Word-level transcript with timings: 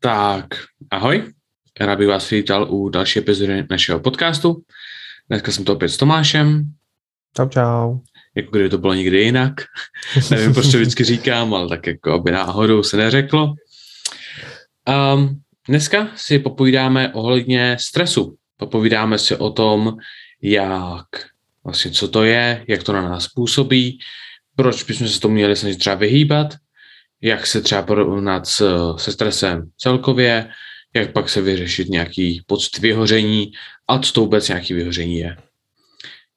Tak, 0.00 0.46
ahoj. 0.90 1.32
Rád 1.80 1.98
bych 1.98 2.08
vás 2.08 2.30
vítal 2.30 2.66
u 2.70 2.88
další 2.88 3.18
epizody 3.18 3.66
našeho 3.70 4.00
podcastu. 4.00 4.62
Dneska 5.28 5.52
jsem 5.52 5.64
to 5.64 5.72
opět 5.72 5.88
s 5.88 5.96
Tomášem. 5.96 6.72
Čau, 7.36 7.48
čau. 7.48 7.98
Jako 8.34 8.50
kdyby 8.50 8.68
to 8.68 8.78
bylo 8.78 8.94
někdy 8.94 9.20
jinak. 9.20 9.52
Nevím, 10.30 10.54
proč 10.54 10.70
to 10.70 10.78
vždycky 10.78 11.04
říkám, 11.04 11.54
ale 11.54 11.68
tak 11.68 11.86
jako 11.86 12.12
aby 12.12 12.30
náhodou 12.30 12.82
se 12.82 12.96
neřeklo. 12.96 13.54
Um, 15.14 15.40
dneska 15.68 16.08
si 16.16 16.38
popovídáme 16.38 17.12
ohledně 17.12 17.76
stresu. 17.80 18.36
Popovídáme 18.56 19.18
si 19.18 19.36
o 19.36 19.50
tom, 19.50 19.96
jak 20.42 21.06
vlastně 21.64 21.90
co 21.90 22.08
to 22.08 22.24
je, 22.24 22.64
jak 22.68 22.82
to 22.82 22.92
na 22.92 23.02
nás 23.02 23.28
působí, 23.28 23.98
proč 24.56 24.82
bychom 24.82 25.08
se 25.08 25.20
to 25.20 25.28
měli 25.28 25.56
snažit 25.56 25.78
třeba 25.78 25.96
vyhýbat, 25.96 26.54
jak 27.20 27.46
se 27.46 27.60
třeba 27.60 27.82
porovnat 27.82 28.46
s, 28.46 28.62
se 28.96 29.12
stresem 29.12 29.70
celkově, 29.78 30.50
jak 30.94 31.12
pak 31.12 31.28
se 31.28 31.40
vyřešit 31.40 31.88
nějaký 31.88 32.42
pocit 32.46 32.78
vyhoření 32.78 33.52
a 33.88 33.98
co 33.98 34.12
to 34.12 34.20
vůbec 34.20 34.48
nějaký 34.48 34.74
vyhoření 34.74 35.16
je. 35.16 35.36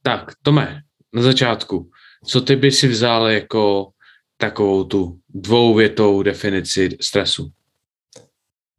Tak, 0.02 0.31
Tome, 0.41 0.81
na 1.13 1.21
začátku, 1.21 1.90
co 2.26 2.41
ty 2.41 2.55
by 2.55 2.71
si 2.71 2.88
vzal 2.88 3.27
jako 3.27 3.90
takovou 4.38 4.84
tu 4.84 5.20
dvouvětou 5.30 6.23
definici 6.23 6.90
stresu? 7.02 7.52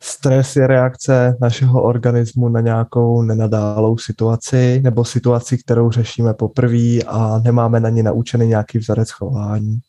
Stres 0.02 0.56
je 0.56 0.66
reakce 0.66 1.36
našeho 1.40 1.82
organismu 1.82 2.48
na 2.48 2.60
nějakou 2.60 3.22
nenadálou 3.22 3.98
situaci 3.98 4.80
nebo 4.80 5.04
situaci, 5.04 5.58
kterou 5.58 5.90
řešíme 5.90 6.34
poprvé 6.34 6.98
a 7.06 7.38
nemáme 7.38 7.80
na 7.80 7.88
ní 7.88 8.02
naučený 8.02 8.46
nějaký 8.46 8.78
vzorec 8.78 9.10
chování. 9.10 9.80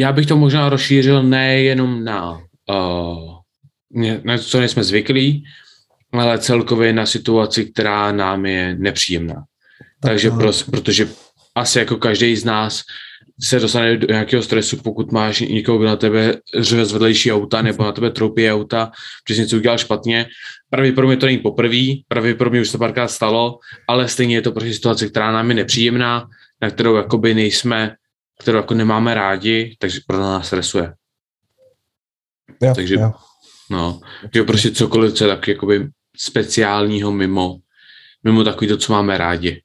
Já 0.00 0.12
bych 0.12 0.26
to 0.26 0.36
možná 0.36 0.68
rozšířil 0.68 1.22
nejenom 1.22 2.04
na, 2.04 2.40
uh, 2.70 3.36
na 4.24 4.36
to, 4.36 4.42
co 4.42 4.60
nejsme 4.60 4.84
zvyklí, 4.84 5.44
ale 6.12 6.38
celkově 6.38 6.92
na 6.92 7.06
situaci, 7.06 7.64
která 7.64 8.12
nám 8.12 8.46
je 8.46 8.76
nepříjemná. 8.78 9.34
Tak 9.34 9.44
Takže 10.00 10.30
pro, 10.30 10.50
protože 10.70 11.08
asi 11.54 11.78
jako 11.78 11.96
každý 11.96 12.36
z 12.36 12.44
nás 12.44 12.82
se 13.42 13.60
dostane 13.60 13.96
do 13.96 14.06
nějakého 14.06 14.42
stresu, 14.42 14.76
pokud 14.76 15.12
máš 15.12 15.40
někoho, 15.40 15.78
kdo 15.78 15.88
na 15.88 15.96
tebe 15.96 16.36
řve 16.58 16.84
z 16.84 16.92
vedlejší 16.92 17.32
auta 17.32 17.62
nebo 17.62 17.84
na 17.84 17.92
tebe 17.92 18.10
troupí 18.10 18.50
auta, 18.50 18.90
že 19.28 19.34
jsi 19.34 19.40
něco 19.40 19.56
udělal 19.56 19.78
špatně. 19.78 20.26
Pravděpodobně 20.70 21.16
to 21.16 21.26
není 21.26 21.38
poprvé, 21.38 21.86
pravděpodobně 22.08 22.60
už 22.60 22.72
to 22.72 22.78
párkrát 22.78 23.08
stalo, 23.08 23.58
ale 23.88 24.08
stejně 24.08 24.34
je 24.34 24.42
to 24.42 24.52
prostě 24.52 24.74
situace, 24.74 25.08
která 25.08 25.32
nám 25.32 25.48
je 25.48 25.54
nepříjemná, 25.54 26.28
na 26.62 26.70
kterou 26.70 26.96
jakoby 26.96 27.34
nejsme, 27.34 27.96
kterou 28.40 28.58
jako 28.58 28.74
nemáme 28.74 29.14
rádi, 29.14 29.76
takže 29.78 30.00
pro 30.06 30.18
nás 30.18 30.46
stresuje. 30.46 30.94
Jo, 32.62 32.74
takže, 32.74 32.94
jo. 32.94 33.12
no, 33.70 34.00
jo, 34.34 34.44
prostě 34.44 34.70
cokoliv, 34.70 35.14
co 35.14 35.24
je 35.24 35.36
tak 35.36 35.48
jakoby 35.48 35.88
speciálního 36.16 37.12
mimo, 37.12 37.56
mimo 38.24 38.44
takový 38.44 38.68
to, 38.68 38.76
co 38.76 38.92
máme 38.92 39.18
rádi. 39.18 39.62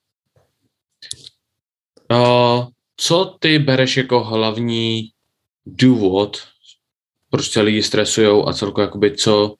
Uh, 2.11 2.67
co 2.97 3.37
ty 3.39 3.59
bereš 3.59 3.97
jako 3.97 4.23
hlavní 4.23 5.09
důvod, 5.65 6.37
proč 7.29 7.51
se 7.51 7.61
lidi 7.61 7.83
stresují 7.83 8.43
a 8.47 8.53
celkově 8.53 8.85
jakoby 8.85 9.17
co 9.17 9.55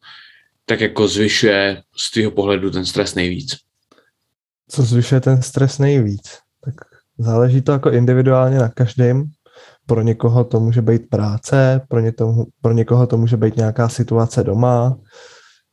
tak 0.65 0.81
jako 0.81 1.07
zvyšuje 1.07 1.83
z 1.97 2.11
tvého 2.11 2.31
pohledu 2.31 2.71
ten 2.71 2.85
stres 2.85 3.15
nejvíc? 3.15 3.57
Co 4.69 4.81
zvyšuje 4.81 5.21
ten 5.21 5.41
stres 5.41 5.77
nejvíc? 5.77 6.44
Záleží 7.19 7.61
to 7.61 7.71
jako 7.71 7.91
individuálně 7.91 8.59
na 8.59 8.69
každém. 8.69 9.23
Pro 9.85 10.01
někoho 10.01 10.43
to 10.43 10.59
může 10.59 10.81
být 10.81 11.09
práce, 11.09 11.81
pro, 11.87 11.99
ně 11.99 12.11
to, 12.11 12.45
pro 12.61 12.73
někoho 12.73 13.07
to 13.07 13.17
může 13.17 13.37
být 13.37 13.57
nějaká 13.57 13.89
situace 13.89 14.43
doma, 14.43 14.97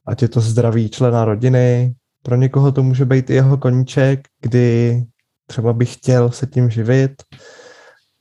ať 0.06 0.22
je 0.22 0.28
to 0.28 0.40
zdravý 0.40 0.88
člena 0.88 1.24
rodiny, 1.24 1.94
pro 2.22 2.36
někoho 2.36 2.72
to 2.72 2.82
může 2.82 3.04
být 3.04 3.30
i 3.30 3.34
jeho 3.34 3.56
koníček, 3.56 4.28
kdy 4.40 5.02
třeba 5.46 5.72
by 5.72 5.86
chtěl 5.86 6.30
se 6.30 6.46
tím 6.46 6.70
živit 6.70 7.12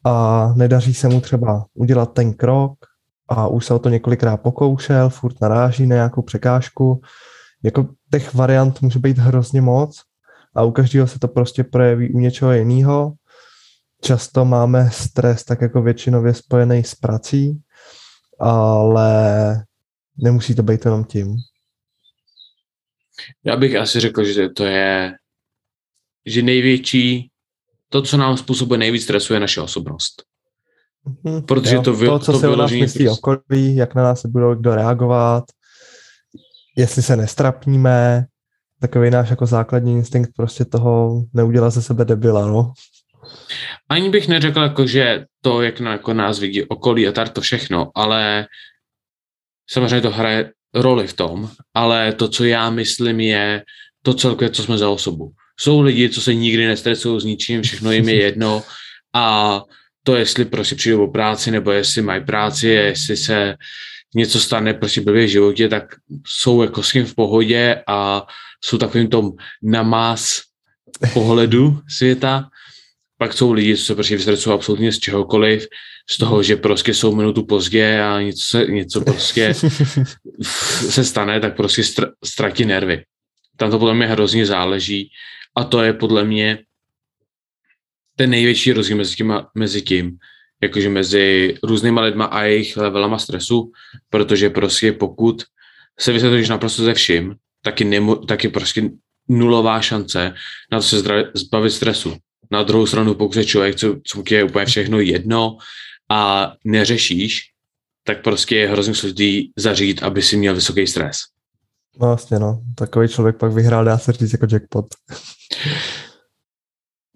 a 0.06 0.47
nedaří 0.56 0.94
se 0.94 1.09
mu 1.09 1.22
třeba 1.22 1.66
udělat 1.73 2.13
ten 2.13 2.34
krok 2.34 2.73
a 3.29 3.47
už 3.47 3.66
se 3.66 3.73
o 3.73 3.79
to 3.79 3.90
několikrát 3.90 4.38
pokoušel, 4.38 5.09
furt 5.09 5.41
naráží 5.41 5.88
na 5.88 5.96
nějakou 5.96 6.22
překážku. 6.22 7.01
Jako 7.63 7.88
těch 8.12 8.34
variant 8.34 8.81
může 8.81 9.00
být 9.00 9.17
hrozně 9.17 9.62
moc 9.62 10.01
a 10.56 10.63
u 10.63 10.72
každého 10.72 11.07
se 11.07 11.19
to 11.19 11.28
prostě 11.28 11.63
projeví 11.63 12.13
u 12.13 12.19
něčeho 12.19 12.53
jiného. 12.53 13.13
Často 14.01 14.45
máme 14.45 14.89
stres 14.91 15.44
tak 15.44 15.62
jako 15.62 15.81
většinově 15.81 16.34
spojený 16.34 16.84
s 16.84 16.95
prací, 16.95 17.62
ale 18.39 19.13
nemusí 20.17 20.56
to 20.56 20.63
být 20.63 20.85
jenom 20.85 21.03
tím. 21.03 21.35
Já 23.44 23.56
bych 23.57 23.75
asi 23.75 24.00
řekl, 24.00 24.23
že 24.23 24.50
to 24.50 24.66
je, 24.66 25.13
že 26.25 26.41
největší, 26.41 27.31
to, 27.90 28.01
co 28.01 28.17
nám 28.17 28.38
způsobuje 28.38 28.78
nejvíc 28.78 29.03
stresu, 29.03 29.34
je 29.34 29.40
naše 29.40 29.61
osobnost. 29.61 30.23
Mhm, 31.23 31.41
Protože 31.41 31.75
jo, 31.75 31.81
to, 31.81 31.94
vy, 31.94 32.07
to, 32.07 32.19
co 32.19 32.31
to 32.31 32.40
si 32.40 32.47
o 32.47 32.56
nás 32.56 32.72
myslí 32.72 33.06
prostě- 33.06 33.09
okolí, 33.09 33.75
jak 33.75 33.95
na 33.95 34.03
nás 34.03 34.22
se 34.22 34.28
budou 34.28 34.56
kdo 34.56 34.75
reagovat, 34.75 35.44
jestli 36.78 37.01
se 37.01 37.16
nestrapníme, 37.16 38.25
takový 38.81 39.09
náš 39.09 39.30
jako 39.30 39.46
základní 39.46 39.94
instinkt 39.94 40.31
prostě 40.36 40.66
toho 40.66 41.24
neudělat 41.34 41.69
ze 41.69 41.81
sebe 41.81 42.06
debila, 42.06 42.47
no. 42.47 42.74
Ani 43.90 44.09
bych 44.09 44.28
neřekl, 44.28 44.62
jako, 44.62 44.88
že 44.88 45.25
to, 45.42 45.62
jak 45.62 45.80
na, 45.80 45.92
jako 45.92 46.14
nás 46.14 46.40
vidí 46.40 46.64
okolí 46.64 47.08
a 47.08 47.25
to 47.25 47.41
všechno, 47.41 47.91
ale 47.96 48.47
samozřejmě 49.70 50.02
to 50.02 50.12
hraje 50.12 50.52
roli 50.74 51.08
v 51.08 51.14
tom, 51.14 51.50
ale 51.74 52.14
to, 52.14 52.28
co 52.28 52.44
já 52.44 52.70
myslím, 52.70 53.20
je 53.20 53.64
to 54.03 54.14
celkově, 54.14 54.50
co 54.50 54.64
jsme 54.64 54.78
za 54.78 54.90
osobu. 54.90 55.31
Jsou 55.59 55.81
lidi, 55.81 56.09
co 56.09 56.22
se 56.22 56.34
nikdy 56.34 56.68
nestresují 56.68 57.22
s 57.22 57.24
ničím, 57.24 57.62
všechno 57.62 57.91
jim 57.91 58.09
je 58.09 58.16
jedno 58.16 58.64
a 59.14 59.58
to, 60.03 60.16
jestli 60.16 60.46
prostě 60.46 60.75
přijdou 60.75 61.03
o 61.03 61.12
práci, 61.12 61.52
nebo 61.52 61.72
jestli 61.72 62.02
mají 62.02 62.25
práci, 62.25 62.68
jestli 62.68 63.18
se 63.18 63.56
něco 64.16 64.39
stane 64.39 64.73
prostě 64.73 65.01
blbě 65.01 65.25
v 65.25 65.29
životě, 65.29 65.69
tak 65.69 65.95
jsou 66.25 66.61
jako 66.61 66.83
s 66.83 66.91
tím 66.91 67.05
v 67.05 67.16
pohodě 67.16 67.83
a 67.88 68.25
jsou 68.63 68.77
takovým 68.77 69.07
tom 69.07 69.31
namás 69.63 70.41
pohledu 71.13 71.79
světa. 71.97 72.49
Pak 73.17 73.33
jsou 73.33 73.51
lidi, 73.51 73.77
co 73.77 73.85
se 73.85 73.95
prostě 73.95 74.16
vystresují 74.16 74.53
absolutně 74.53 74.91
z 74.91 74.99
čehokoliv, 74.99 75.67
z 76.09 76.17
toho, 76.17 76.44
že 76.44 76.55
prostě 76.55 76.94
jsou 76.94 77.16
minutu 77.16 77.45
pozdě 77.45 78.01
a 78.01 78.22
něco, 78.22 78.44
se, 78.45 78.66
něco 78.66 79.01
prostě 79.01 79.53
se 80.89 81.03
stane, 81.03 81.39
tak 81.39 81.55
prostě 81.55 81.81
str- 81.81 82.11
ztratí 82.25 82.66
nervy. 82.66 83.03
Tam 83.57 83.72
to 83.72 83.79
podle 83.79 83.93
mě 83.93 84.05
hrozně 84.05 84.45
záleží 84.45 85.09
a 85.57 85.63
to 85.63 85.81
je 85.81 85.93
podle 85.93 86.23
mě 86.23 86.59
ten 88.16 88.29
největší 88.29 88.73
rozdíl 88.73 88.97
mezi 88.97 89.16
tím, 89.16 89.33
mezi 89.55 89.81
tím 89.81 90.17
jakože 90.63 90.89
mezi 90.89 91.55
různýma 91.63 92.01
lidma 92.01 92.25
a 92.25 92.44
jejich 92.44 92.77
levelama 92.77 93.19
stresu, 93.19 93.72
protože 94.09 94.49
prostě 94.49 94.91
pokud 94.91 95.44
se 95.99 96.11
vysvětlíš 96.11 96.49
naprosto 96.49 96.83
ze 96.83 96.94
vším, 96.94 97.35
taky, 97.61 97.83
nemo, 97.85 98.16
taky 98.16 98.49
prostě 98.49 98.89
nulová 99.29 99.81
šance 99.81 100.33
na 100.72 100.79
to 100.79 100.83
se 100.83 100.99
zdra, 100.99 101.16
zbavit 101.33 101.72
stresu. 101.72 102.17
Na 102.51 102.63
druhou 102.63 102.85
stranu, 102.85 103.13
pokud 103.13 103.35
je 103.35 103.45
člověk, 103.45 103.75
co, 103.75 103.95
co 104.07 104.23
je 104.29 104.44
úplně 104.44 104.66
všechno 104.66 104.99
jedno 104.99 105.57
a 106.09 106.53
neřešíš, 106.66 107.41
tak 108.03 108.23
prostě 108.23 108.55
je 108.55 108.69
hrozně 108.69 108.95
složitý 108.95 109.49
zařídit, 109.57 110.03
aby 110.03 110.22
si 110.22 110.38
měl 110.38 110.55
vysoký 110.55 110.88
stres. 110.88 111.17
No 111.99 112.07
vlastně 112.07 112.39
no, 112.39 112.61
takový 112.75 113.07
člověk 113.07 113.38
pak 113.38 113.51
vyhrál, 113.51 113.85
dá 113.85 113.97
se 113.97 114.11
říct 114.11 114.31
jako 114.31 114.47
jackpot. 114.52 114.85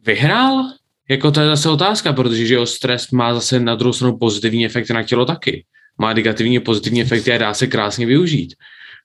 Vyhrál? 0.05 0.63
Jako 1.09 1.31
to 1.31 1.39
je 1.39 1.47
zase 1.47 1.69
otázka, 1.69 2.13
protože 2.13 2.45
že 2.45 2.53
jo, 2.53 2.65
stres 2.65 3.11
má 3.11 3.33
zase 3.33 3.59
na 3.59 3.75
druhou 3.75 3.93
stranu 3.93 4.17
pozitivní 4.17 4.65
efekty 4.65 4.93
na 4.93 5.03
tělo 5.03 5.25
taky. 5.25 5.65
Má 5.97 6.13
negativní 6.13 6.59
pozitivní 6.59 7.01
efekty 7.01 7.33
a 7.33 7.37
dá 7.37 7.53
se 7.53 7.67
krásně 7.67 8.05
využít. 8.05 8.53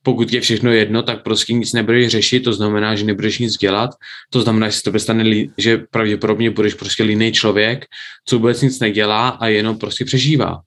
Pokud 0.03 0.33
je 0.33 0.41
všechno 0.41 0.73
jedno, 0.73 1.03
tak 1.03 1.23
prostě 1.23 1.53
nic 1.53 1.73
nebudeš 1.73 2.09
řešit, 2.09 2.41
to 2.41 2.53
znamená, 2.53 2.95
že 2.95 3.05
nebudeš 3.05 3.39
nic 3.39 3.57
dělat, 3.57 3.91
to 4.31 4.41
znamená, 4.41 4.69
že 4.69 4.73
se 4.73 4.83
to 4.83 4.99
stane, 4.99 5.45
že 5.59 5.79
pravděpodobně 5.79 6.51
budeš 6.51 6.75
prostě 6.75 7.03
líný 7.03 7.33
člověk, 7.33 7.85
co 8.25 8.39
vůbec 8.39 8.63
nic 8.63 8.81
nedělá 8.81 9.29
a 9.29 9.47
jenom 9.47 9.79
prostě 9.79 10.05
přežívá. 10.05 10.61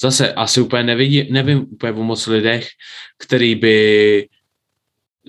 Zase 0.00 0.32
asi 0.32 0.60
úplně 0.60 0.82
nevidí, 0.82 1.32
nevím 1.32 1.66
úplně 1.70 1.92
o 1.92 2.02
moc 2.02 2.26
lidech, 2.26 2.68
který 3.18 3.54
by 3.54 4.26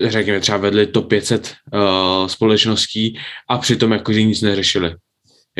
řekněme 0.00 0.40
třeba 0.40 0.58
vedli 0.58 0.86
top 0.86 1.08
500 1.08 1.54
uh, 1.72 1.80
společností 2.26 3.18
a 3.48 3.58
přitom 3.58 3.92
jakože 3.92 4.22
nic 4.22 4.42
neřešili. 4.42 4.94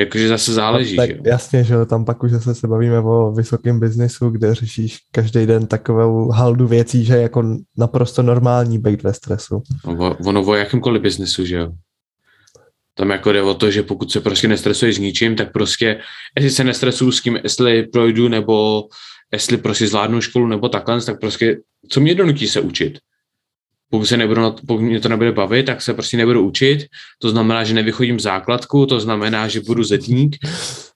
Jakože 0.00 0.29
zase 0.29 0.52
záleží, 0.52 0.97
tak 0.97 1.11
že 1.11 1.17
jasně, 1.25 1.64
že 1.64 1.75
jo, 1.75 1.87
tam 1.87 2.05
pak 2.05 2.23
už 2.23 2.31
zase 2.31 2.55
se 2.55 2.69
bavíme 2.69 2.99
o 2.99 3.32
vysokém 3.32 3.81
biznisu, 3.81 4.31
kde 4.31 4.55
řešíš 4.55 4.99
každý 5.12 5.47
den 5.47 5.67
takovou 5.67 6.31
haldu 6.31 6.67
věcí, 6.67 7.05
že 7.05 7.14
je 7.14 7.23
jako 7.23 7.56
naprosto 7.79 8.23
normální 8.23 8.79
být 8.79 9.02
ve 9.02 9.14
stresu. 9.14 9.62
No, 9.87 10.17
ono 10.26 10.43
o 10.43 10.55
jakýmkoliv 10.55 11.02
biznesu, 11.02 11.44
že 11.47 11.56
jo. 11.56 11.73
Tam 12.94 13.11
jako 13.11 13.32
jde 13.32 13.43
o 13.43 13.55
to, 13.55 13.70
že 13.70 13.82
pokud 13.82 14.12
se 14.12 14.20
prostě 14.20 14.49
nestresuješ 14.49 14.97
s 14.97 14.99
ničím, 14.99 15.37
tak 15.37 15.52
prostě, 15.52 16.00
jestli 16.37 16.50
se 16.50 16.64
nestresuju 16.64 17.12
s 17.12 17.23
tím, 17.23 17.38
jestli 17.43 17.82
projdu 17.82 18.29
nebo 18.29 18.82
jestli 19.32 19.56
prostě 19.56 19.88
zvládnu 19.88 20.20
školu 20.20 20.47
nebo 20.47 20.69
takhle, 20.69 21.02
tak 21.02 21.20
prostě, 21.20 21.56
co 21.88 22.00
mě 22.00 22.14
donutí 22.14 22.49
se 22.49 22.61
učit? 22.61 22.99
Pokud, 23.90 24.06
se 24.06 24.16
nebudu, 24.16 24.54
pokud 24.66 24.81
mě 24.81 25.00
to 25.00 25.08
nebude 25.08 25.32
bavit, 25.32 25.66
tak 25.66 25.82
se 25.82 25.94
prostě 25.94 26.16
nebudu 26.16 26.46
učit. 26.46 26.87
To 27.19 27.31
znamená, 27.31 27.64
že 27.64 27.75
nevychodím 27.75 28.20
základku, 28.20 28.87
to 28.87 29.00
znamená, 29.00 29.48
že 29.48 29.60
budu 29.60 29.84
zedník. 29.84 30.37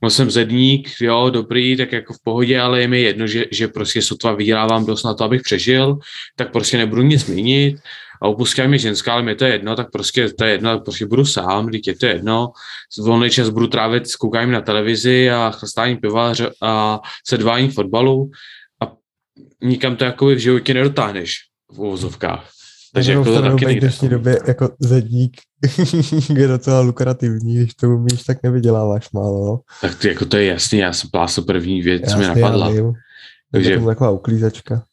No 0.02 0.10
jsem 0.10 0.30
zedník, 0.30 0.88
jo, 1.00 1.30
dobrý, 1.30 1.76
tak 1.76 1.92
jako 1.92 2.14
v 2.14 2.22
pohodě, 2.24 2.60
ale 2.60 2.80
je 2.80 2.88
mi 2.88 3.00
jedno, 3.00 3.26
že, 3.26 3.44
že 3.50 3.68
prostě 3.68 4.02
sotva 4.02 4.32
vydělávám 4.32 4.86
dost 4.86 5.02
na 5.02 5.14
to, 5.14 5.24
abych 5.24 5.42
přežil, 5.42 5.98
tak 6.36 6.52
prostě 6.52 6.76
nebudu 6.76 7.02
nic 7.02 7.26
měnit 7.26 7.76
a 8.22 8.28
opustila 8.28 8.68
mě 8.68 8.78
ženská, 8.78 9.12
ale 9.12 9.22
mi 9.22 9.34
to 9.34 9.44
je 9.44 9.52
jedno, 9.52 9.76
tak 9.76 9.90
prostě 9.90 10.28
to 10.28 10.44
je 10.44 10.50
jedno, 10.50 10.74
tak 10.74 10.84
prostě 10.84 11.06
budu 11.06 11.24
sám, 11.24 11.66
když 11.66 11.86
je 11.86 11.96
to 11.96 12.06
jedno. 12.06 12.52
Volný 12.98 13.30
čas 13.30 13.48
budu 13.48 13.66
trávit 13.66 14.08
s 14.08 14.16
koukáním 14.16 14.52
na 14.52 14.60
televizi 14.60 15.30
a 15.30 15.50
chlastání 15.50 15.96
piva 15.96 16.32
a 16.62 17.00
sedvání 17.26 17.70
fotbalu 17.70 18.30
a 18.82 18.92
nikam 19.62 19.96
to 19.96 20.04
jako 20.04 20.26
v 20.26 20.38
životě 20.38 20.74
nedotáhneš 20.74 21.34
v 21.72 21.78
uvozovkách. 21.78 22.53
Takže 22.94 23.12
jako 23.12 23.24
to 23.24 23.42
taky 23.42 23.66
v 23.66 23.80
dnešní 23.80 24.08
době 24.08 24.38
jako 24.46 24.70
zedník 24.80 25.36
je 26.36 26.48
docela 26.48 26.80
lukrativní, 26.80 27.56
když 27.56 27.74
to 27.74 27.88
umíš, 27.88 28.22
tak 28.22 28.42
nevyděláváš 28.42 29.10
málo. 29.12 29.46
No. 29.46 29.60
Tak 29.80 29.98
to, 29.98 30.08
jako 30.08 30.24
to 30.24 30.36
je 30.36 30.44
jasný, 30.44 30.78
já 30.78 30.92
jsem 30.92 31.10
plásl 31.10 31.42
první 31.42 31.82
věc, 31.82 32.10
co 32.12 32.18
mi 32.18 32.26
napadla. 32.26 32.70
Já 32.70 32.92
Takže 33.52 33.70
je 33.70 33.78
to 33.78 33.86
taková 33.86 34.10
uklízečka. 34.10 34.84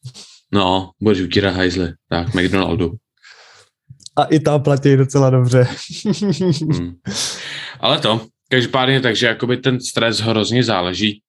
No, 0.54 0.92
budeš 1.02 1.22
utírat 1.22 1.56
hajzly, 1.56 1.94
tak 2.10 2.34
McDonaldu. 2.36 2.92
A 4.16 4.24
i 4.24 4.40
tam 4.40 4.64
platí 4.64 4.96
docela 4.96 5.30
dobře. 5.30 5.68
hmm. 6.72 6.94
Ale 7.80 8.00
to, 8.00 8.22
každopádně, 8.50 9.02
takže 9.02 9.28
jakoby 9.28 9.58
ten 9.58 9.82
stres 9.82 10.20
hrozně 10.20 10.64
záleží. 10.64 11.22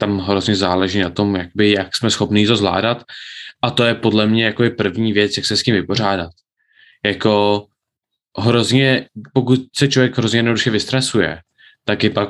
Tam 0.00 0.18
hrozně 0.18 0.56
záleží 0.56 0.98
na 0.98 1.10
tom, 1.10 1.36
jak, 1.36 1.48
by, 1.54 1.70
jak 1.70 1.96
jsme 1.96 2.10
schopni 2.10 2.46
to 2.46 2.56
zvládat. 2.56 3.04
A 3.62 3.70
to 3.70 3.84
je 3.84 3.94
podle 3.94 4.26
mě 4.26 4.44
jako 4.44 4.64
první 4.76 5.12
věc, 5.12 5.36
jak 5.36 5.46
se 5.46 5.56
s 5.56 5.62
tím 5.62 5.74
vypořádat. 5.74 6.30
Jako 7.04 7.66
hrozně, 8.38 9.08
pokud 9.32 9.60
se 9.76 9.88
člověk 9.88 10.18
hrozně 10.18 10.38
jednoduše 10.38 10.70
vystresuje, 10.70 11.40
tak 11.84 12.04
je 12.04 12.10
pak 12.10 12.28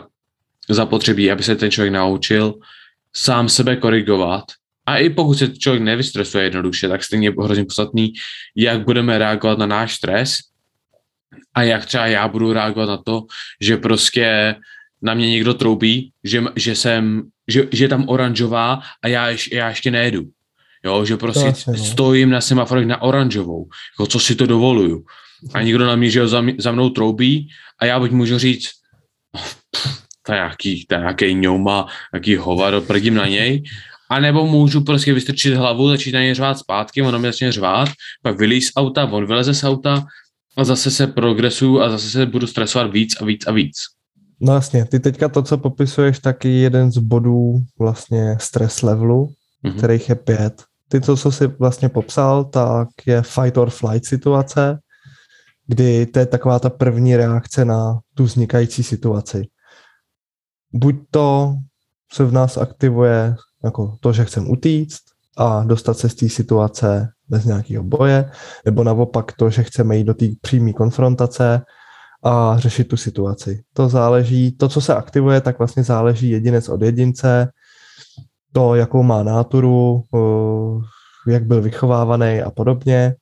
zapotřebí, 0.68 1.30
aby 1.30 1.42
se 1.42 1.56
ten 1.56 1.70
člověk 1.70 1.92
naučil 1.92 2.54
sám 3.16 3.48
sebe 3.48 3.76
korigovat. 3.76 4.44
A 4.86 4.98
i 4.98 5.10
pokud 5.10 5.34
se 5.34 5.48
člověk 5.48 5.82
nevystresuje 5.82 6.44
jednoduše, 6.44 6.88
tak 6.88 7.04
stejně 7.04 7.28
je 7.28 7.34
hrozně 7.42 7.64
podstatný, 7.64 8.12
jak 8.56 8.84
budeme 8.84 9.18
reagovat 9.18 9.58
na 9.58 9.66
náš 9.66 9.94
stres 9.94 10.36
a 11.54 11.62
jak 11.62 11.86
třeba 11.86 12.06
já 12.06 12.28
budu 12.28 12.52
reagovat 12.52 12.88
na 12.88 12.96
to, 12.96 13.22
že 13.60 13.76
prostě 13.76 14.54
na 15.02 15.14
mě 15.14 15.30
někdo 15.30 15.54
troubí, 15.54 16.12
že, 16.24 16.44
že, 16.56 16.74
jsem, 16.74 17.22
že, 17.50 17.68
že 17.72 17.84
je 17.84 17.88
tam 17.88 18.08
oranžová 18.08 18.80
a 19.02 19.08
já, 19.08 19.28
ješ, 19.28 19.52
já 19.52 19.68
ještě 19.68 19.90
nejedu. 19.90 20.22
Jo, 20.84 21.04
že 21.04 21.16
prostě 21.16 21.46
asi, 21.46 21.70
no. 21.70 21.76
stojím 21.76 22.30
na 22.30 22.40
semaforech 22.40 22.86
na 22.86 23.02
oranžovou. 23.02 23.68
Jako 23.94 24.06
co 24.06 24.20
si 24.20 24.34
to 24.34 24.46
dovoluju. 24.46 25.04
A 25.54 25.62
někdo 25.62 25.86
na 25.86 25.96
mě, 25.96 26.10
že 26.10 26.28
za, 26.28 26.42
za 26.58 26.72
mnou 26.72 26.90
troubí 26.90 27.48
a 27.78 27.84
já 27.84 27.98
buď 27.98 28.10
můžu 28.10 28.38
říct, 28.38 28.70
to 30.22 30.32
je 30.32 30.36
nějaký, 30.36 30.86
to 30.86 30.94
nějaký 30.94 31.34
ňouma, 31.34 31.86
nějaký 32.12 32.36
hovar, 32.36 32.80
prdím 32.80 33.14
na 33.14 33.26
něj, 33.26 33.62
a 34.10 34.20
nebo 34.20 34.46
můžu 34.46 34.80
prostě 34.80 35.14
vystrčit 35.14 35.54
hlavu, 35.54 35.88
začít 35.88 36.12
na 36.12 36.20
něj 36.20 36.34
řvát 36.34 36.58
zpátky, 36.58 37.02
ono 37.02 37.18
mi 37.18 37.28
začne 37.28 37.52
řvát, 37.52 37.88
pak 38.22 38.38
vylíz 38.38 38.66
z 38.66 38.72
auta, 38.76 39.04
on 39.04 39.26
vyleze 39.26 39.54
z 39.54 39.64
auta 39.64 40.06
a 40.56 40.64
zase 40.64 40.90
se 40.90 41.06
progresuju 41.06 41.80
a 41.80 41.90
zase 41.90 42.10
se 42.10 42.26
budu 42.26 42.46
stresovat 42.46 42.92
víc 42.92 43.16
a 43.20 43.24
víc 43.24 43.46
a 43.46 43.52
víc. 43.52 43.76
No 44.40 44.54
jasně, 44.54 44.84
ty 44.84 45.00
teďka 45.00 45.28
to, 45.28 45.42
co 45.42 45.58
popisuješ, 45.58 46.18
taky 46.18 46.48
jeden 46.48 46.92
z 46.92 46.98
bodů 46.98 47.62
vlastně 47.78 48.36
stres 48.40 48.82
levelu, 48.82 49.26
mm-hmm. 49.64 49.76
kterých 49.76 50.08
je 50.08 50.14
pět 50.14 50.64
ty, 50.90 51.00
co, 51.00 51.16
co 51.16 51.32
jsi 51.32 51.46
vlastně 51.46 51.88
popsal, 51.88 52.44
tak 52.44 52.88
je 53.06 53.22
fight 53.22 53.56
or 53.56 53.70
flight 53.70 54.06
situace, 54.06 54.78
kdy 55.66 56.06
to 56.06 56.18
je 56.18 56.26
taková 56.26 56.58
ta 56.58 56.70
první 56.70 57.16
reakce 57.16 57.64
na 57.64 57.98
tu 58.14 58.24
vznikající 58.24 58.82
situaci. 58.82 59.48
Buď 60.72 60.96
to 61.10 61.54
se 62.12 62.24
v 62.24 62.32
nás 62.32 62.56
aktivuje 62.56 63.34
jako 63.64 63.96
to, 64.00 64.12
že 64.12 64.24
chcem 64.24 64.50
utíct 64.50 65.02
a 65.36 65.64
dostat 65.64 65.98
se 65.98 66.08
z 66.08 66.14
té 66.14 66.28
situace 66.28 67.08
bez 67.28 67.44
nějakého 67.44 67.84
boje, 67.84 68.30
nebo 68.64 68.84
naopak 68.84 69.32
to, 69.32 69.50
že 69.50 69.62
chceme 69.62 69.96
jít 69.96 70.04
do 70.04 70.14
té 70.14 70.26
přímé 70.40 70.72
konfrontace 70.72 71.62
a 72.22 72.58
řešit 72.58 72.88
tu 72.88 72.96
situaci. 72.96 73.62
To 73.72 73.88
záleží, 73.88 74.52
to, 74.52 74.68
co 74.68 74.80
se 74.80 74.94
aktivuje, 74.94 75.40
tak 75.40 75.58
vlastně 75.58 75.84
záleží 75.84 76.30
jedinec 76.30 76.68
od 76.68 76.82
jedince, 76.82 77.48
to, 78.52 78.74
jakou 78.74 79.02
má 79.02 79.22
náturu, 79.22 80.02
jak 81.26 81.44
byl 81.44 81.62
vychovávaný 81.62 82.42
a 82.42 82.50
podobně. 82.50 83.14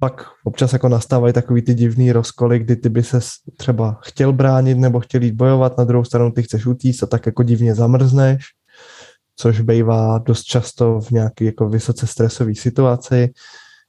Pak 0.00 0.26
občas 0.44 0.72
jako 0.72 0.88
nastávají 0.88 1.32
takový 1.32 1.62
ty 1.62 1.74
divný 1.74 2.12
rozkoly, 2.12 2.58
kdy 2.58 2.76
ty 2.76 2.88
by 2.88 3.02
se 3.02 3.20
třeba 3.56 3.98
chtěl 4.02 4.32
bránit 4.32 4.78
nebo 4.78 5.00
chtěl 5.00 5.22
jít 5.22 5.34
bojovat, 5.34 5.78
na 5.78 5.84
druhou 5.84 6.04
stranu 6.04 6.30
ty 6.30 6.42
chceš 6.42 6.66
utíct 6.66 7.02
a 7.02 7.06
tak 7.06 7.26
jako 7.26 7.42
divně 7.42 7.74
zamrzneš, 7.74 8.44
což 9.36 9.60
bývá 9.60 10.18
dost 10.18 10.42
často 10.42 11.00
v 11.00 11.10
nějaké 11.10 11.44
jako 11.44 11.68
vysoce 11.68 12.06
stresové 12.06 12.54
situaci, 12.54 13.32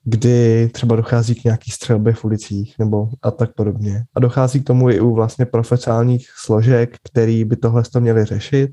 kdy 0.04 0.70
třeba 0.74 0.96
dochází 0.96 1.36
k 1.36 1.44
nějaký 1.44 1.72
střelbě 1.72 2.14
v 2.14 2.26
ulicích 2.26 2.80
nebo 2.80 3.10
a 3.22 3.32
tak 3.32 3.56
podobně. 3.56 4.04
A 4.16 4.20
dochází 4.20 4.62
k 4.62 4.68
tomu 4.68 4.90
i 4.90 5.00
u 5.00 5.14
vlastně 5.14 5.46
profesionálních 5.46 6.28
složek, 6.36 6.98
který 7.04 7.46
by 7.46 7.56
tohle 7.56 7.84
to 7.84 8.02
měli 8.02 8.26
řešit. 8.26 8.72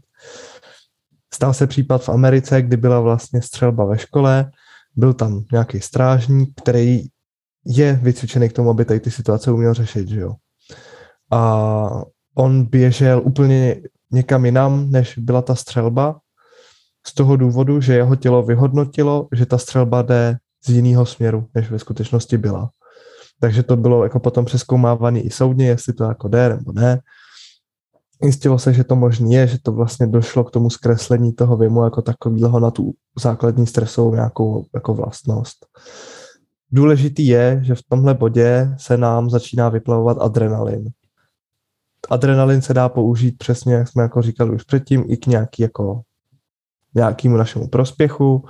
Stal 1.34 1.54
se 1.54 1.66
případ 1.66 2.04
v 2.04 2.08
Americe, 2.08 2.62
kdy 2.62 2.76
byla 2.76 3.00
vlastně 3.00 3.42
střelba 3.42 3.84
ve 3.84 3.98
škole, 3.98 4.50
byl 4.96 5.12
tam 5.12 5.44
nějaký 5.52 5.80
strážník, 5.80 6.60
který 6.62 7.02
je 7.66 8.00
vycvičený 8.02 8.48
k 8.48 8.52
tomu, 8.52 8.70
aby 8.70 8.84
tady 8.84 9.00
ty 9.00 9.10
situace 9.10 9.52
uměl 9.52 9.74
řešit, 9.74 10.08
že 10.08 10.20
jo. 10.20 10.34
A 11.32 12.02
on 12.34 12.64
běžel 12.64 13.22
úplně 13.24 13.76
někam 14.12 14.44
jinam, 14.44 14.90
než 14.90 15.18
byla 15.18 15.42
ta 15.42 15.54
střelba, 15.54 16.20
z 17.06 17.14
toho 17.14 17.36
důvodu, 17.36 17.80
že 17.80 17.94
jeho 17.94 18.16
tělo 18.16 18.42
vyhodnotilo, 18.42 19.28
že 19.32 19.46
ta 19.46 19.58
střelba 19.58 20.02
jde 20.02 20.36
z 20.64 20.68
jiného 20.70 21.06
směru, 21.06 21.48
než 21.54 21.70
ve 21.70 21.78
skutečnosti 21.78 22.38
byla. 22.38 22.70
Takže 23.40 23.62
to 23.62 23.76
bylo 23.76 24.04
jako 24.04 24.20
potom 24.20 24.44
přeskoumávané 24.44 25.20
i 25.20 25.30
soudně, 25.30 25.66
jestli 25.66 25.92
to 25.92 26.04
jako 26.04 26.28
jde 26.28 26.48
nebo 26.48 26.72
ne. 26.72 27.00
Zjistilo 28.22 28.58
se, 28.58 28.72
že 28.72 28.84
to 28.84 28.96
možný 28.96 29.32
je, 29.32 29.46
že 29.46 29.58
to 29.62 29.72
vlastně 29.72 30.06
došlo 30.06 30.44
k 30.44 30.50
tomu 30.50 30.70
zkreslení 30.70 31.32
toho 31.32 31.56
věmu 31.56 31.84
jako 31.84 32.02
takového 32.02 32.60
na 32.60 32.70
tu 32.70 32.92
základní 33.18 33.66
stresovou 33.66 34.14
nějakou 34.14 34.64
jako 34.74 34.94
vlastnost. 34.94 35.66
Důležitý 36.72 37.26
je, 37.26 37.60
že 37.64 37.74
v 37.74 37.82
tomhle 37.88 38.14
bodě 38.14 38.74
se 38.78 38.96
nám 38.96 39.30
začíná 39.30 39.68
vyplavovat 39.68 40.16
adrenalin. 40.20 40.88
Adrenalin 42.10 42.62
se 42.62 42.74
dá 42.74 42.88
použít 42.88 43.38
přesně, 43.38 43.74
jak 43.74 43.88
jsme 43.88 44.02
jako 44.02 44.22
říkali 44.22 44.50
už 44.50 44.62
předtím, 44.62 45.04
i 45.08 45.16
k 45.16 45.26
nějaký 45.26 45.62
jako 45.62 46.00
nějakému 46.94 47.36
našemu 47.36 47.68
prospěchu 47.68 48.44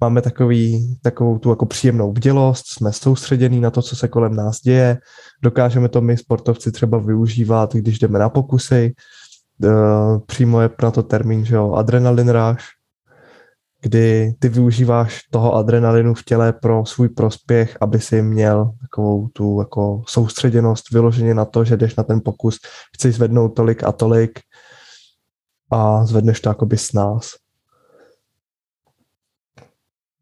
máme 0.00 0.22
takový, 0.22 0.96
takovou 1.02 1.38
tu 1.38 1.50
jako 1.50 1.66
příjemnou 1.66 2.12
vdělost, 2.12 2.66
jsme 2.68 2.92
soustředění 2.92 3.60
na 3.60 3.70
to, 3.70 3.82
co 3.82 3.96
se 3.96 4.08
kolem 4.08 4.36
nás 4.36 4.60
děje, 4.60 4.98
dokážeme 5.42 5.88
to 5.88 6.00
my 6.00 6.16
sportovci 6.16 6.72
třeba 6.72 6.98
využívat, 6.98 7.74
když 7.74 7.98
jdeme 7.98 8.18
na 8.18 8.28
pokusy, 8.28 8.94
uh, 9.64 10.18
přímo 10.26 10.60
je 10.60 10.70
na 10.82 10.90
to 10.90 11.02
termín, 11.02 11.44
že 11.44 11.54
jo, 11.54 11.72
adrenalin 11.72 12.28
rush, 12.28 12.64
kdy 13.80 14.34
ty 14.38 14.48
využíváš 14.48 15.20
toho 15.30 15.54
adrenalinu 15.54 16.14
v 16.14 16.24
těle 16.24 16.52
pro 16.52 16.86
svůj 16.86 17.08
prospěch, 17.08 17.76
aby 17.80 18.00
si 18.00 18.22
měl 18.22 18.72
takovou 18.80 19.28
tu 19.28 19.60
jako 19.60 20.02
soustředěnost 20.08 20.90
vyloženě 20.90 21.34
na 21.34 21.44
to, 21.44 21.64
že 21.64 21.76
jdeš 21.76 21.96
na 21.96 22.04
ten 22.04 22.20
pokus, 22.24 22.58
chceš 22.96 23.14
zvednout 23.14 23.48
tolik 23.48 23.84
a 23.84 23.92
tolik 23.92 24.40
a 25.70 26.06
zvedneš 26.06 26.40
to 26.40 26.48
jakoby 26.48 26.76
s 26.78 26.92
nás. 26.92 27.30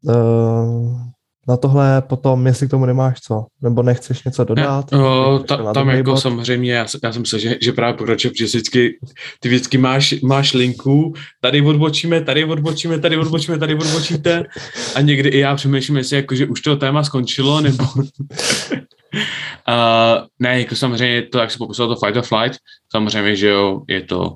Uh, 0.03 1.07
na 1.47 1.57
tohle 1.57 2.01
potom, 2.01 2.47
jestli 2.47 2.67
k 2.67 2.69
tomu 2.71 2.85
nemáš 2.85 3.19
co, 3.19 3.45
nebo 3.61 3.83
nechceš 3.83 4.23
něco 4.23 4.43
dodat? 4.43 4.91
Ne, 4.91 4.97
o, 4.97 5.39
ta, 5.47 5.73
tam 5.73 5.89
jako 5.89 6.11
bod? 6.11 6.17
samozřejmě, 6.17 6.73
já, 6.73 6.85
já 7.03 7.13
jsem 7.13 7.25
se, 7.25 7.39
že, 7.39 7.57
že 7.61 7.71
právě 7.71 7.97
pokračuji, 7.97 8.29
protože 8.29 8.45
vždycky, 8.45 8.99
ty 9.39 9.49
vždycky 9.49 9.77
máš, 9.77 10.15
máš 10.21 10.53
linku, 10.53 11.13
tady 11.41 11.61
odbočíme, 11.61 12.21
tady 12.21 12.45
odbočíme, 12.45 12.99
tady 12.99 13.17
odbočíme, 13.17 13.57
tady 13.57 13.75
odbočíte 13.75 14.43
a 14.95 15.01
někdy 15.01 15.29
i 15.29 15.39
já 15.39 15.55
přemýšlím, 15.55 15.97
jestli 15.97 16.15
jako, 16.15 16.35
že 16.35 16.45
už 16.45 16.61
to 16.61 16.75
téma 16.75 17.03
skončilo, 17.03 17.61
nebo... 17.61 17.83
uh, 17.83 18.03
ne, 20.39 20.59
jako 20.59 20.75
samozřejmě 20.75 21.21
to, 21.21 21.39
jak 21.39 21.51
se 21.51 21.57
popisoval 21.57 21.95
to 21.95 22.05
fight 22.05 22.17
or 22.17 22.23
flight, 22.23 22.59
samozřejmě, 22.91 23.35
že 23.35 23.47
jo, 23.47 23.81
je 23.87 24.01
to, 24.01 24.35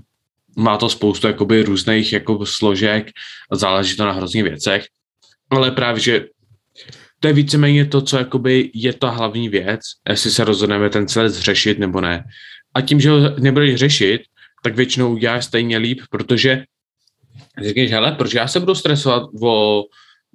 má 0.57 0.77
to 0.77 0.89
spoustu 0.89 1.27
jakoby 1.27 1.63
různých 1.63 2.13
jako 2.13 2.45
složek, 2.45 3.07
záleží 3.51 3.97
to 3.97 4.05
na 4.05 4.11
hrozných 4.11 4.43
věcech, 4.43 4.85
ale 5.51 5.71
právě, 5.71 6.01
že 6.01 6.25
to 7.19 7.27
je 7.27 7.33
víceméně 7.33 7.85
to, 7.85 8.01
co 8.01 8.17
jakoby 8.17 8.71
je 8.73 8.93
ta 8.93 9.09
hlavní 9.09 9.49
věc, 9.49 9.79
jestli 10.09 10.31
se 10.31 10.43
rozhodneme 10.43 10.89
ten 10.89 11.07
celý 11.07 11.29
řešit 11.29 11.79
nebo 11.79 12.01
ne. 12.01 12.23
A 12.73 12.81
tím, 12.81 12.99
že 12.99 13.09
ho 13.09 13.19
nebudeš 13.39 13.75
řešit, 13.75 14.21
tak 14.63 14.75
většinou 14.75 15.13
uděláš 15.13 15.45
stejně 15.45 15.77
líp, 15.77 16.01
protože 16.09 16.63
Řekneš, 17.63 17.91
hele, 17.91 18.11
proč 18.11 18.33
já 18.33 18.47
se 18.47 18.59
budu 18.59 18.75
stresovat 18.75 19.23
o, 19.43 19.83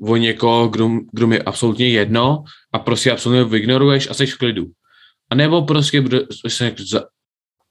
o 0.03 0.17
někoho, 0.17 0.69
kdo, 0.69 0.91
kdo 1.13 1.27
mi 1.27 1.41
absolutně 1.41 1.89
jedno 1.89 2.45
a 2.73 2.79
prostě 2.79 3.13
absolutně 3.13 3.45
vyignoruješ 3.45 4.11
a 4.11 4.15
jsi 4.15 4.27
v 4.27 4.39
klidu. 4.39 4.67
A 5.31 5.35
nebo 5.35 5.63
prostě 5.63 6.01
bude 6.01 6.21
se 6.49 6.75
za, 6.79 7.05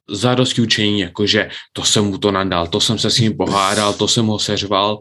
zadosti 0.09 0.61
učení, 0.61 0.99
jakože 0.99 1.49
to 1.73 1.83
jsem 1.83 2.05
mu 2.05 2.17
to 2.17 2.31
nadal, 2.31 2.67
to 2.67 2.79
jsem 2.81 2.99
se 2.99 3.09
s 3.09 3.19
ním 3.19 3.37
pohádal, 3.37 3.93
to 3.93 4.07
jsem 4.07 4.25
ho 4.25 4.39
seřval. 4.39 4.99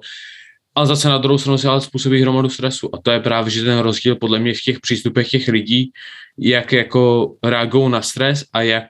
A 0.75 0.87
zase 0.87 1.09
na 1.09 1.19
druhou 1.19 1.39
stranu 1.39 1.59
se 1.59 1.69
ale 1.69 1.81
způsobí 1.81 2.23
hromadu 2.23 2.49
stresu. 2.49 2.95
A 2.95 2.99
to 3.03 3.11
je 3.11 3.21
právě 3.21 3.51
že 3.51 3.65
ten 3.65 3.79
rozdíl 3.79 4.17
podle 4.17 4.39
mě 4.39 4.55
v 4.55 4.61
těch 4.61 4.81
přístupech 4.81 5.29
těch 5.29 5.49
lidí, 5.49 5.93
jak 6.39 6.73
jako 6.73 7.35
reagují 7.43 7.91
na 7.91 8.03
stres 8.03 8.45
a 8.53 8.63
jak 8.63 8.85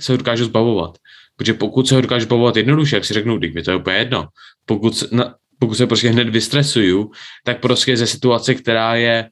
se 0.00 0.12
ho 0.12 0.16
dokážou 0.16 0.44
zbavovat. 0.44 0.98
Protože 1.36 1.54
pokud 1.54 1.88
se 1.88 1.94
ho 1.94 2.00
dokážu 2.00 2.24
zbavovat 2.24 2.56
jednoduše, 2.56 2.96
jak 2.96 3.04
si 3.04 3.14
řeknu, 3.14 3.38
když 3.38 3.54
mi 3.54 3.62
to 3.62 3.70
je 3.70 3.76
úplně 3.76 3.96
jedno. 3.96 4.28
Pokud, 4.66 4.96
se, 4.96 5.08
na, 5.12 5.34
pokud 5.58 5.74
se 5.74 5.86
prostě 5.86 6.08
hned 6.08 6.28
vystresuju, 6.28 7.10
tak 7.44 7.60
prostě 7.60 7.96
ze 7.96 8.06
situace, 8.06 8.54
která 8.54 8.94
je 8.94 9.28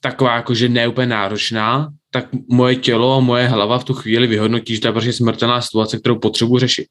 taková 0.00 0.36
jakože 0.36 0.68
neúplně 0.68 1.06
náročná, 1.06 1.88
tak 2.10 2.28
moje 2.48 2.76
tělo 2.76 3.16
a 3.16 3.20
moje 3.20 3.48
hlava 3.48 3.78
v 3.78 3.84
tu 3.84 3.94
chvíli 3.94 4.26
vyhodnotí, 4.26 4.74
že 4.74 4.80
to 4.80 4.88
je 4.88 4.92
prostě 4.92 5.12
smrtelná 5.12 5.60
situace, 5.60 5.98
kterou 5.98 6.18
potřebuji 6.18 6.58
řešit. 6.58 6.88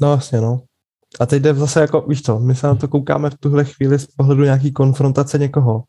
No 0.00 0.08
vlastně, 0.08 0.40
no. 0.40 0.62
A 1.20 1.26
teď 1.26 1.42
jde 1.42 1.54
zase 1.54 1.80
jako, 1.80 2.04
víš 2.08 2.22
co, 2.22 2.38
my 2.38 2.54
se 2.54 2.66
na 2.66 2.74
to 2.74 2.88
koukáme 2.88 3.30
v 3.30 3.38
tuhle 3.38 3.64
chvíli 3.64 3.98
z 3.98 4.06
pohledu 4.06 4.44
nějaký 4.44 4.72
konfrontace 4.72 5.38
někoho, 5.38 5.82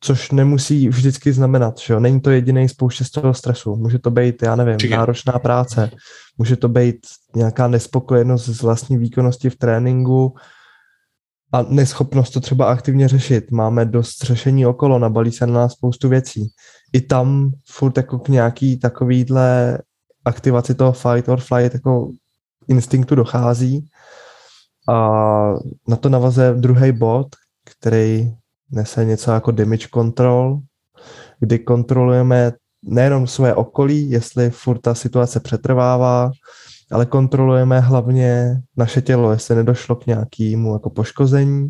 což 0.00 0.30
nemusí 0.30 0.88
vždycky 0.88 1.32
znamenat, 1.32 1.78
že 1.78 1.92
jo, 1.94 2.00
není 2.00 2.20
to 2.20 2.30
jediný 2.30 2.68
spouště 2.68 3.04
z 3.04 3.10
toho 3.10 3.34
stresu, 3.34 3.76
může 3.76 3.98
to 3.98 4.10
být, 4.10 4.42
já 4.42 4.56
nevím, 4.56 4.78
Čekaj. 4.78 4.98
náročná 4.98 5.32
práce, 5.32 5.90
může 6.38 6.56
to 6.56 6.68
být 6.68 6.96
nějaká 7.36 7.68
nespokojenost 7.68 8.46
z 8.48 8.62
vlastní 8.62 8.98
výkonnosti 8.98 9.50
v 9.50 9.56
tréninku 9.56 10.34
a 11.52 11.62
neschopnost 11.62 12.30
to 12.30 12.40
třeba 12.40 12.70
aktivně 12.70 13.08
řešit. 13.08 13.50
Máme 13.50 13.84
dost 13.84 14.22
řešení 14.22 14.66
okolo, 14.66 14.98
nabalí 14.98 15.32
se 15.32 15.46
na 15.46 15.52
nás 15.52 15.72
spoustu 15.72 16.08
věcí. 16.08 16.48
I 16.92 17.00
tam 17.00 17.50
furt 17.70 17.96
jako 17.96 18.18
k 18.18 18.28
nějaký 18.28 18.78
takovýhle 18.78 19.78
aktivaci 20.24 20.74
toho 20.74 20.92
fight 20.92 21.28
or 21.28 21.40
flight 21.40 21.74
jako 21.74 22.10
instinktu 22.68 23.14
dochází 23.14 23.88
a 24.88 24.96
na 25.88 25.96
to 25.96 26.08
navazuje 26.08 26.52
druhý 26.52 26.92
bod, 26.92 27.26
který 27.70 28.32
nese 28.70 29.04
něco 29.04 29.30
jako 29.30 29.50
damage 29.50 29.88
control, 29.94 30.60
kdy 31.40 31.58
kontrolujeme 31.58 32.52
nejenom 32.84 33.26
své 33.26 33.54
okolí, 33.54 34.10
jestli 34.10 34.50
furt 34.50 34.78
ta 34.78 34.94
situace 34.94 35.40
přetrvává, 35.40 36.30
ale 36.92 37.06
kontrolujeme 37.06 37.80
hlavně 37.80 38.60
naše 38.76 39.02
tělo, 39.02 39.32
jestli 39.32 39.54
nedošlo 39.54 39.96
k 39.96 40.06
nějakému 40.06 40.72
jako 40.72 40.90
poškození. 40.90 41.68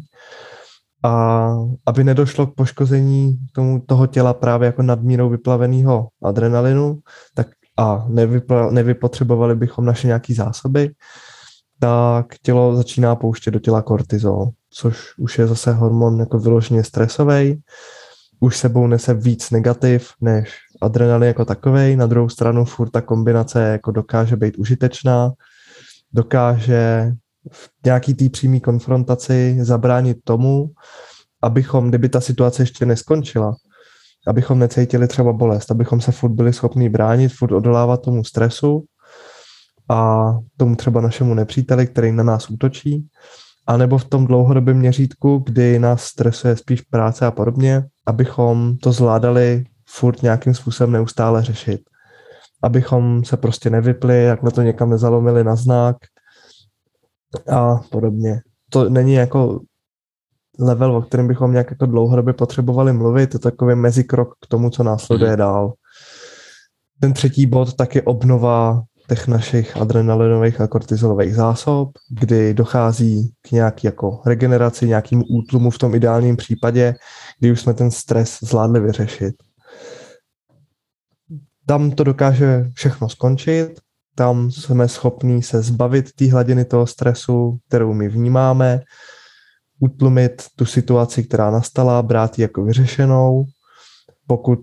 A 1.05 1.49
aby 1.87 2.05
nedošlo 2.05 2.47
k 2.47 2.55
poškození 2.55 3.39
tomu, 3.53 3.81
toho 3.81 4.07
těla 4.07 4.35
právě 4.35 4.67
jako 4.67 4.83
nadmírou 4.83 5.29
vyplaveného 5.29 6.09
adrenalinu, 6.23 6.99
tak 7.35 7.47
a 7.79 8.05
nevypla, 8.09 8.71
nevypotřebovali 8.71 9.55
bychom 9.55 9.85
naše 9.85 10.07
nějaké 10.07 10.35
zásoby, 10.35 10.91
tak 11.81 12.27
tělo 12.43 12.77
začíná 12.77 13.17
pouštět 13.17 13.51
do 13.51 13.59
těla 13.59 13.83
kortizol, 13.83 14.51
což 14.71 15.19
už 15.19 15.39
je 15.39 15.47
zase 15.47 15.73
hormon 15.73 16.21
jako 16.21 16.39
vyloženě 16.39 16.85
stresový, 16.85 17.63
už 18.41 18.57
sebou 18.57 18.87
nese 18.87 19.15
víc 19.15 19.51
negativ 19.51 20.11
než 20.21 20.57
adrenalin 20.81 21.29
jako 21.29 21.45
takový. 21.45 21.97
Na 21.97 22.07
druhou 22.07 22.29
stranu 22.29 22.65
furt 22.65 22.91
ta 22.91 23.01
kombinace 23.01 23.63
jako 23.63 23.91
dokáže 23.91 24.37
být 24.37 24.59
užitečná, 24.59 25.31
dokáže 26.13 27.13
v 27.53 27.71
nějaký 27.85 28.15
té 28.15 28.29
přímé 28.29 28.61
konfrontaci 28.61 29.59
zabránit 29.61 30.19
tomu, 30.25 30.71
abychom, 31.43 31.89
kdyby 31.89 32.09
ta 32.09 32.21
situace 32.21 32.63
ještě 32.63 32.87
neskončila, 32.87 33.57
abychom 34.27 34.59
necítili 34.59 35.09
třeba 35.09 35.33
bolest, 35.33 35.71
abychom 35.71 36.01
se 36.01 36.13
furt 36.13 36.31
byli 36.31 36.53
schopni 36.53 36.89
bránit, 36.89 37.29
furt 37.29 37.53
odolávat 37.53 38.03
tomu 38.03 38.25
stresu 38.25 38.85
a 39.91 40.31
tomu 40.57 40.77
třeba 40.77 41.01
našemu 41.01 41.35
nepříteli, 41.35 41.87
který 41.87 42.13
na 42.13 42.23
nás 42.23 42.51
útočí, 42.51 43.09
anebo 43.67 43.99
v 43.99 44.05
tom 44.05 44.27
dlouhodobém 44.27 44.79
měřítku, 44.79 45.43
kdy 45.47 45.79
nás 45.79 46.03
stresuje 46.03 46.57
spíš 46.57 46.81
práce 46.81 47.27
a 47.27 47.31
podobně, 47.31 47.85
abychom 48.07 48.77
to 48.77 48.93
zvládali 48.93 49.65
furt 49.89 50.23
nějakým 50.23 50.55
způsobem 50.55 50.93
neustále 50.93 51.43
řešit. 51.43 51.81
Abychom 52.63 53.25
se 53.25 53.37
prostě 53.37 53.71
nevypli, 53.71 54.25
jak 54.25 54.43
na 54.43 54.51
to 54.51 54.63
někam 54.63 54.91
nezalomili 54.91 55.45
na 55.45 55.57
znak 55.57 55.97
a 57.53 57.77
podobně. 57.91 58.41
To 58.71 58.89
není 58.89 59.13
jako 59.13 59.61
level, 60.59 60.97
o 60.97 61.03
kterém 61.03 61.29
bychom 61.29 61.53
nějak 61.53 61.71
jako 61.71 61.87
dlouhodobě 61.87 62.35
potřebovali 62.35 62.93
mluvit, 62.93 63.27
to 63.31 63.37
je 63.37 63.41
takový 63.41 63.75
mezikrok 63.75 64.35
k 64.41 64.47
tomu, 64.47 64.71
co 64.71 64.83
následuje 64.83 65.31
mm. 65.31 65.37
dál. 65.37 65.73
Ten 67.01 67.13
třetí 67.13 67.47
bod 67.47 67.75
tak 67.75 67.95
je 67.95 68.03
obnova 68.03 68.83
těch 69.11 69.29
našich 69.29 69.77
adrenalinových 69.77 70.61
a 70.61 70.67
kortizolových 70.67 71.35
zásob, 71.35 71.89
kdy 72.21 72.55
dochází 72.55 73.35
k 73.43 73.51
nějaký 73.53 73.87
jako 73.87 74.23
regeneraci, 74.27 74.89
nějakým 74.89 75.25
útlumu 75.31 75.71
v 75.71 75.79
tom 75.79 75.95
ideálním 75.95 76.37
případě, 76.37 76.95
kdy 77.39 77.53
už 77.53 77.61
jsme 77.61 77.75
ten 77.75 77.91
stres 77.91 78.39
zvládli 78.43 78.81
vyřešit. 78.81 79.35
Tam 81.67 81.91
to 81.91 82.05
dokáže 82.05 82.71
všechno 82.75 83.09
skončit, 83.09 83.81
tam 84.15 84.51
jsme 84.51 84.89
schopní 84.89 85.43
se 85.43 85.63
zbavit 85.63 86.13
té 86.13 86.31
hladiny 86.31 86.65
toho 86.65 86.87
stresu, 86.87 87.59
kterou 87.69 87.95
my 87.95 88.09
vnímáme, 88.09 88.81
utlumit 89.81 90.47
tu 90.57 90.67
situaci, 90.67 91.23
která 91.23 91.51
nastala, 91.51 92.03
brát 92.03 92.39
ji 92.39 92.43
jako 92.43 92.65
vyřešenou. 92.65 93.45
Pokud 94.27 94.61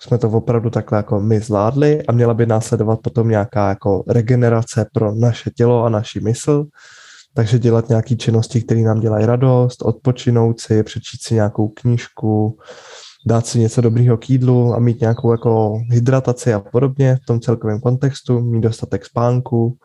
jsme 0.00 0.18
to 0.18 0.30
opravdu 0.30 0.70
takhle 0.70 0.98
jako 0.98 1.20
my 1.20 1.40
zvládli 1.40 2.06
a 2.06 2.12
měla 2.12 2.34
by 2.34 2.46
následovat 2.46 3.00
potom 3.02 3.28
nějaká 3.28 3.68
jako 3.68 4.04
regenerace 4.08 4.86
pro 4.92 5.14
naše 5.14 5.50
tělo 5.50 5.84
a 5.84 5.88
naši 5.88 6.20
mysl, 6.20 6.64
takže 7.34 7.58
dělat 7.58 7.88
nějaké 7.88 8.16
činnosti, 8.16 8.62
které 8.62 8.80
nám 8.80 9.00
dělají 9.00 9.26
radost, 9.26 9.82
odpočinout 9.82 10.60
si, 10.60 10.82
přečíst 10.82 11.22
si 11.22 11.34
nějakou 11.34 11.68
knížku, 11.68 12.58
dát 13.26 13.46
si 13.46 13.58
něco 13.58 13.80
dobrýho 13.80 14.16
k 14.16 14.30
jídlu 14.30 14.74
a 14.74 14.78
mít 14.78 15.00
nějakou 15.00 15.32
jako 15.32 15.78
hydrataci 15.90 16.54
a 16.54 16.60
podobně 16.60 17.16
v 17.22 17.26
tom 17.26 17.40
celkovém 17.40 17.80
kontextu, 17.80 18.40
mít 18.40 18.60
dostatek 18.60 19.04
spánku, 19.04 19.76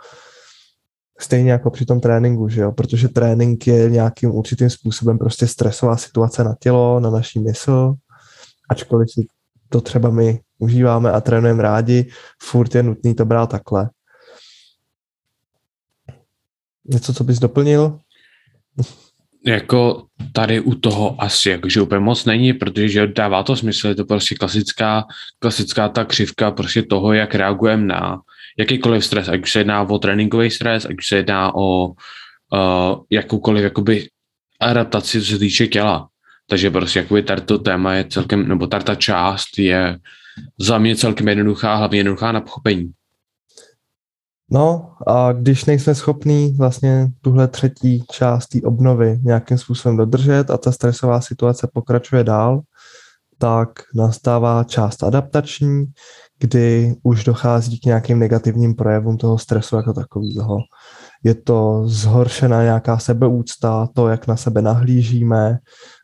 stejně 1.19 1.51
jako 1.51 1.71
při 1.71 1.85
tom 1.85 1.99
tréninku, 1.99 2.49
že 2.49 2.61
jo? 2.61 2.71
protože 2.71 3.07
trénink 3.07 3.67
je 3.67 3.89
nějakým 3.89 4.31
určitým 4.31 4.69
způsobem 4.69 5.17
prostě 5.17 5.47
stresová 5.47 5.97
situace 5.97 6.43
na 6.43 6.55
tělo, 6.59 6.99
na 6.99 7.09
naší 7.09 7.39
mysl, 7.39 7.93
ačkoliv 8.69 9.11
si 9.11 9.21
to 9.75 9.81
třeba 9.81 10.09
my 10.09 10.39
užíváme 10.59 11.11
a 11.11 11.21
trénujeme 11.21 11.63
rádi, 11.63 12.07
furt 12.43 12.75
je 12.75 12.83
nutný 12.83 13.15
to 13.15 13.25
brát 13.25 13.49
takhle. 13.49 13.89
Něco, 16.85 17.13
co 17.13 17.23
bys 17.23 17.39
doplnil? 17.39 17.99
Jako 19.45 20.05
tady 20.33 20.59
u 20.59 20.75
toho 20.75 21.21
asi 21.21 21.49
jakože 21.49 21.81
úplně 21.81 21.99
moc 21.99 22.25
není, 22.25 22.53
protože 22.53 23.07
dává 23.07 23.43
to 23.43 23.55
smysl, 23.55 23.87
je 23.87 23.95
to 23.95 24.05
prostě 24.05 24.35
klasická, 24.35 25.03
klasická 25.39 25.89
ta 25.89 26.05
křivka 26.05 26.51
prostě 26.51 26.83
toho, 26.83 27.13
jak 27.13 27.35
reagujeme 27.35 27.85
na 27.85 28.21
jakýkoliv 28.57 29.05
stres, 29.05 29.27
ať 29.27 29.41
už 29.41 29.51
se 29.51 29.59
jedná 29.59 29.81
o 29.81 29.99
tréninkový 29.99 30.51
stres, 30.51 30.85
ať 30.85 30.95
už 30.97 31.07
se 31.07 31.15
jedná 31.15 31.55
o 31.55 31.87
uh, 31.87 33.03
jakoukoliv 33.09 33.63
jakoby 33.63 34.07
adaptaci, 34.59 35.21
co 35.21 35.27
se 35.27 35.39
týče 35.39 35.67
těla. 35.67 36.09
Takže 36.49 36.71
prostě 36.71 36.99
jakoby 36.99 37.23
tarto 37.23 37.57
téma 37.57 37.93
je 37.93 38.05
celkem, 38.09 38.47
nebo 38.47 38.67
tarta 38.67 38.95
část 38.95 39.59
je 39.59 39.99
za 40.59 40.77
mě 40.77 40.95
celkem 40.95 41.27
jednoduchá, 41.27 41.75
hlavně 41.75 41.99
jednoduchá 41.99 42.31
na 42.31 42.41
pochopení. 42.41 42.91
No 44.51 44.91
a 45.07 45.31
když 45.31 45.65
nejsme 45.65 45.95
schopní 45.95 46.51
vlastně 46.57 47.07
tuhle 47.21 47.47
třetí 47.47 48.03
část 48.11 48.47
té 48.47 48.61
obnovy 48.61 49.19
nějakým 49.23 49.57
způsobem 49.57 49.97
dodržet 49.97 50.49
a 50.49 50.57
ta 50.57 50.71
stresová 50.71 51.21
situace 51.21 51.69
pokračuje 51.73 52.23
dál, 52.23 52.61
tak 53.37 53.69
nastává 53.95 54.63
část 54.63 55.03
adaptační, 55.03 55.85
kdy 56.39 56.95
už 57.03 57.23
dochází 57.23 57.79
k 57.79 57.85
nějakým 57.85 58.19
negativním 58.19 58.75
projevům 58.75 59.17
toho 59.17 59.37
stresu 59.37 59.75
jako 59.75 59.93
takového. 59.93 60.57
Je 61.25 61.35
to 61.35 61.83
zhoršená 61.85 62.63
nějaká 62.63 62.97
sebeúcta, 62.97 63.87
to, 63.93 64.07
jak 64.07 64.27
na 64.27 64.35
sebe 64.35 64.61
nahlížíme, 64.61 65.57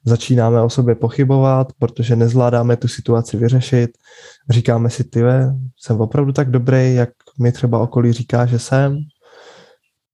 začínáme 0.05 0.61
o 0.61 0.69
sobě 0.69 0.95
pochybovat, 0.95 1.67
protože 1.79 2.15
nezvládáme 2.15 2.77
tu 2.77 2.87
situaci 2.87 3.37
vyřešit. 3.37 3.91
Říkáme 4.49 4.89
si, 4.89 5.03
ty 5.03 5.23
jsem 5.83 6.01
opravdu 6.01 6.31
tak 6.31 6.51
dobrý, 6.51 6.95
jak 6.95 7.09
mi 7.39 7.51
třeba 7.51 7.79
okolí 7.79 8.11
říká, 8.11 8.45
že 8.45 8.59
jsem, 8.59 8.97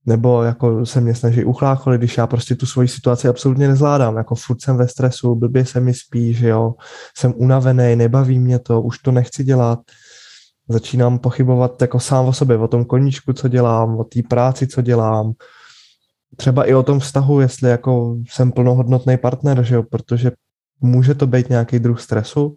nebo 0.06 0.44
jako 0.44 0.86
se 0.86 1.02
mě 1.02 1.16
snaží 1.16 1.44
uchlácholit, 1.44 2.02
když 2.02 2.18
já 2.18 2.28
prostě 2.28 2.56
tu 2.56 2.66
svoji 2.66 2.88
situaci 2.88 3.28
absolutně 3.28 3.68
nezvládám, 3.68 4.18
jako 4.18 4.36
furt 4.36 4.62
jsem 4.62 4.78
ve 4.78 4.88
stresu, 4.88 5.36
blbě 5.36 5.66
se 5.66 5.80
mi 5.80 5.94
spí, 5.94 6.34
že 6.34 6.48
jo, 6.48 6.74
jsem 7.18 7.34
unavený, 7.38 7.96
nebaví 7.96 8.40
mě 8.40 8.60
to, 8.60 8.82
už 8.82 9.00
to 9.00 9.12
nechci 9.12 9.44
dělat, 9.44 9.80
začínám 10.70 11.20
pochybovat 11.20 11.82
jako 11.82 12.00
sám 12.00 12.26
o 12.26 12.34
sobě, 12.34 12.58
o 12.58 12.68
tom 12.68 12.86
koníčku, 12.86 13.34
co 13.34 13.48
dělám, 13.48 13.98
o 13.98 14.04
té 14.04 14.24
práci, 14.30 14.68
co 14.68 14.82
dělám, 14.82 15.34
třeba 16.36 16.66
i 16.66 16.74
o 16.74 16.84
tom 16.84 17.00
vztahu, 17.00 17.40
jestli 17.40 17.70
jako 17.70 18.18
jsem 18.30 18.52
plnohodnotný 18.52 19.18
partner, 19.18 19.64
že 19.64 19.76
jo, 19.76 19.84
protože 19.84 20.32
může 20.82 21.16
to 21.16 21.28
být 21.28 21.50
nějaký 21.50 21.80
druh 21.80 22.02
stresu 22.02 22.56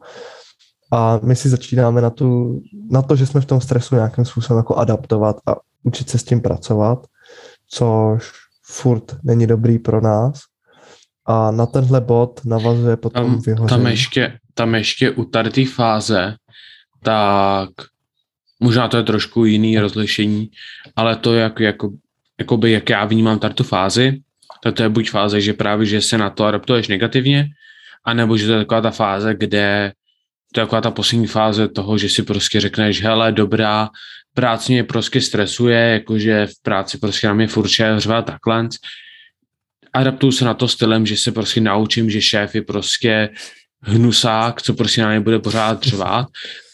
a 0.92 1.20
my 1.22 1.36
si 1.36 1.48
začínáme 1.48 2.00
na, 2.00 2.10
tu, 2.10 2.60
na 2.90 3.02
to, 3.02 3.16
že 3.16 3.26
jsme 3.26 3.40
v 3.40 3.46
tom 3.46 3.60
stresu 3.60 3.94
nějakým 3.94 4.24
způsobem 4.24 4.58
jako 4.58 4.74
adaptovat 4.74 5.36
a 5.46 5.54
učit 5.82 6.10
se 6.10 6.18
s 6.18 6.24
tím 6.24 6.40
pracovat, 6.40 7.06
což 7.68 8.32
furt 8.62 9.16
není 9.22 9.46
dobrý 9.46 9.78
pro 9.78 10.00
nás. 10.00 10.40
A 11.26 11.50
na 11.50 11.66
tenhle 11.66 12.00
bod 12.00 12.40
navazuje 12.44 12.96
potom 12.96 13.24
tam, 13.24 13.40
vyhoření. 13.40 13.68
Tam 13.68 13.86
ještě, 13.86 14.38
tam 14.54 14.74
ještě 14.74 15.10
u 15.10 15.24
tady 15.24 15.50
té 15.50 15.66
fáze, 15.66 16.34
tak 17.02 17.70
možná 18.60 18.88
to 18.88 18.96
je 18.96 19.02
trošku 19.02 19.44
jiný 19.44 19.78
rozlišení, 19.78 20.50
ale 20.96 21.16
to, 21.16 21.34
jak, 21.34 21.60
jako, 21.60 21.90
jakoby, 22.38 22.70
jak 22.70 22.90
já 22.90 23.04
vnímám 23.04 23.38
tady 23.38 23.54
tu 23.54 23.64
fázi, 23.64 24.20
tak 24.62 24.74
to 24.74 24.82
je 24.82 24.88
buď 24.88 25.10
fáze, 25.10 25.40
že 25.40 25.52
právě, 25.52 25.86
že 25.86 26.00
se 26.00 26.18
na 26.18 26.30
to 26.30 26.44
adaptuješ 26.44 26.88
negativně, 26.88 27.46
anebo 28.04 28.36
že 28.36 28.46
to 28.46 28.52
je 28.52 28.58
taková 28.58 28.80
ta 28.80 28.90
fáze, 28.90 29.34
kde 29.34 29.92
to 30.52 30.60
je 30.60 30.66
taková 30.66 30.80
ta 30.80 30.90
poslední 30.90 31.26
fáze 31.26 31.68
toho, 31.68 31.98
že 31.98 32.08
si 32.08 32.22
prostě 32.22 32.60
řekneš, 32.60 33.02
hele, 33.02 33.32
dobrá, 33.32 33.88
práce 34.34 34.72
mě 34.72 34.84
prostě 34.84 35.20
stresuje, 35.20 35.78
jakože 35.78 36.46
v 36.46 36.62
práci 36.62 36.98
prostě 36.98 37.26
na 37.26 37.34
mě 37.34 37.46
furt 37.46 37.68
řva 37.96 38.22
takhle. 38.22 38.68
Adaptuju 39.92 40.32
se 40.32 40.44
na 40.44 40.54
to 40.54 40.68
stylem, 40.68 41.06
že 41.06 41.16
se 41.16 41.32
prostě 41.32 41.60
naučím, 41.60 42.10
že 42.10 42.22
šéf 42.22 42.54
je 42.54 42.62
prostě 42.62 43.28
hnusák, 43.82 44.62
co 44.62 44.74
prostě 44.74 45.02
na 45.02 45.08
mě 45.08 45.20
bude 45.20 45.38
pořád 45.38 45.82
řvát 45.82 46.26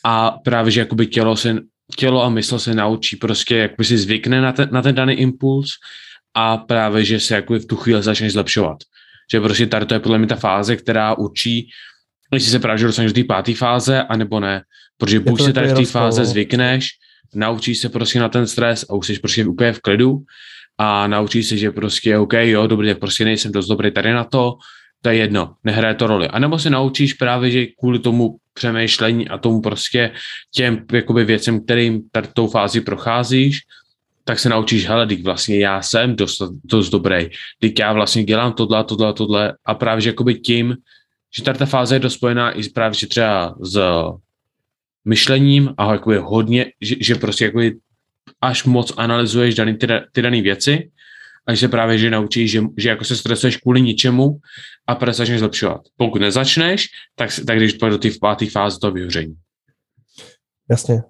a 0.04 0.30
právě, 0.30 0.70
že 0.72 0.80
jakoby 0.80 1.06
tělo 1.06 1.36
se 1.36 1.56
tělo 1.96 2.22
a 2.22 2.28
mysl 2.28 2.58
se 2.58 2.74
naučí 2.74 3.16
prostě, 3.16 3.56
jak 3.56 3.70
by 3.78 3.84
si 3.84 3.98
zvykne 3.98 4.40
na 4.40 4.52
ten, 4.52 4.68
na 4.72 4.82
ten 4.82 4.94
daný 4.94 5.14
impuls 5.14 5.68
a 6.34 6.56
právě, 6.56 7.04
že 7.04 7.20
se 7.20 7.34
jakoby 7.34 7.58
v 7.58 7.66
tu 7.66 7.76
chvíli 7.76 8.02
začneš 8.02 8.32
zlepšovat. 8.32 8.78
Že 9.32 9.40
prostě 9.40 9.66
tady 9.66 9.86
to 9.86 9.94
je 9.94 10.00
podle 10.00 10.18
mě 10.18 10.26
ta 10.26 10.36
fáze, 10.36 10.76
která 10.76 11.18
učí, 11.18 11.68
jestli 12.32 12.50
se 12.50 12.58
právě 12.58 12.84
dostaneš 12.84 13.12
do 13.12 13.22
té 13.22 13.26
páté 13.26 13.54
fáze, 13.54 14.02
anebo 14.02 14.40
ne. 14.40 14.62
Protože 14.98 15.20
buď 15.20 15.42
se 15.42 15.52
tady 15.52 15.68
v 15.68 15.74
té 15.74 15.84
fáze 15.84 16.24
zvykneš, 16.24 16.88
naučíš 17.34 17.78
se 17.78 17.88
prostě 17.88 18.20
na 18.20 18.28
ten 18.28 18.46
stres 18.46 18.84
a 18.90 18.94
už 18.94 19.06
jsi 19.06 19.18
prostě 19.18 19.46
úplně 19.46 19.72
v 19.72 19.80
klidu 19.80 20.18
a 20.78 21.06
naučíš 21.06 21.46
se, 21.46 21.56
že 21.56 21.70
prostě 21.70 22.18
OK, 22.18 22.32
jo, 22.32 22.66
dobrý, 22.66 22.88
tak 22.88 22.98
prostě 22.98 23.24
nejsem 23.24 23.52
dost 23.52 23.66
dobrý 23.66 23.90
tady 23.90 24.12
na 24.12 24.24
to, 24.24 24.54
to 25.06 25.10
je 25.10 25.16
jedno, 25.16 25.54
nehraje 25.64 25.94
to 25.94 26.06
roli. 26.06 26.28
A 26.28 26.38
nebo 26.38 26.58
se 26.58 26.70
naučíš 26.70 27.14
právě, 27.14 27.50
že 27.50 27.66
kvůli 27.66 27.98
tomu 27.98 28.36
přemýšlení 28.54 29.28
a 29.28 29.38
tomu 29.38 29.60
prostě 29.60 30.10
těm 30.50 30.86
jakoby 30.92 31.24
věcem, 31.24 31.64
kterým 31.64 32.10
tady 32.12 32.28
tou 32.34 32.48
fázi 32.48 32.80
procházíš, 32.80 33.60
tak 34.24 34.38
se 34.38 34.48
naučíš, 34.48 34.88
hele, 34.88 35.06
teď 35.06 35.22
vlastně 35.22 35.58
já 35.58 35.82
jsem 35.82 36.16
dost, 36.16 36.42
dost 36.64 36.90
dobrý, 36.90 37.30
teď 37.60 37.78
já 37.78 37.92
vlastně 37.92 38.24
dělám 38.24 38.52
tohle, 38.52 38.84
tohle, 38.84 39.12
tohle 39.12 39.54
a 39.64 39.74
právě, 39.74 40.02
že 40.02 40.10
jakoby 40.10 40.34
tím, 40.34 40.74
že 41.36 41.42
tady 41.42 41.58
ta 41.58 41.66
fáze 41.66 41.94
je 41.94 41.98
dost 41.98 42.14
spojená 42.14 42.50
i 42.50 42.68
právě, 42.68 42.98
že 42.98 43.06
třeba 43.06 43.54
s 43.60 43.78
myšlením 45.04 45.74
a 45.78 45.92
jakoby 45.92 46.18
hodně, 46.18 46.66
že, 46.80 46.94
že 47.00 47.14
prostě 47.14 47.44
jakoby 47.44 47.76
až 48.40 48.64
moc 48.64 48.92
analyzuješ 48.96 49.54
daný, 49.54 49.74
ty, 49.78 49.86
ty 50.12 50.22
dané 50.22 50.42
věci, 50.42 50.90
a 51.46 51.56
se 51.56 51.68
právě 51.68 51.98
že 51.98 52.10
naučíš, 52.10 52.50
že, 52.50 52.62
že 52.76 52.88
jako 52.88 53.04
se 53.04 53.16
stresuješ 53.16 53.56
kvůli 53.56 53.82
ničemu 53.82 54.38
a 54.86 54.94
pak 54.94 55.14
začneš 55.14 55.38
zlepšovat. 55.38 55.80
Pokud 55.96 56.20
nezačneš, 56.20 56.88
tak, 57.14 57.30
tak 57.46 57.56
když 57.56 57.72
půjdeš 57.72 57.92
do 57.94 57.98
té 57.98 58.08
páté 58.20 58.50
fáze 58.50 58.78
toho 58.78 58.92
vyhoření. 58.92 59.34
Jasně, 60.70 61.02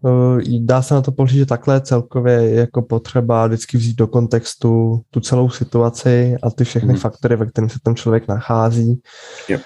dá 0.60 0.82
se 0.82 0.94
na 0.94 1.02
to 1.02 1.12
pohlížet 1.12 1.48
takhle 1.48 1.80
celkově 1.80 2.50
jako 2.54 2.82
potřeba 2.82 3.46
vždycky 3.46 3.76
vzít 3.76 3.96
do 3.96 4.06
kontextu 4.06 5.02
tu 5.10 5.20
celou 5.20 5.50
situaci 5.50 6.36
a 6.42 6.50
ty 6.50 6.64
všechny 6.64 6.92
hmm. 6.92 7.00
faktory, 7.00 7.36
ve 7.36 7.46
kterém 7.46 7.70
se 7.70 7.78
ten 7.82 7.96
člověk 7.96 8.28
nachází. 8.28 9.00
Yep. 9.48 9.62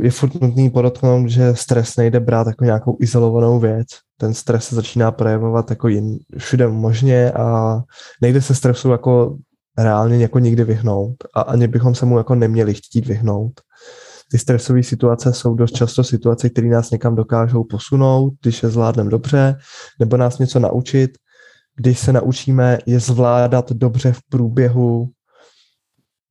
Je 0.00 0.10
furt 0.10 0.34
nutný 0.34 0.70
podotknout, 0.70 1.28
že 1.28 1.56
stres 1.56 1.96
nejde 1.96 2.20
brát 2.20 2.46
jako 2.46 2.64
nějakou 2.64 2.96
izolovanou 3.00 3.58
věc. 3.58 3.86
Ten 4.20 4.34
stres 4.34 4.64
se 4.64 4.74
začíná 4.74 5.10
projevovat 5.10 5.70
jako 5.70 5.88
jin, 5.88 6.18
všude 6.38 6.68
možně 6.68 7.32
a 7.32 7.78
nejde 8.22 8.42
se 8.42 8.54
stresu 8.54 8.90
jako 8.90 9.36
reálně 9.78 10.18
jako 10.18 10.38
nikdy 10.38 10.64
vyhnout 10.64 11.16
a 11.34 11.40
ani 11.40 11.68
bychom 11.68 11.94
se 11.94 12.06
mu 12.06 12.18
jako 12.18 12.34
neměli 12.34 12.74
chtít 12.74 13.06
vyhnout. 13.06 13.52
Ty 14.30 14.38
stresové 14.38 14.82
situace 14.82 15.32
jsou 15.32 15.54
dost 15.54 15.72
často 15.72 16.04
situace, 16.04 16.50
které 16.50 16.68
nás 16.68 16.90
někam 16.90 17.14
dokážou 17.14 17.64
posunout, 17.64 18.32
když 18.42 18.62
je 18.62 18.68
zvládneme 18.68 19.10
dobře, 19.10 19.56
nebo 20.00 20.16
nás 20.16 20.38
něco 20.38 20.58
naučit, 20.58 21.10
když 21.76 21.98
se 21.98 22.12
naučíme 22.12 22.78
je 22.86 23.00
zvládat 23.00 23.72
dobře 23.72 24.12
v 24.12 24.20
průběhu 24.28 25.08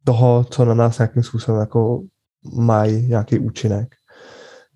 toho, 0.03 0.45
co 0.49 0.65
na 0.65 0.73
nás 0.73 0.97
nějakým 0.97 1.23
způsobem 1.23 1.59
jako 1.59 2.01
mají 2.53 3.07
nějaký 3.07 3.39
účinek. 3.39 3.87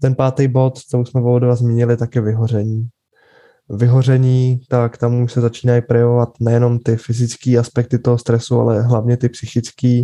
Ten 0.02 0.16
pátý 0.16 0.48
bod, 0.48 0.78
co 0.78 1.00
už 1.00 1.10
jsme 1.10 1.22
Volodova 1.22 1.56
zmínili, 1.56 1.98
tak 1.98 2.16
je 2.16 2.22
vyhoření. 2.22 2.88
Vyhoření, 3.70 4.62
tak 4.70 4.98
tam 4.98 5.22
už 5.22 5.34
se 5.34 5.42
začínají 5.42 5.82
projevovat 5.82 6.30
nejenom 6.40 6.80
ty 6.80 6.98
fyzické 6.98 7.58
aspekty 7.58 8.00
toho 8.00 8.18
stresu, 8.18 8.60
ale 8.60 8.82
hlavně 8.82 9.18
ty 9.18 9.30
psychické. 9.30 10.04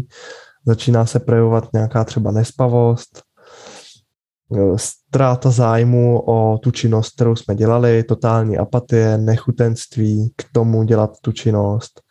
Začíná 0.65 1.05
se 1.05 1.19
projevovat 1.19 1.69
nějaká 1.73 2.03
třeba 2.03 2.31
nespavost, 2.31 3.21
ztráta 4.75 5.49
zájmu 5.49 6.19
o 6.19 6.57
tu 6.57 6.71
činnost, 6.71 7.15
kterou 7.15 7.35
jsme 7.35 7.55
dělali, 7.55 8.03
totální 8.03 8.57
apatie, 8.57 9.17
nechutenství 9.17 10.33
k 10.35 10.45
tomu 10.53 10.83
dělat 10.83 11.11
tu 11.21 11.31
činnost, 11.31 12.01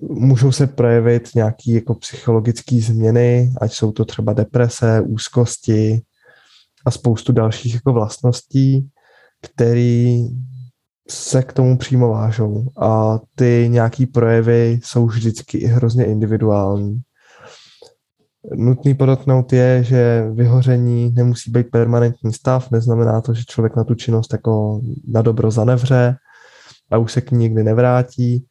můžou 0.00 0.52
se 0.52 0.66
projevit 0.66 1.28
nějaké 1.34 1.72
jako 1.72 1.94
psychologické 1.94 2.80
změny, 2.80 3.52
ať 3.60 3.72
jsou 3.72 3.92
to 3.92 4.04
třeba 4.04 4.32
deprese, 4.32 5.00
úzkosti 5.00 6.02
a 6.86 6.90
spoustu 6.90 7.32
dalších 7.32 7.74
jako 7.74 7.92
vlastností, 7.92 8.88
které 9.42 10.18
se 11.10 11.42
k 11.42 11.52
tomu 11.52 11.78
přímo 11.78 12.08
vážou. 12.08 12.66
A 12.80 13.20
ty 13.34 13.66
nějaký 13.70 14.06
projevy 14.06 14.80
jsou 14.84 15.06
vždycky 15.06 15.58
i 15.58 15.66
hrozně 15.66 16.04
individuální. 16.04 17.00
Nutný 18.54 18.94
podotknout 18.94 19.52
je, 19.52 19.84
že 19.84 20.26
vyhoření 20.32 21.12
nemusí 21.12 21.50
být 21.50 21.70
permanentní 21.70 22.32
stav, 22.32 22.70
neznamená 22.70 23.20
to, 23.20 23.34
že 23.34 23.44
člověk 23.44 23.76
na 23.76 23.84
tu 23.84 23.94
činnost 23.94 24.32
jako 24.32 24.80
na 25.08 25.22
dobro 25.22 25.50
zanevře 25.50 26.16
a 26.90 26.98
už 26.98 27.12
se 27.12 27.20
k 27.20 27.30
ní 27.30 27.38
nikdy 27.38 27.64
nevrátí 27.64 28.46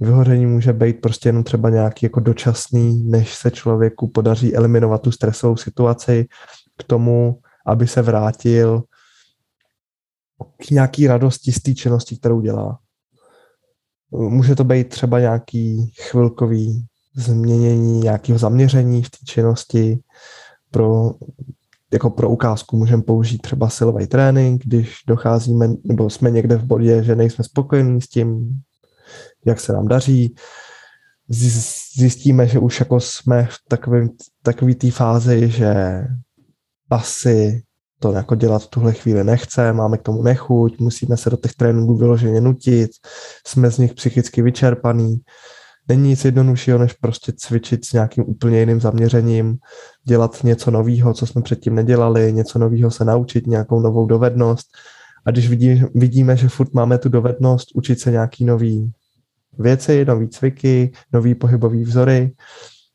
Vyhoření 0.00 0.46
může 0.46 0.72
být 0.72 1.00
prostě 1.00 1.28
jenom 1.28 1.44
třeba 1.44 1.70
nějaký 1.70 2.06
jako 2.06 2.20
dočasný, 2.20 3.04
než 3.04 3.34
se 3.34 3.50
člověku 3.50 4.08
podaří 4.08 4.54
eliminovat 4.56 5.02
tu 5.02 5.12
stresovou 5.12 5.56
situaci 5.56 6.26
k 6.78 6.84
tomu, 6.84 7.40
aby 7.66 7.86
se 7.86 8.02
vrátil 8.02 8.82
k 10.66 10.70
nějaký 10.70 11.06
radosti 11.06 11.52
z 11.52 11.62
té 11.62 11.74
činnosti, 11.74 12.16
kterou 12.16 12.40
dělá. 12.40 12.78
Může 14.10 14.54
to 14.54 14.64
být 14.64 14.88
třeba 14.88 15.20
nějaký 15.20 15.92
chvilkový 16.02 16.86
změnění 17.16 18.00
nějakého 18.00 18.38
zaměření 18.38 19.02
v 19.02 19.10
té 19.10 19.18
činnosti. 19.26 19.98
Pro, 20.70 21.14
jako 21.92 22.10
pro 22.10 22.30
ukázku 22.30 22.76
můžeme 22.76 23.02
použít 23.02 23.38
třeba 23.38 23.68
silový 23.68 24.06
trénink, 24.06 24.62
když 24.64 24.94
docházíme, 25.08 25.68
nebo 25.84 26.10
jsme 26.10 26.30
někde 26.30 26.56
v 26.56 26.64
bodě, 26.64 27.02
že 27.02 27.16
nejsme 27.16 27.44
spokojení 27.44 28.00
s 28.00 28.08
tím, 28.08 28.60
jak 29.44 29.60
se 29.60 29.72
nám 29.72 29.88
daří. 29.88 30.34
Zjistíme, 31.96 32.46
že 32.46 32.58
už 32.58 32.80
jako 32.80 33.00
jsme 33.00 33.44
v 33.50 33.56
takovém, 33.68 34.08
takový 34.42 34.74
té 34.74 34.90
fázi, 34.90 35.48
že 35.48 36.04
asi 36.90 37.62
to 38.00 38.12
jako 38.12 38.34
dělat 38.34 38.62
v 38.62 38.66
tuhle 38.68 38.92
chvíli 38.92 39.24
nechce, 39.24 39.72
máme 39.72 39.98
k 39.98 40.02
tomu 40.02 40.22
nechuť, 40.22 40.78
musíme 40.78 41.16
se 41.16 41.30
do 41.30 41.36
těch 41.36 41.54
tréninků 41.54 41.96
vyloženě 41.96 42.40
nutit, 42.40 42.90
jsme 43.46 43.70
z 43.70 43.78
nich 43.78 43.94
psychicky 43.94 44.42
vyčerpaný. 44.42 45.20
Není 45.88 46.08
nic 46.08 46.24
jednoduššího, 46.24 46.78
než 46.78 46.92
prostě 46.92 47.32
cvičit 47.36 47.84
s 47.84 47.92
nějakým 47.92 48.24
úplně 48.26 48.60
jiným 48.60 48.80
zaměřením, 48.80 49.56
dělat 50.08 50.44
něco 50.44 50.70
nového, 50.70 51.14
co 51.14 51.26
jsme 51.26 51.42
předtím 51.42 51.74
nedělali, 51.74 52.32
něco 52.32 52.58
nového 52.58 52.90
se 52.90 53.04
naučit, 53.04 53.46
nějakou 53.46 53.80
novou 53.80 54.06
dovednost. 54.06 54.66
A 55.26 55.30
když 55.30 55.48
vidí, 55.48 55.82
vidíme, 55.94 56.36
že 56.36 56.48
furt 56.48 56.74
máme 56.74 56.98
tu 56.98 57.08
dovednost 57.08 57.68
učit 57.74 58.00
se 58.00 58.10
nějaký 58.10 58.44
nový 58.44 58.92
věci, 59.58 60.04
nový 60.04 60.28
cviky, 60.28 60.92
nový 61.12 61.34
pohybový 61.34 61.84
vzory. 61.84 62.32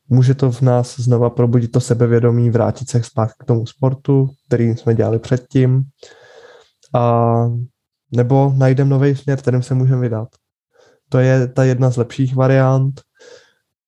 Může 0.08 0.34
to 0.34 0.50
v 0.50 0.60
nás 0.60 1.00
znova 1.00 1.30
probudit 1.30 1.72
to 1.72 1.80
sebevědomí, 1.80 2.50
vrátit 2.50 2.90
se 2.90 3.02
zpátky 3.02 3.34
k 3.38 3.44
tomu 3.44 3.66
sportu, 3.66 4.28
který 4.46 4.76
jsme 4.76 4.94
dělali 4.94 5.18
předtím. 5.18 5.82
A 6.94 7.34
nebo 8.12 8.52
najdeme 8.56 8.90
nový 8.90 9.16
směr, 9.16 9.38
kterým 9.38 9.62
se 9.62 9.74
můžeme 9.74 10.00
vydat. 10.00 10.28
To 11.08 11.18
je 11.18 11.48
ta 11.48 11.64
jedna 11.64 11.90
z 11.90 11.96
lepších 11.96 12.36
variant. 12.36 13.00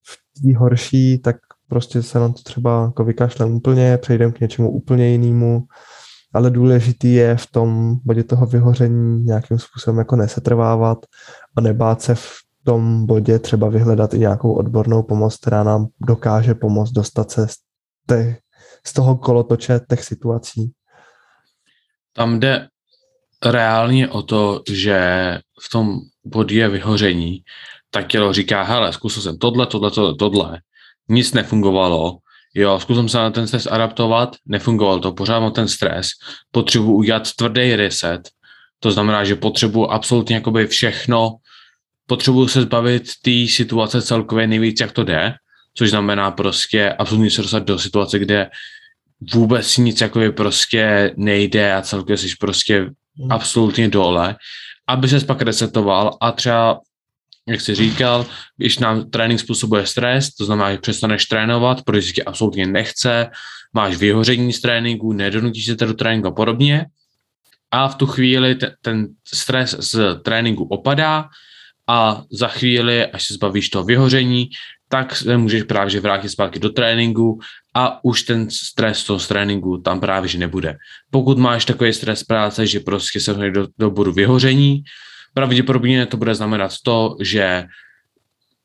V 0.06 0.42
té 0.42 0.58
horší, 0.58 1.18
tak 1.18 1.37
prostě 1.68 2.02
se 2.02 2.18
nám 2.18 2.32
to 2.32 2.42
třeba 2.42 2.85
jako 2.85 3.04
vykašlem 3.04 3.54
úplně, 3.54 3.98
přejdeme 3.98 4.32
k 4.32 4.40
něčemu 4.40 4.70
úplně 4.70 5.08
jinému, 5.08 5.62
ale 6.35 6.50
důležitý 6.50 7.14
je 7.14 7.37
v 7.37 7.46
tom 7.46 7.96
bodě 8.04 8.24
toho 8.24 8.46
vyhoření 8.46 9.24
nějakým 9.24 9.58
způsobem 9.58 9.98
jako 9.98 10.16
nesetrvávat 10.16 10.98
a 11.56 11.61
nebát 11.61 12.02
se 12.02 12.14
v 12.14 12.28
tom 12.64 13.07
bodě 13.07 13.38
třeba 13.38 13.68
vyhledat 13.68 14.14
i 14.14 14.18
nějakou 14.18 14.53
odbornou 14.53 15.03
pomoc, 15.03 15.37
která 15.37 15.62
nám 15.62 15.87
dokáže 16.01 16.55
pomoct 16.55 16.90
dostat 16.90 17.31
se 17.31 17.48
z, 17.48 17.57
těch, 18.09 18.38
z 18.87 18.92
toho 18.92 19.16
kolotoče 19.16 19.81
těch 19.88 20.05
situací. 20.05 20.72
Tam 22.12 22.40
jde 22.40 22.68
reálně 23.44 24.09
o 24.09 24.22
to, 24.22 24.62
že 24.70 24.98
v 25.62 25.70
tom 25.72 25.98
bodě 26.25 26.68
vyhoření 26.68 27.42
tak 27.94 28.07
tělo 28.07 28.33
říká, 28.33 28.62
hele, 28.62 28.92
zkusil 28.92 29.22
jsem 29.22 29.38
tohle, 29.38 29.66
tohle, 29.66 29.90
tohle, 29.90 30.14
tohle, 30.14 30.61
nic 31.09 31.33
nefungovalo, 31.33 32.18
jo, 32.55 32.81
zkusil 32.81 33.03
jsem 33.03 33.09
se 33.09 33.18
na 33.18 33.31
ten 33.31 33.46
stres 33.46 33.66
adaptovat, 33.66 34.37
nefungoval 34.46 35.01
to, 35.01 35.12
pořád 35.12 35.40
mám 35.40 35.53
ten 35.53 35.68
stres, 35.68 36.09
potřebuji 36.51 36.92
udělat 36.92 37.33
tvrdý 37.37 37.77
reset, 37.77 38.20
to 38.81 38.90
znamená, 38.90 39.25
že 39.25 39.37
potřebuji 39.37 39.85
absolutně 39.90 40.35
jakoby 40.35 40.66
všechno, 40.66 41.37
potřebuji 42.12 42.48
se 42.48 42.62
zbavit 42.62 43.03
té 43.22 43.46
situace 43.48 44.03
celkově 44.03 44.46
nejvíc, 44.46 44.81
jak 44.81 44.92
to 44.92 45.05
jde, 45.05 45.35
což 45.75 45.90
znamená 45.90 46.31
prostě 46.31 46.92
absolutně 46.92 47.31
se 47.31 47.42
dostat 47.42 47.64
do 47.64 47.79
situace, 47.79 48.18
kde 48.18 48.51
vůbec 49.33 49.77
nic 49.77 50.01
jakoby 50.01 50.33
prostě 50.33 51.14
nejde 51.16 51.75
a 51.75 51.83
celkově 51.83 52.16
jsi 52.16 52.29
prostě 52.40 52.81
hmm. 52.81 53.33
absolutně 53.33 53.88
dole, 53.88 54.37
aby 54.88 55.09
se 55.09 55.20
pak 55.20 55.42
resetoval 55.42 56.16
a 56.20 56.33
třeba 56.33 56.81
jak 57.48 57.61
jsi 57.61 57.75
říkal, 57.75 58.27
když 58.57 58.79
nám 58.79 59.11
trénink 59.11 59.40
způsobuje 59.40 59.87
stres, 59.87 60.35
to 60.35 60.44
znamená, 60.44 60.72
že 60.72 60.79
přestaneš 60.79 61.27
trénovat, 61.27 61.83
protože 61.83 62.03
si 62.03 62.12
tě 62.12 62.22
absolutně 62.22 62.66
nechce, 62.66 63.31
máš 63.72 63.96
vyhoření 63.96 64.53
z 64.53 64.61
tréninku, 64.61 65.12
nedonutíš 65.12 65.66
se 65.66 65.75
do 65.75 65.94
tréninku 65.94 66.29
a 66.29 66.37
podobně. 66.37 66.87
A 67.70 67.88
v 67.88 67.94
tu 67.94 68.07
chvíli 68.07 68.55
ten, 68.55 68.70
ten 68.83 69.09
stres 69.25 69.77
z 69.79 70.20
tréninku 70.22 70.64
opadá 70.64 71.29
a 71.88 72.23
za 72.31 72.49
chvíli, 72.49 73.07
až 73.07 73.27
se 73.27 73.35
zbavíš 73.35 73.68
toho 73.68 73.85
vyhoření, 73.85 74.51
tak 74.88 75.16
se 75.16 75.37
můžeš 75.37 75.62
právě 75.62 76.01
vrátit 76.01 76.29
zpátky 76.29 76.59
do 76.59 76.71
tréninku 76.71 77.40
a 77.75 78.05
už 78.05 78.23
ten 78.23 78.51
stres 78.51 78.99
z 78.99 79.05
toho 79.05 79.18
tréninku 79.18 79.79
tam 79.79 80.01
právě 80.01 80.29
že 80.29 80.38
nebude. 80.38 80.77
Pokud 81.11 81.38
máš 81.38 81.64
takový 81.64 81.92
stres 81.92 82.25
práce, 82.25 82.66
že 82.66 82.81
prostě 82.81 83.21
se 83.21 83.35
do, 83.35 83.68
do 83.79 83.90
bodu 83.90 84.12
vyhoření, 84.12 84.85
pravděpodobně 85.35 86.07
to 86.07 86.16
bude 86.16 86.35
znamenat 86.35 86.73
to, 86.85 87.16
že 87.21 87.64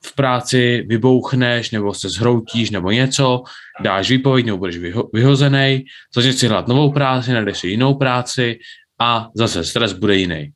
v 0.04 0.16
práci 0.16 0.86
vybouchneš 0.88 1.72
nebo 1.72 1.94
se 1.94 2.10
zhroutíš 2.10 2.70
nebo 2.70 2.92
něco, 2.92 3.44
dáš 3.82 4.10
výpověď 4.10 4.46
nebo 4.46 4.58
budeš 4.58 4.78
vyho- 4.78 5.10
vyhozený, 5.14 5.86
začneš 6.16 6.36
si 6.36 6.48
hledat 6.48 6.68
novou 6.68 6.92
práci, 6.92 7.34
najdeš 7.34 7.58
si 7.58 7.68
jinou 7.68 7.94
práci 7.94 8.60
a 9.00 9.30
zase 9.36 9.64
stres 9.64 9.94
bude 9.94 10.16
jiný. 10.16 10.52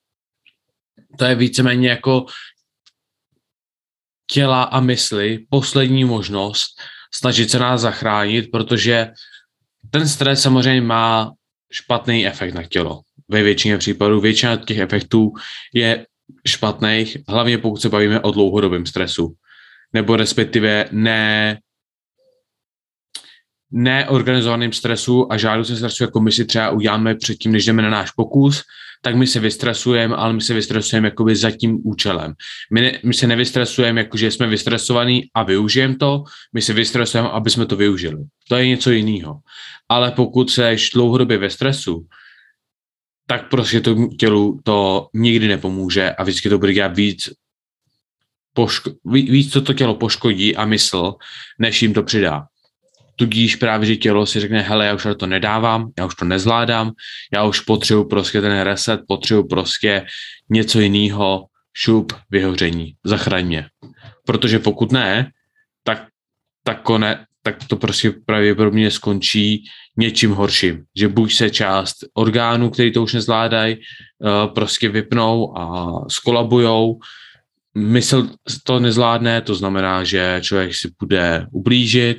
To 1.17 1.25
je 1.25 1.35
víceméně 1.35 1.89
jako 1.89 2.25
těla 4.31 4.63
a 4.63 4.79
mysli 4.79 5.45
poslední 5.49 6.05
možnost 6.05 6.67
snažit 7.13 7.51
se 7.51 7.59
nás 7.59 7.81
zachránit, 7.81 8.51
protože 8.51 9.07
ten 9.89 10.07
stres 10.07 10.41
samozřejmě 10.41 10.81
má 10.81 11.31
špatný 11.71 12.27
efekt 12.27 12.53
na 12.53 12.63
tělo 12.63 13.01
ve 13.29 13.43
většině 13.43 13.77
případů. 13.77 14.21
Většina 14.21 14.55
těch 14.55 14.77
efektů 14.77 15.33
je 15.73 16.05
špatných, 16.47 17.17
hlavně 17.27 17.57
pokud 17.57 17.81
se 17.81 17.89
bavíme 17.89 18.19
o 18.19 18.31
dlouhodobém 18.31 18.85
stresu. 18.85 19.33
Nebo 19.93 20.15
respektive 20.15 20.85
ne 20.91 21.59
neorganizovaným 23.71 24.73
stresu 24.73 25.31
a 25.31 25.37
žádoucím 25.37 25.75
stresu, 25.75 26.03
jako 26.03 26.19
my 26.19 26.31
si 26.31 26.45
třeba 26.45 26.69
uděláme 26.69 27.15
předtím, 27.15 27.51
než 27.51 27.65
jdeme 27.65 27.81
na 27.81 27.89
náš 27.89 28.11
pokus, 28.11 28.63
tak 29.01 29.15
my 29.15 29.27
se 29.27 29.39
vystresujeme, 29.39 30.15
ale 30.15 30.33
my 30.33 30.41
se 30.41 30.53
vystresujeme 30.53 31.07
jakoby 31.07 31.35
za 31.35 31.51
tím 31.51 31.79
účelem. 31.83 32.33
My, 32.71 32.81
ne, 32.81 32.99
my 33.03 33.13
se 33.13 33.27
nevystresujeme, 33.27 34.01
jako 34.01 34.17
že 34.17 34.31
jsme 34.31 34.47
vystresovaní 34.47 35.23
a 35.33 35.43
využijeme 35.43 35.95
to, 35.95 36.23
my 36.53 36.61
se 36.61 36.73
vystresujeme, 36.73 37.29
aby 37.29 37.49
jsme 37.49 37.65
to 37.65 37.75
využili. 37.75 38.23
To 38.49 38.55
je 38.55 38.67
něco 38.67 38.91
jiného. 38.91 39.39
Ale 39.89 40.11
pokud 40.11 40.51
seš 40.51 40.89
dlouhodobě 40.89 41.37
ve 41.37 41.49
stresu, 41.49 42.07
tak 43.27 43.49
prostě 43.49 43.81
to 43.81 43.95
tělu 44.19 44.59
to 44.63 45.07
nikdy 45.13 45.47
nepomůže 45.47 46.11
a 46.11 46.23
vždycky 46.23 46.49
to 46.49 46.59
bude 46.59 46.73
dělat 46.73 46.95
víc, 46.95 47.29
poško- 48.57 48.95
víc, 49.05 49.53
co 49.53 49.61
to 49.61 49.73
tělo 49.73 49.95
poškodí 49.95 50.55
a 50.55 50.65
mysl, 50.65 51.13
než 51.59 51.81
jim 51.81 51.93
to 51.93 52.03
přidá. 52.03 52.47
Tudíž 53.21 53.55
právě, 53.55 53.87
že 53.87 53.95
tělo 53.95 54.25
si 54.25 54.39
řekne, 54.39 54.61
hele, 54.61 54.85
já 54.85 54.93
už 54.93 55.07
to 55.17 55.27
nedávám, 55.27 55.91
já 55.97 56.05
už 56.05 56.15
to 56.15 56.25
nezvládám, 56.25 56.91
já 57.33 57.43
už 57.43 57.59
potřebuji 57.59 58.03
prostě 58.03 58.41
ten 58.41 58.61
reset, 58.61 59.01
potřebuji 59.07 59.43
prostě 59.43 60.05
něco 60.49 60.79
jiného, 60.79 61.45
šup, 61.73 62.13
vyhoření, 62.29 62.95
zachraň 63.03 63.45
mě. 63.45 63.65
Protože 64.25 64.59
pokud 64.59 64.91
ne, 64.91 65.31
tak, 65.83 66.07
tak, 66.63 66.81
kone, 66.81 67.25
tak 67.43 67.55
to 67.67 67.75
prostě 67.75 68.11
pravděpodobně 68.25 68.91
skončí 68.91 69.63
něčím 69.97 70.31
horším. 70.31 70.83
Že 70.97 71.07
buď 71.07 71.33
se 71.33 71.49
část 71.49 71.95
orgánů, 72.13 72.69
který 72.69 72.91
to 72.91 73.03
už 73.03 73.13
nezvládají, 73.13 73.75
eh, 73.75 74.47
prostě 74.47 74.89
vypnou 74.89 75.57
a 75.57 75.93
skolabujou, 76.09 76.99
mysl 77.75 78.29
to 78.63 78.79
nezvládne, 78.79 79.41
to 79.41 79.55
znamená, 79.55 80.03
že 80.03 80.39
člověk 80.41 80.75
si 80.75 80.91
bude 80.99 81.45
ublížit, 81.51 82.17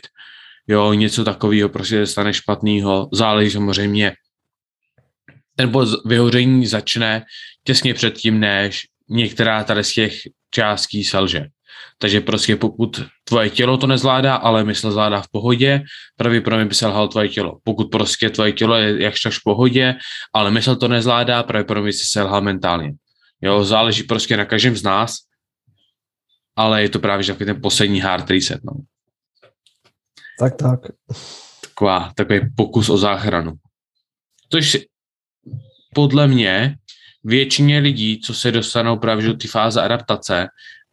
jo, 0.69 0.93
něco 0.93 1.25
takového 1.25 1.69
prostě 1.69 2.07
stane 2.07 2.35
špatného, 2.35 3.09
záleží 3.13 3.51
samozřejmě, 3.51 4.13
ten 5.57 5.73
vyhoření 6.07 6.67
začne 6.67 7.25
těsně 7.65 7.95
předtím, 7.95 8.41
než 8.41 8.83
některá 9.09 9.65
tady 9.65 9.85
z 9.85 9.93
těch 9.93 10.15
částí 10.51 11.05
selže. 11.05 11.47
Takže 11.99 12.21
prostě 12.21 12.57
pokud 12.57 13.03
tvoje 13.25 13.51
tělo 13.51 13.77
to 13.77 13.87
nezvládá, 13.87 14.35
ale 14.35 14.65
mysl 14.65 14.91
zvládá 14.91 15.21
v 15.23 15.29
pohodě, 15.29 15.83
pravděpodobně 16.17 16.65
by 16.65 16.75
selhal 16.75 17.09
tvoje 17.09 17.29
tělo. 17.29 17.59
Pokud 17.65 17.91
prostě 17.91 18.31
tvoje 18.31 18.53
tělo 18.53 18.77
je 18.77 19.03
jakž 19.03 19.27
v 19.27 19.43
pohodě, 19.45 19.95
ale 20.35 20.51
mysl 20.51 20.77
to 20.77 20.89
nezvládá, 20.89 21.43
pravděpodobně 21.43 21.93
si 21.93 22.07
selhal 22.07 22.41
mentálně. 22.41 22.93
Jo, 23.43 23.65
záleží 23.65 24.03
prostě 24.03 24.37
na 24.37 24.45
každém 24.45 24.77
z 24.77 24.83
nás, 24.83 25.17
ale 26.57 26.83
je 26.83 26.89
to 26.89 26.99
právě 26.99 27.27
takový 27.27 27.47
ten 27.47 27.61
poslední 27.63 28.01
hard 28.01 28.31
reset. 28.31 28.61
No. 28.65 28.73
Tak, 30.43 30.57
tak. 30.57 30.81
Taková, 31.61 32.13
takový 32.17 32.41
pokus 32.57 32.89
o 32.89 32.99
záchranu. 32.99 33.53
Tož 34.49 34.79
podle 35.95 36.29
mě 36.29 36.77
většině 37.25 37.79
lidí, 37.79 38.21
co 38.21 38.35
se 38.35 38.53
dostanou 38.53 38.99
právě 38.99 39.27
do 39.27 39.35
té 39.35 39.49
fáze 39.49 39.83
adaptace 39.83 40.47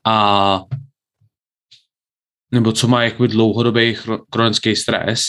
a 0.06 0.62
nebo 2.52 2.72
co 2.72 2.88
má 2.88 3.04
jakoby 3.04 3.28
dlouhodobý 3.28 3.98
chronický 4.34 4.76
stres, 4.76 5.22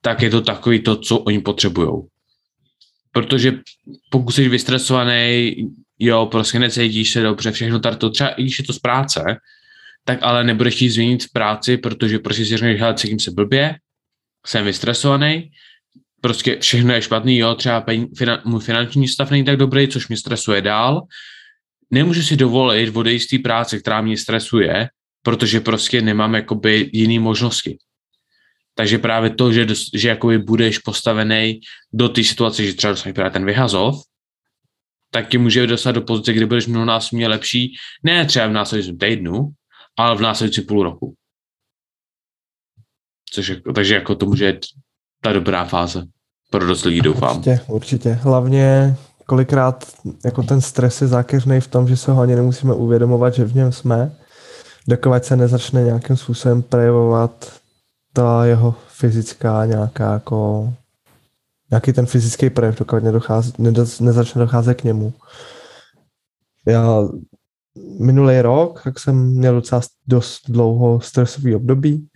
tak 0.00 0.22
je 0.22 0.30
to 0.30 0.40
takový 0.40 0.82
to, 0.82 0.96
co 0.96 1.18
oni 1.18 1.40
potřebují. 1.40 2.02
Protože 3.12 3.52
pokud 4.10 4.32
jsi 4.32 4.48
vystresovaný, 4.48 5.56
jo, 5.98 6.26
prostě 6.26 6.58
necítíš 6.58 7.12
se 7.12 7.22
dobře, 7.22 7.52
všechno 7.52 7.80
tady 7.80 7.96
to, 7.96 8.10
třeba 8.10 8.30
i 8.30 8.42
když 8.42 8.58
je 8.58 8.64
to 8.64 8.72
z 8.72 8.78
práce, 8.78 9.20
tak 10.04 10.18
ale 10.22 10.44
nebudeš 10.44 10.74
chtít 10.74 10.90
změnit 10.90 11.24
v 11.24 11.32
práci, 11.32 11.76
protože 11.76 12.18
prostě 12.18 12.44
si 12.44 12.56
řekneš, 12.56 12.80
hele, 12.80 12.94
cítím 12.94 13.20
se 13.20 13.30
blbě, 13.30 13.74
jsem 14.46 14.64
vystresovaný, 14.64 15.50
prostě 16.20 16.58
všechno 16.58 16.94
je 16.94 17.02
špatný, 17.02 17.38
jo, 17.38 17.54
třeba 17.54 17.80
pen, 17.80 18.06
finan, 18.16 18.40
můj 18.44 18.60
finanční 18.60 19.08
stav 19.08 19.30
není 19.30 19.44
tak 19.44 19.56
dobrý, 19.56 19.88
což 19.88 20.08
mě 20.08 20.16
stresuje 20.16 20.62
dál, 20.62 21.02
nemůžu 21.90 22.22
si 22.22 22.36
dovolit 22.36 22.96
odejít 22.96 23.20
z 23.20 23.26
té 23.26 23.38
práce, 23.38 23.78
která 23.78 24.00
mě 24.00 24.16
stresuje, 24.16 24.88
protože 25.22 25.60
prostě 25.60 26.02
nemám 26.02 26.34
jakoby 26.34 26.90
jiný 26.92 27.18
možnosti. 27.18 27.78
Takže 28.74 28.98
právě 28.98 29.30
to, 29.30 29.52
že, 29.52 29.66
že 29.94 30.08
jakoby 30.08 30.38
budeš 30.38 30.78
postavený 30.78 31.60
do 31.92 32.08
té 32.08 32.24
situace, 32.24 32.64
že 32.64 32.74
třeba 32.74 32.90
dostaneš 32.90 33.14
právě 33.14 33.30
ten 33.30 33.44
vyhazov, 33.44 34.02
tak 35.10 35.28
ti 35.28 35.38
může 35.38 35.66
dostat 35.66 35.92
do 35.92 36.00
pozice, 36.02 36.32
kdy 36.32 36.46
budeš 36.46 36.66
mnohonásobně 36.66 37.28
lepší, 37.28 37.74
ne 38.02 38.24
třeba 38.24 38.46
v 38.46 38.52
následujícím 38.52 38.98
týdnu, 38.98 39.48
ale 39.98 40.16
v 40.16 40.20
následující 40.20 40.60
půl 40.60 40.82
roku. 40.82 41.14
Což 43.32 43.48
jako, 43.48 43.72
takže 43.72 43.94
jako 43.94 44.14
to 44.14 44.26
může 44.26 44.52
být 44.52 44.66
ta 45.22 45.32
dobrá 45.32 45.64
fáze 45.64 46.04
pro 46.50 46.66
dost 46.66 46.84
lidí, 46.84 47.00
doufám. 47.00 47.36
Určitě, 47.36 47.60
určitě. 47.68 48.12
Hlavně 48.12 48.96
kolikrát 49.26 49.92
jako 50.24 50.42
ten 50.42 50.60
stres 50.60 51.02
je 51.02 51.08
zákeřný 51.08 51.60
v 51.60 51.68
tom, 51.68 51.88
že 51.88 51.96
se 51.96 52.12
ho 52.12 52.22
ani 52.22 52.34
nemusíme 52.34 52.74
uvědomovat, 52.74 53.34
že 53.34 53.44
v 53.44 53.54
něm 53.54 53.72
jsme, 53.72 54.16
dokud 54.88 55.24
se 55.24 55.36
nezačne 55.36 55.82
nějakým 55.82 56.16
způsobem 56.16 56.62
projevovat 56.62 57.60
ta 58.12 58.44
jeho 58.44 58.74
fyzická 58.88 59.66
nějaká 59.66 60.12
jako 60.12 60.72
nějaký 61.70 61.92
ten 61.92 62.06
fyzický 62.06 62.50
projev, 62.50 62.78
dokud 62.78 63.02
nedochází, 63.04 63.52
nezačne 64.00 64.40
docházet 64.40 64.74
k 64.74 64.84
němu. 64.84 65.12
Já 66.66 67.08
minulý 68.00 68.40
rok, 68.40 68.80
tak 68.84 68.98
jsem 68.98 69.36
měl 69.36 69.54
docela 69.54 69.82
dost 70.06 70.40
dlouho 70.48 71.00
stresový 71.00 71.54
období 71.54 72.08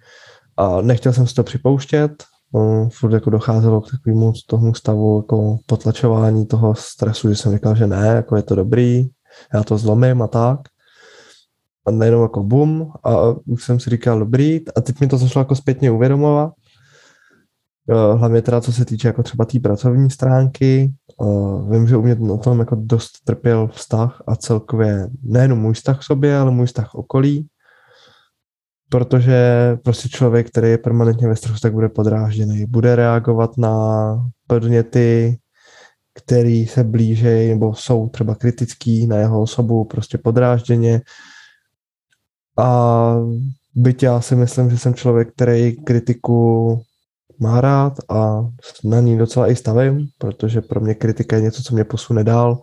a 0.56 0.80
nechtěl 0.80 1.12
jsem 1.12 1.26
si 1.26 1.34
to 1.34 1.44
připouštět, 1.44 2.24
no, 2.54 2.88
furt 2.92 3.12
jako 3.12 3.30
docházelo 3.30 3.80
k 3.80 3.90
takovému 3.90 4.32
tomu 4.46 4.74
stavu 4.74 5.18
jako 5.18 5.58
potlačování 5.66 6.46
toho 6.46 6.74
stresu, 6.74 7.28
že 7.28 7.36
jsem 7.36 7.52
říkal, 7.52 7.76
že 7.76 7.86
ne, 7.86 8.06
jako 8.06 8.36
je 8.36 8.42
to 8.42 8.54
dobrý, 8.54 9.08
já 9.54 9.62
to 9.62 9.78
zlomím 9.78 10.22
a 10.22 10.26
tak. 10.26 10.60
a 11.86 11.90
najednou 11.90 12.22
jako 12.22 12.42
bum 12.42 12.92
a 13.04 13.16
už 13.46 13.64
jsem 13.64 13.80
si 13.80 13.90
říkal 13.90 14.18
dobrý 14.18 14.68
a 14.76 14.80
teď 14.80 15.00
mi 15.00 15.06
to 15.06 15.18
zašlo 15.18 15.40
jako 15.40 15.54
zpětně 15.54 15.90
uvědomovat. 15.90 16.52
Hlavně 18.16 18.42
teda, 18.42 18.60
co 18.60 18.72
se 18.72 18.84
týče 18.84 19.08
jako 19.08 19.22
třeba 19.22 19.44
té 19.44 19.50
tý 19.50 19.60
pracovní 19.60 20.10
stránky. 20.10 20.92
Vím, 21.70 21.88
že 21.88 21.96
u 21.96 22.02
mě 22.02 22.14
na 22.14 22.36
tom 22.36 22.58
jako 22.58 22.76
dost 22.80 23.10
trpěl 23.24 23.68
vztah 23.68 24.22
a 24.26 24.36
celkově 24.36 25.08
nejenom 25.22 25.58
můj 25.58 25.74
vztah 25.74 26.00
k 26.00 26.02
sobě, 26.02 26.38
ale 26.38 26.50
můj 26.50 26.66
vztah 26.66 26.94
okolí. 26.94 27.46
Protože 28.88 29.38
prostě 29.84 30.08
člověk, 30.08 30.48
který 30.48 30.70
je 30.70 30.78
permanentně 30.78 31.28
ve 31.28 31.36
stresu, 31.36 31.60
tak 31.60 31.72
bude 31.72 31.88
podrážděný. 31.88 32.66
Bude 32.66 32.96
reagovat 32.96 33.58
na 33.58 34.16
podněty, 34.46 35.38
který 36.14 36.66
se 36.66 36.84
blížejí 36.84 37.50
nebo 37.50 37.74
jsou 37.74 38.08
třeba 38.08 38.34
kritický 38.34 39.06
na 39.06 39.16
jeho 39.16 39.42
osobu, 39.42 39.84
prostě 39.84 40.18
podrážděně. 40.18 41.00
A 42.58 43.16
byť 43.74 44.02
já 44.02 44.20
si 44.20 44.36
myslím, 44.36 44.70
že 44.70 44.78
jsem 44.78 44.94
člověk, 44.94 45.32
který 45.32 45.76
kritiku 45.76 46.80
má 47.40 47.60
rád 47.60 47.92
a 48.08 48.40
na 48.84 49.00
ní 49.00 49.18
docela 49.18 49.50
i 49.50 49.56
stavím, 49.56 50.06
protože 50.18 50.60
pro 50.60 50.80
mě 50.80 50.94
kritika 50.94 51.36
je 51.36 51.42
něco, 51.42 51.62
co 51.62 51.74
mě 51.74 51.84
posune 51.84 52.24
dál, 52.24 52.60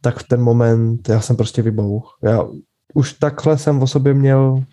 tak 0.00 0.18
v 0.18 0.28
ten 0.28 0.40
moment 0.40 1.08
já 1.08 1.20
jsem 1.20 1.36
prostě 1.36 1.62
vybouch. 1.62 2.18
Já 2.22 2.46
už 2.94 3.12
takhle 3.12 3.58
jsem 3.58 3.82
o 3.82 3.86
sobě 3.86 4.14
měl 4.14 4.64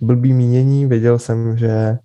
blbý 0.00 0.32
mínění, 0.32 0.86
věděl 0.86 1.18
jsem, 1.18 1.58
že 1.58 1.98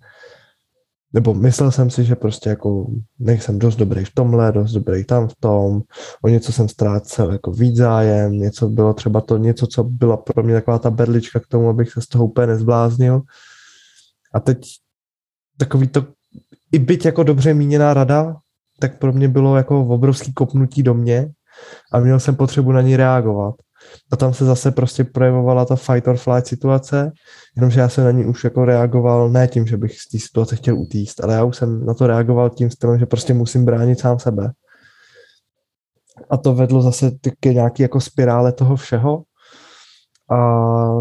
nebo 1.12 1.34
myslel 1.34 1.70
jsem 1.70 1.90
si, 1.90 2.04
že 2.04 2.14
prostě 2.14 2.50
jako 2.50 2.86
nejsem 3.18 3.58
dost 3.58 3.76
dobrý 3.76 4.04
v 4.04 4.14
tomhle, 4.14 4.52
dost 4.52 4.72
dobrý 4.72 5.04
tam 5.04 5.28
v 5.28 5.34
tom, 5.40 5.82
o 6.22 6.28
něco 6.28 6.52
jsem 6.52 6.68
ztrácel 6.68 7.32
jako 7.32 7.50
víc 7.50 7.76
zájem, 7.76 8.32
něco 8.32 8.68
bylo 8.68 8.94
třeba 8.94 9.20
to 9.20 9.36
něco, 9.36 9.66
co 9.66 9.84
byla 9.84 10.16
pro 10.16 10.42
mě 10.42 10.54
taková 10.54 10.78
ta 10.78 10.90
berlička 10.90 11.40
k 11.40 11.46
tomu, 11.46 11.68
abych 11.68 11.92
se 11.92 12.00
z 12.00 12.06
toho 12.06 12.24
úplně 12.24 12.46
nezbláznil. 12.46 13.22
A 14.34 14.40
teď 14.40 14.58
takový 15.58 15.88
to, 15.88 16.06
i 16.72 16.78
byť 16.78 17.04
jako 17.04 17.22
dobře 17.22 17.54
míněná 17.54 17.94
rada, 17.94 18.36
tak 18.80 18.98
pro 18.98 19.12
mě 19.12 19.28
bylo 19.28 19.56
jako 19.56 19.80
obrovský 19.86 20.32
kopnutí 20.32 20.82
do 20.82 20.94
mě 20.94 21.28
a 21.92 22.00
měl 22.00 22.20
jsem 22.20 22.36
potřebu 22.36 22.72
na 22.72 22.82
ní 22.82 22.96
reagovat. 22.96 23.54
A 24.12 24.16
tam 24.16 24.34
se 24.34 24.44
zase 24.44 24.70
prostě 24.70 25.04
projevovala 25.04 25.64
ta 25.64 25.76
fight 25.76 26.08
or 26.08 26.16
flight 26.16 26.46
situace, 26.46 27.12
jenomže 27.56 27.80
já 27.80 27.88
jsem 27.88 28.04
na 28.04 28.10
ní 28.10 28.24
už 28.24 28.44
jako 28.44 28.64
reagoval 28.64 29.30
ne 29.30 29.48
tím, 29.48 29.66
že 29.66 29.76
bych 29.76 30.00
z 30.00 30.08
té 30.08 30.18
situace 30.18 30.56
chtěl 30.56 30.78
utíct, 30.78 31.24
ale 31.24 31.34
já 31.34 31.44
už 31.44 31.56
jsem 31.56 31.86
na 31.86 31.94
to 31.94 32.06
reagoval 32.06 32.50
tím 32.50 32.70
stylem, 32.70 32.98
že 32.98 33.06
prostě 33.06 33.34
musím 33.34 33.64
bránit 33.64 34.00
sám 34.00 34.18
sebe. 34.18 34.52
A 36.30 36.36
to 36.36 36.54
vedlo 36.54 36.82
zase 36.82 37.10
k 37.40 37.46
nějaký 37.46 37.82
jako 37.82 38.00
spirále 38.00 38.52
toho 38.52 38.76
všeho. 38.76 39.22
A 40.30 40.38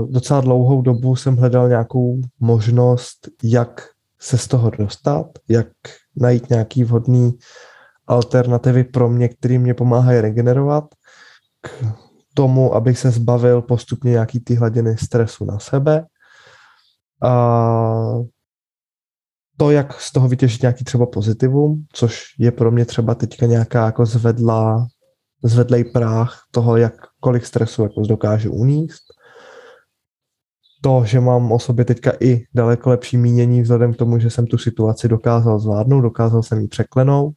docela 0.09 0.41
dlouhou 0.41 0.81
dobu 0.81 1.15
jsem 1.15 1.37
hledal 1.37 1.69
nějakou 1.69 2.21
možnost, 2.39 3.29
jak 3.43 3.94
se 4.25 4.37
z 4.37 4.47
toho 4.47 4.69
dostat, 4.69 5.27
jak 5.49 5.67
najít 6.15 6.49
nějaký 6.49 6.83
vhodný 6.83 7.37
alternativy 8.07 8.83
pro 8.83 9.09
mě, 9.09 9.29
který 9.29 9.57
mě 9.57 9.73
pomáhají 9.73 10.21
regenerovat 10.21 10.83
k 11.61 11.83
tomu, 12.33 12.75
abych 12.75 12.99
se 12.99 13.11
zbavil 13.11 13.61
postupně 13.61 14.11
nějaký 14.11 14.39
ty 14.39 14.55
hladiny 14.55 14.97
stresu 14.97 15.45
na 15.45 15.59
sebe. 15.59 16.05
A 17.23 17.31
to, 19.57 19.71
jak 19.71 20.01
z 20.01 20.11
toho 20.11 20.27
vytěžit 20.27 20.61
nějaký 20.61 20.83
třeba 20.83 21.05
pozitivum, 21.05 21.85
což 21.93 22.23
je 22.39 22.51
pro 22.51 22.71
mě 22.71 22.85
třeba 22.85 23.15
teďka 23.15 23.45
nějaká 23.45 23.85
jako 23.85 24.05
zvedlá, 24.05 24.87
zvedlej 25.43 25.83
práh 25.83 26.41
toho, 26.51 26.77
jak 26.77 26.93
kolik 27.19 27.45
stresu 27.45 27.83
jako 27.83 28.01
dokážu 28.01 28.51
uníst. 28.51 29.14
To, 30.85 31.03
že 31.05 31.19
mám 31.19 31.51
o 31.51 31.59
sobě 31.59 31.85
teďka 31.85 32.11
i 32.19 32.43
daleko 32.53 32.89
lepší 32.89 33.17
mínění 33.17 33.61
vzhledem 33.61 33.93
k 33.93 33.97
tomu, 33.97 34.19
že 34.19 34.29
jsem 34.29 34.47
tu 34.47 34.57
situaci 34.57 35.07
dokázal 35.07 35.59
zvládnout, 35.59 36.01
dokázal 36.01 36.43
jsem 36.43 36.59
ji 36.59 36.67
překlenout 36.67 37.33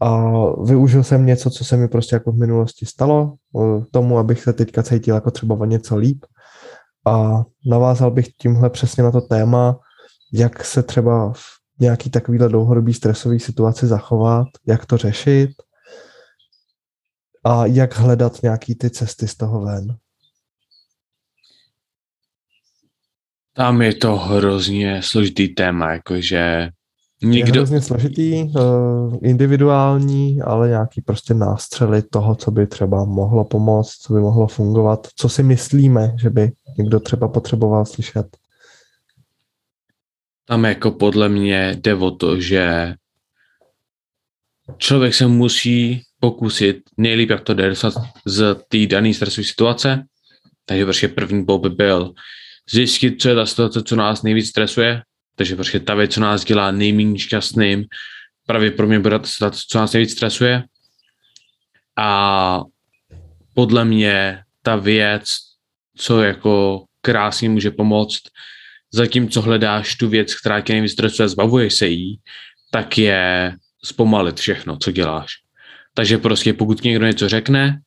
a 0.00 0.32
využil 0.62 1.04
jsem 1.04 1.26
něco, 1.26 1.50
co 1.50 1.64
se 1.64 1.76
mi 1.76 1.88
prostě 1.88 2.16
jako 2.16 2.32
v 2.32 2.38
minulosti 2.38 2.86
stalo, 2.86 3.34
tomu, 3.90 4.18
abych 4.18 4.42
se 4.42 4.52
teďka 4.52 4.82
cítil 4.82 5.14
jako 5.14 5.30
třeba 5.30 5.54
o 5.54 5.64
něco 5.64 5.96
líp. 5.96 6.24
A 7.06 7.44
navázal 7.66 8.10
bych 8.10 8.28
tímhle 8.28 8.70
přesně 8.70 9.02
na 9.02 9.10
to 9.10 9.20
téma, 9.20 9.78
jak 10.32 10.64
se 10.64 10.82
třeba 10.82 11.32
v 11.32 11.42
nějaký 11.80 12.10
takovýhle 12.10 12.48
dlouhodobý 12.48 12.94
stresový 12.94 13.40
situaci 13.40 13.86
zachovat, 13.86 14.48
jak 14.66 14.86
to 14.86 14.96
řešit 14.96 15.50
a 17.44 17.66
jak 17.66 17.96
hledat 17.96 18.42
nějaký 18.42 18.74
ty 18.74 18.90
cesty 18.90 19.28
z 19.28 19.36
toho 19.36 19.60
ven. 19.60 19.96
Tam 23.58 23.82
je 23.82 23.94
to 23.94 24.16
hrozně 24.16 25.02
složitý 25.02 25.48
téma, 25.48 25.92
jakože 25.92 26.68
Nikdo... 27.22 27.48
Je 27.48 27.52
hrozně 27.52 27.80
složitý, 27.80 28.42
uh, 28.42 29.18
individuální, 29.22 30.40
ale 30.42 30.68
nějaký 30.68 31.00
prostě 31.00 31.34
nástřely 31.34 32.02
toho, 32.02 32.34
co 32.34 32.50
by 32.50 32.66
třeba 32.66 33.04
mohlo 33.04 33.44
pomoct, 33.44 33.96
co 33.96 34.12
by 34.12 34.20
mohlo 34.20 34.46
fungovat, 34.46 35.08
co 35.16 35.28
si 35.28 35.42
myslíme, 35.42 36.16
že 36.22 36.30
by 36.30 36.52
někdo 36.78 37.00
třeba 37.00 37.28
potřeboval 37.28 37.84
slyšet. 37.84 38.26
Tam 40.44 40.64
jako 40.64 40.90
podle 40.90 41.28
mě 41.28 41.76
jde 41.80 41.94
o 41.94 42.10
to, 42.10 42.40
že 42.40 42.94
člověk 44.76 45.14
se 45.14 45.26
musí 45.26 46.02
pokusit 46.20 46.76
nejlíp, 46.96 47.30
jak 47.30 47.40
to 47.40 47.54
jde 47.54 47.74
z 48.26 48.56
té 48.68 48.86
dané 48.86 49.14
stresové 49.14 49.44
situace. 49.44 50.04
Takže 50.64 50.84
prostě 50.84 51.08
první 51.08 51.44
bod 51.44 51.58
by 51.58 51.70
byl 51.70 52.14
zjistit, 52.70 53.22
co 53.22 53.28
je 53.28 53.34
ta 53.34 53.46
situace, 53.46 53.82
co 53.82 53.96
nás 53.96 54.22
nejvíc 54.22 54.48
stresuje, 54.48 55.02
takže 55.36 55.54
prostě 55.54 55.80
ta 55.80 55.94
věc, 55.94 56.14
co 56.14 56.20
nás 56.20 56.44
dělá 56.44 56.70
nejméně 56.70 57.18
šťastným, 57.18 57.84
mě 58.86 58.98
bude 59.00 59.18
ta 59.18 59.50
co 59.50 59.78
nás 59.78 59.92
nejvíc 59.92 60.12
stresuje. 60.12 60.64
A 61.96 62.60
podle 63.54 63.84
mě 63.84 64.42
ta 64.62 64.76
věc, 64.76 65.28
co 65.96 66.22
jako 66.22 66.84
krásně 67.00 67.48
může 67.48 67.70
pomoct, 67.70 68.22
zatímco 68.92 69.42
hledáš 69.42 69.94
tu 69.94 70.08
věc, 70.08 70.34
která 70.34 70.60
tě 70.60 70.72
nejvíc 70.72 70.92
stresuje, 70.92 71.28
zbavuje 71.28 71.70
se 71.70 71.86
jí, 71.86 72.20
tak 72.70 72.98
je 72.98 73.54
zpomalit 73.84 74.40
všechno, 74.40 74.76
co 74.76 74.90
děláš. 74.92 75.32
Takže 75.94 76.18
prostě 76.18 76.52
pokud 76.52 76.82
někdo 76.84 77.06
něco 77.06 77.28
řekne, 77.28 77.80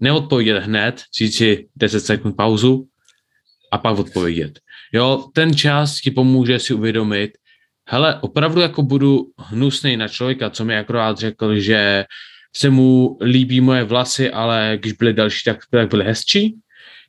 neodpovědět 0.00 0.58
hned, 0.58 1.02
říct 1.18 1.36
si 1.36 1.68
10 1.76 2.00
sekund 2.00 2.36
pauzu 2.36 2.88
a 3.70 3.78
pak 3.78 3.98
odpovědět. 3.98 4.58
Jo, 4.92 5.24
ten 5.34 5.56
čas 5.56 6.00
ti 6.00 6.10
pomůže 6.10 6.58
si 6.58 6.74
uvědomit, 6.74 7.30
hele, 7.88 8.20
opravdu 8.20 8.60
jako 8.60 8.82
budu 8.82 9.26
hnusný 9.38 9.96
na 9.96 10.08
člověka, 10.08 10.50
co 10.50 10.64
mi 10.64 10.76
akorát 10.76 11.18
řekl, 11.18 11.60
že 11.60 12.04
se 12.56 12.70
mu 12.70 13.18
líbí 13.22 13.60
moje 13.60 13.84
vlasy, 13.84 14.30
ale 14.30 14.78
když 14.80 14.92
byly 14.92 15.12
další, 15.12 15.44
tak, 15.44 15.58
tak 15.70 15.90
byly 15.90 16.04
hezčí. 16.04 16.58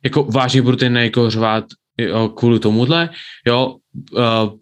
Jako 0.04 0.24
vážně 0.24 0.62
budu 0.62 0.76
ten 0.76 0.96
jako 0.96 1.30
řvát 1.30 1.64
jo, 1.98 2.28
kvůli 2.28 2.58
tomuhle, 2.58 3.10
jo, 3.46 3.76
uh, 4.12 4.58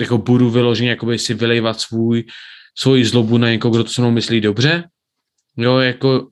jako 0.00 0.18
budu 0.18 0.50
vyloženě 0.50 0.90
jakoby 0.90 1.18
si 1.18 1.34
vylejvat 1.34 1.80
svůj, 1.80 2.24
svoji 2.74 3.04
zlobu 3.04 3.38
na 3.38 3.50
někoho, 3.50 3.74
kdo 3.74 3.84
to 3.84 3.90
se 3.90 4.00
mnou 4.00 4.10
myslí 4.10 4.40
dobře, 4.40 4.84
jo, 5.56 5.78
jako 5.78 6.28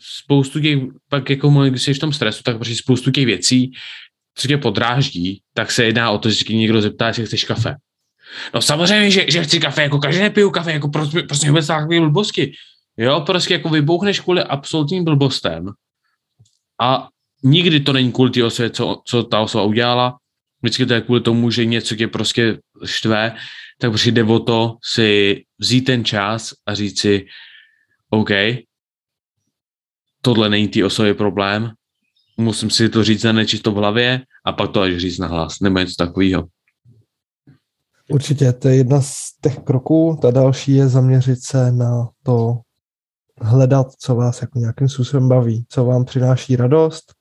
spoustu 0.00 0.60
těch, 0.60 0.78
pak 1.08 1.30
jako 1.30 1.50
když 1.50 1.82
jsi 1.82 1.94
v 1.94 1.98
tom 1.98 2.12
stresu, 2.12 2.42
tak 2.42 2.56
prostě 2.56 2.76
spoustu 2.76 3.10
těch 3.10 3.26
věcí 3.26 3.72
co 4.38 4.48
tě 4.48 4.56
podráždí, 4.56 5.42
tak 5.54 5.72
se 5.72 5.84
jedná 5.84 6.10
o 6.10 6.18
to, 6.18 6.30
že 6.30 6.44
někdo 6.54 6.82
zeptá, 6.82 7.06
jestli 7.06 7.26
chceš 7.26 7.44
kafe. 7.44 7.74
No 8.54 8.62
samozřejmě, 8.62 9.10
že, 9.10 9.24
že 9.28 9.44
chci 9.44 9.60
kafe, 9.60 9.82
jako 9.82 9.98
každý 9.98 10.20
nepiju 10.20 10.50
kafe, 10.50 10.72
jako 10.72 10.88
prostě, 10.88 11.22
prostě 11.22 11.48
vůbec 11.48 11.66
takové 11.66 12.00
blbosti. 12.00 12.52
Jo, 12.96 13.20
prostě 13.20 13.54
jako 13.54 13.68
vybouchneš 13.68 14.20
kvůli 14.20 14.42
absolutním 14.42 15.04
blbostem 15.04 15.66
a 16.80 17.08
nikdy 17.42 17.80
to 17.80 17.92
není 17.92 18.12
kvůli 18.12 18.30
té 18.30 18.44
osobě, 18.44 18.70
co, 18.70 19.02
co 19.04 19.22
ta 19.22 19.40
osoba 19.40 19.64
udělala, 19.64 20.16
vždycky 20.62 20.86
to 20.86 20.94
je 20.94 21.00
kvůli 21.00 21.20
tomu, 21.20 21.50
že 21.50 21.64
něco 21.64 21.96
tě 21.96 22.08
prostě 22.08 22.58
štve, 22.84 23.34
tak 23.78 23.90
prostě 23.90 24.10
jde 24.10 24.24
o 24.24 24.38
to 24.38 24.76
si 24.84 25.42
vzít 25.58 25.82
ten 25.82 26.04
čas 26.04 26.52
a 26.66 26.74
říct 26.74 27.00
si, 27.00 27.26
OK, 28.10 28.30
tohle 30.28 30.48
není 30.48 30.68
té 30.68 30.84
osobě 30.84 31.14
problém, 31.14 31.70
musím 32.36 32.70
si 32.70 32.88
to 32.88 33.04
říct 33.04 33.22
na 33.22 33.32
nečisto 33.32 33.72
v 33.72 33.74
hlavě 33.74 34.20
a 34.44 34.52
pak 34.52 34.70
to 34.70 34.80
až 34.80 34.96
říct 34.96 35.18
na 35.18 35.26
hlas, 35.26 35.60
nebo 35.60 35.78
něco 35.78 35.94
takového. 35.98 36.44
Určitě, 38.10 38.52
to 38.52 38.68
je 38.68 38.76
jedna 38.76 39.00
z 39.00 39.12
těch 39.42 39.58
kroků. 39.58 40.18
Ta 40.22 40.30
další 40.30 40.74
je 40.74 40.88
zaměřit 40.88 41.38
se 41.42 41.72
na 41.72 42.08
to 42.22 42.60
hledat, 43.40 43.86
co 43.98 44.14
vás 44.14 44.40
jako 44.40 44.58
nějakým 44.58 44.88
způsobem 44.88 45.28
baví, 45.28 45.64
co 45.68 45.84
vám 45.84 46.04
přináší 46.04 46.56
radost 46.56 47.14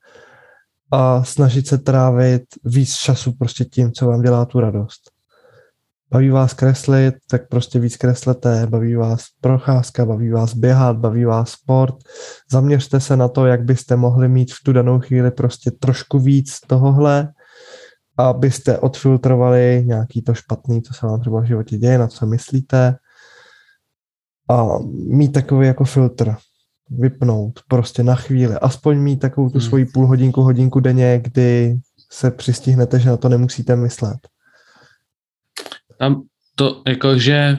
a 0.92 1.24
snažit 1.24 1.68
se 1.68 1.78
trávit 1.78 2.44
víc 2.64 2.96
času 2.96 3.32
prostě 3.32 3.66
tím, 3.66 3.92
co 3.92 4.08
vám 4.08 4.22
dělá 4.22 4.46
tu 4.46 4.60
radost. 4.60 5.12
Baví 6.12 6.30
vás 6.30 6.54
kreslit, 6.54 7.16
tak 7.30 7.50
prostě 7.50 7.80
víc 7.80 7.98
kreslete, 7.98 8.68
baví 8.68 8.96
vás 8.96 9.26
procházka, 9.42 10.06
baví 10.06 10.30
vás 10.30 10.54
běhat, 10.54 10.98
baví 10.98 11.26
vás 11.26 11.50
sport. 11.50 11.96
Zaměřte 12.52 13.00
se 13.00 13.18
na 13.18 13.28
to, 13.28 13.46
jak 13.46 13.64
byste 13.64 13.96
mohli 13.96 14.28
mít 14.28 14.54
v 14.54 14.64
tu 14.66 14.74
danou 14.74 15.00
chvíli 15.00 15.32
prostě 15.32 15.72
trošku 15.72 16.20
víc 16.20 16.60
tohohle, 16.68 17.28
abyste 18.18 18.78
odfiltrovali 18.78 19.84
nějaký 19.86 20.22
to 20.22 20.34
špatný, 20.34 20.82
co 20.82 20.94
se 20.94 21.06
vám 21.06 21.20
třeba 21.20 21.42
v 21.42 21.46
životě 21.46 21.78
děje, 21.78 21.98
na 21.98 22.08
co 22.08 22.26
myslíte 22.26 22.96
a 24.50 24.68
mít 25.08 25.32
takový 25.32 25.68
jako 25.68 25.84
filtr, 25.84 26.36
vypnout 26.90 27.60
prostě 27.68 28.04
na 28.04 28.16
chvíli, 28.16 28.56
aspoň 28.56 28.98
mít 28.98 29.18
takovou 29.20 29.50
tu 29.50 29.60
hmm. 29.60 29.68
svoji 29.68 29.86
půl 29.86 30.08
hodinku, 30.08 30.42
hodinku 30.42 30.80
denně, 30.80 31.20
kdy 31.24 31.76
se 32.12 32.32
přistihnete, 32.32 33.00
že 33.00 33.10
na 33.10 33.18
to 33.18 33.30
nemusíte 33.30 33.76
myslet. 33.76 34.18
Tam 36.00 36.22
to 36.56 36.82
jakože 36.88 37.58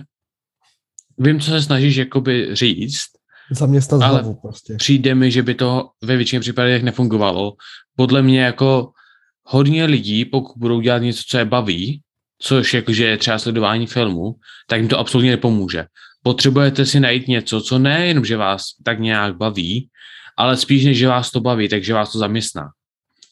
vím, 1.18 1.40
co 1.40 1.51
se 1.51 1.62
snažíš 1.62 1.96
jakoby 1.96 2.48
říct, 2.53 3.18
Zaměstnat 3.51 4.03
ale 4.03 4.20
hlavu 4.20 4.35
prostě. 4.35 4.74
přijde 4.77 5.14
mi, 5.14 5.31
že 5.31 5.42
by 5.42 5.55
to 5.55 5.90
ve 6.03 6.16
většině 6.16 6.40
případech 6.40 6.83
nefungovalo. 6.83 7.53
Podle 7.96 8.22
mě 8.22 8.40
jako 8.40 8.90
hodně 9.44 9.85
lidí, 9.85 10.24
pokud 10.24 10.55
budou 10.57 10.81
dělat 10.81 10.98
něco, 10.98 11.22
co 11.29 11.38
je 11.38 11.44
baví, 11.44 12.03
což 12.38 12.74
jakože 12.74 13.05
je 13.05 13.16
třeba 13.16 13.38
sledování 13.38 13.87
filmu, 13.87 14.35
tak 14.66 14.81
jim 14.81 14.88
to 14.88 14.98
absolutně 14.98 15.31
nepomůže. 15.31 15.85
Potřebujete 16.22 16.87
si 16.87 17.01
najít 17.01 17.29
něco, 17.29 17.61
co 17.61 17.79
nejenom, 17.79 18.24
že 18.24 18.37
vás 18.37 18.64
tak 18.85 19.01
nějak 19.01 19.37
baví, 19.37 19.88
ale 20.37 20.57
spíš 20.57 20.85
než, 20.85 20.98
že 20.98 21.09
vás 21.09 21.31
to 21.31 21.40
baví, 21.40 21.68
takže 21.68 21.94
vás 21.94 22.12
to 22.12 22.18
zaměstná. 22.18 22.68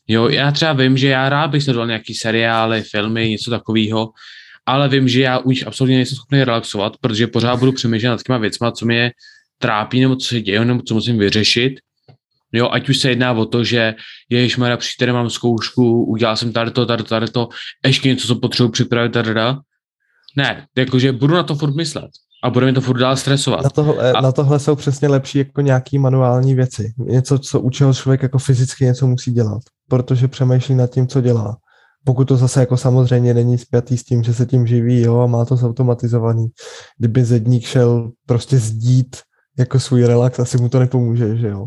Jo, 0.08 0.28
já 0.28 0.52
třeba 0.52 0.72
vím, 0.72 0.96
že 0.96 1.08
já 1.08 1.28
rád 1.28 1.48
bych 1.48 1.62
sledoval 1.62 1.86
nějaký 1.86 2.14
seriály, 2.14 2.82
filmy, 2.82 3.30
něco 3.30 3.50
takového, 3.50 4.12
ale 4.66 4.88
vím, 4.88 5.09
že 5.09 5.20
já 5.20 5.38
už 5.38 5.66
absolutně 5.66 5.96
nejsem 5.96 6.16
schopný 6.16 6.44
relaxovat, 6.44 6.96
protože 7.00 7.26
pořád 7.26 7.57
budu 7.57 7.72
přemýšlet 7.72 8.11
nad 8.11 8.22
těma 8.22 8.38
věcma, 8.38 8.72
co 8.72 8.87
mě 8.87 9.12
trápí, 9.59 10.00
nebo 10.00 10.16
co 10.16 10.29
se 10.29 10.40
děje, 10.40 10.64
nebo 10.64 10.83
co 10.83 10.94
musím 10.94 11.18
vyřešit. 11.18 11.81
Jo, 12.52 12.68
ať 12.72 12.88
už 12.88 12.98
se 12.98 13.09
jedná 13.09 13.33
o 13.33 13.46
to, 13.46 13.64
že 13.64 13.94
ježišmarja, 14.31 14.76
příště 14.76 15.12
mám 15.12 15.31
zkoušku, 15.31 16.05
udělal 16.05 16.37
jsem 16.37 16.52
tady 16.52 16.70
to, 16.70 16.87
tady 16.87 17.02
to, 17.02 17.09
tady 17.09 17.26
to, 17.26 17.48
ještě 17.87 18.09
něco, 18.09 18.26
co 18.26 18.35
potřebuji 18.37 18.68
připravit, 18.68 19.12
tady, 19.12 19.35
tady. 19.35 19.59
Ne, 20.37 20.66
jakože 20.76 21.12
budu 21.12 21.35
na 21.35 21.42
to 21.42 21.55
furt 21.55 21.74
myslet 21.76 22.11
a 22.44 22.50
bude 22.50 22.66
mi 22.66 22.72
to 22.72 22.81
furt 22.81 22.98
dál 22.98 23.16
stresovat. 23.16 23.64
Na 23.64 23.70
tohle, 23.70 24.12
a... 24.12 24.20
na 24.20 24.33
tohle 24.33 24.59
jsou 24.59 24.76
přesně 24.76 25.09
lepší 25.09 25.38
jako 25.38 25.61
nějaký 25.61 25.98
manuální 25.98 26.55
věci. 26.55 26.94
Něco, 26.98 27.38
co 27.38 27.61
učil 27.61 27.94
člověk 27.94 28.22
jako 28.22 28.38
fyzicky 28.38 28.85
něco 28.85 29.07
musí 29.07 29.33
dělat, 29.33 29.62
protože 29.88 30.29
přemýšlí 30.29 30.74
nad 30.74 30.90
tím, 30.90 31.09
co 31.09 31.20
dělá. 31.20 31.57
Pokud 32.06 32.24
to 32.24 32.36
zase 32.36 32.60
jako 32.60 32.76
samozřejmě 32.76 33.34
není 33.34 33.58
spjatý 33.58 33.98
s 33.98 34.04
tím, 34.04 34.22
že 34.22 34.34
se 34.34 34.46
tím 34.46 34.66
živí, 34.66 35.00
jo, 35.00 35.18
a 35.18 35.26
má 35.26 35.44
to 35.44 35.56
zautomatizovaný. 35.56 36.46
Kdyby 36.98 37.24
zedník 37.24 37.66
šel 37.66 38.10
prostě 38.26 38.58
zdít 38.58 39.16
jako 39.58 39.80
svůj 39.80 40.06
relax, 40.06 40.38
asi 40.38 40.58
mu 40.58 40.68
to 40.68 40.78
nepomůže, 40.78 41.36
že 41.36 41.48
jo. 41.48 41.66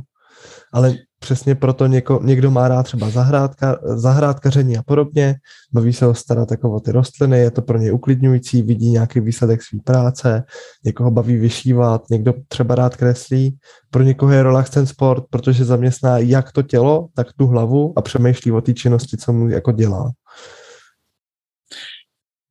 Ale 0.74 0.96
přesně 1.20 1.56
proto 1.56 1.88
něko, 1.88 2.20
někdo 2.24 2.52
má 2.52 2.68
rád 2.68 2.84
třeba 2.84 3.10
zahrádka, 3.10 3.80
zahrádkaření 3.84 4.78
a 4.78 4.84
podobně, 4.84 5.36
baví 5.74 5.94
se 5.94 6.06
ho 6.06 6.16
starat 6.16 6.52
jako 6.52 6.72
o 6.72 6.80
ty 6.80 6.92
rostliny, 6.92 7.40
je 7.40 7.52
to 7.52 7.62
pro 7.62 7.78
ně 7.78 7.92
uklidňující, 7.92 8.62
vidí 8.62 8.90
nějaký 8.90 9.20
výsledek 9.20 9.64
své 9.64 9.80
práce, 9.86 10.44
někoho 10.86 11.12
baví 11.12 11.36
vyšívat, 11.36 12.10
někdo 12.10 12.34
třeba 12.48 12.76
rád 12.76 12.96
kreslí, 12.96 13.58
pro 13.92 14.04
někoho 14.04 14.32
je 14.32 14.44
relax 14.44 14.70
ten 14.70 14.88
sport, 14.88 15.24
protože 15.30 15.66
zaměstná 15.66 16.18
jak 16.18 16.52
to 16.52 16.62
tělo, 16.62 17.08
tak 17.16 17.34
tu 17.34 17.48
hlavu 17.48 17.94
a 17.96 18.02
přemýšlí 18.02 18.52
o 18.52 18.62
té 18.62 18.74
činnosti, 18.74 19.18
co 19.18 19.34
mu 19.34 19.50
jako 19.50 19.72
dělá. 19.72 20.12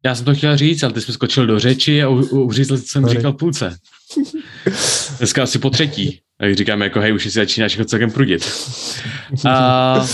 Já 0.05 0.15
jsem 0.15 0.25
to 0.25 0.35
chtěl 0.35 0.57
říct, 0.57 0.83
ale 0.83 0.93
ty 0.93 1.01
jsi 1.01 1.13
skočil 1.13 1.47
do 1.47 1.59
řeči 1.59 2.03
a 2.03 2.09
uřízl, 2.09 2.79
co 2.79 2.85
jsem 2.87 3.03
Sorry. 3.03 3.17
říkal 3.17 3.33
půlce. 3.33 3.77
Dneska 5.19 5.43
asi 5.43 5.59
po 5.59 5.71
třetí. 5.71 6.21
Tak 6.41 6.55
říkáme 6.55 6.85
jako, 6.85 7.01
hej, 7.01 7.15
už 7.15 7.23
si 7.23 7.31
začínáš 7.31 7.77
jako 7.77 7.89
celkem 7.89 8.11
prudit. 8.11 8.53
A, 9.49 10.01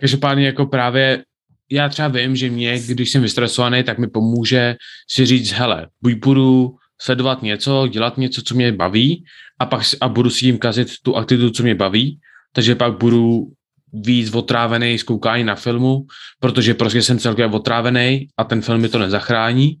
každopádně 0.00 0.46
jako 0.46 0.66
právě 0.66 1.24
já 1.70 1.88
třeba 1.88 2.08
vím, 2.08 2.36
že 2.36 2.50
mě, 2.50 2.80
když 2.80 3.10
jsem 3.10 3.22
vystresovaný, 3.22 3.84
tak 3.84 3.98
mi 3.98 4.06
pomůže 4.06 4.76
si 5.10 5.26
říct, 5.26 5.52
hele, 5.52 5.88
buď 6.02 6.14
budu 6.14 6.76
sledovat 7.00 7.42
něco, 7.42 7.88
dělat 7.88 8.18
něco, 8.18 8.42
co 8.42 8.54
mě 8.54 8.72
baví 8.72 9.24
a 9.58 9.66
pak 9.66 9.82
a 10.00 10.08
budu 10.08 10.30
si 10.30 10.46
jim 10.46 10.58
kazit 10.58 10.88
tu 11.02 11.16
aktivitu, 11.16 11.50
co 11.50 11.62
mě 11.62 11.74
baví, 11.74 12.20
takže 12.52 12.74
pak 12.74 12.98
budu 12.98 13.52
víc 13.92 14.34
otrávený 14.34 14.98
z 14.98 15.02
koukání 15.02 15.44
na 15.44 15.54
filmu, 15.54 16.06
protože 16.40 16.74
prostě 16.74 17.02
jsem 17.02 17.18
celkově 17.18 17.46
otrávený 17.46 18.28
a 18.36 18.44
ten 18.44 18.62
film 18.62 18.80
mi 18.80 18.88
to 18.88 18.98
nezachrání. 18.98 19.76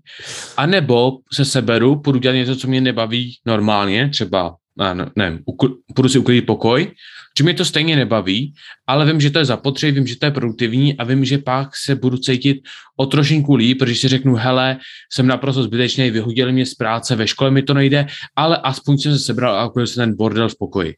A 0.56 0.66
nebo 0.66 1.12
se 1.32 1.44
seberu, 1.44 2.00
půjdu 2.00 2.18
dělat 2.18 2.34
něco, 2.34 2.56
co 2.56 2.68
mě 2.68 2.80
nebaví 2.80 3.34
normálně, 3.46 4.08
třeba, 4.08 4.54
ne, 4.94 5.10
ne 5.16 5.38
půjdu 5.94 6.08
si 6.08 6.18
uklidit 6.18 6.46
pokoj, 6.46 6.90
že 7.38 7.44
mě 7.44 7.54
to 7.54 7.64
stejně 7.64 7.96
nebaví, 7.96 8.54
ale 8.86 9.06
vím, 9.06 9.20
že 9.20 9.30
to 9.30 9.38
je 9.38 9.44
zapotřebí, 9.44 9.92
vím, 9.92 10.06
že 10.06 10.18
to 10.18 10.26
je 10.26 10.30
produktivní 10.30 10.98
a 10.98 11.04
vím, 11.04 11.24
že 11.24 11.38
pak 11.38 11.76
se 11.76 11.94
budu 11.94 12.18
cítit 12.18 12.56
o 12.96 13.06
trošinku 13.06 13.54
líp, 13.54 13.78
protože 13.78 13.94
si 13.94 14.08
řeknu, 14.08 14.34
hele, 14.34 14.78
jsem 15.12 15.26
naprosto 15.26 15.62
zbytečný, 15.62 16.10
vyhodili 16.10 16.52
mě 16.52 16.66
z 16.66 16.74
práce, 16.74 17.16
ve 17.16 17.26
škole 17.26 17.50
mi 17.50 17.62
to 17.62 17.74
nejde, 17.74 18.06
ale 18.36 18.56
aspoň 18.56 18.98
jsem 18.98 19.12
se 19.12 19.18
sebral 19.18 19.56
a 19.56 19.66
uklidil 19.66 19.86
jsem 19.86 20.04
ten 20.04 20.16
bordel 20.16 20.48
v 20.48 20.58
pokoji. 20.58 20.94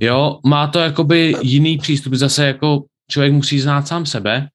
Jo, 0.00 0.40
má 0.46 0.66
to 0.66 0.78
jakoby 0.78 1.34
jiný 1.42 1.78
přístup, 1.78 2.14
zase 2.14 2.46
jako 2.46 2.84
člověk 3.08 3.32
musí 3.32 3.60
znát 3.60 3.88
sám 3.88 4.06
sebe, 4.06 4.48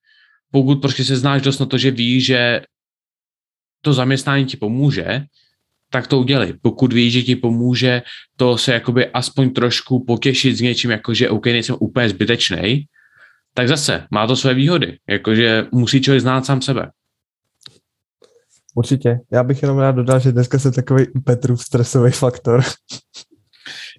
pokud 0.52 0.82
prostě 0.82 1.06
se 1.06 1.17
znáš 1.17 1.41
dost 1.41 1.60
na 1.60 1.65
to, 1.65 1.78
že 1.78 1.91
ví, 1.91 2.22
že 2.22 2.62
to 3.82 3.94
zaměstnání 3.94 4.46
ti 4.46 4.58
pomůže, 4.58 5.22
tak 5.89 6.08
to 6.08 6.20
udělej. 6.20 6.54
Pokud 6.62 6.94
víš, 6.94 7.13
že 7.13 7.22
ti 7.22 7.36
pomůže 7.36 8.02
to 8.38 8.58
se 8.58 8.74
jakoby 8.74 9.08
aspoň 9.08 9.54
trošku 9.54 10.06
potěšit 10.06 10.58
s 10.58 10.62
něčím, 10.62 10.91
jakože 10.91 11.30
OK, 11.30 11.46
nejsem 11.46 11.76
úplně 11.80 12.10
zbytečný, 12.10 12.86
tak 13.54 13.67
zase 13.67 14.08
má 14.12 14.28
to 14.28 14.36
své 14.36 14.54
výhody. 14.54 14.98
Jakože 15.10 15.65
musí 15.72 16.02
člověk 16.02 16.22
znát 16.22 16.46
sám 16.46 16.62
sebe. 16.62 16.91
Určitě. 18.76 19.20
Já 19.32 19.44
bych 19.44 19.62
jenom 19.62 19.78
rád 19.78 19.91
dodal, 19.91 20.20
že 20.20 20.32
dneska 20.32 20.60
se 20.60 20.72
takový 20.72 21.06
Petrův 21.26 21.63
stresový 21.63 22.12
faktor. 22.12 22.63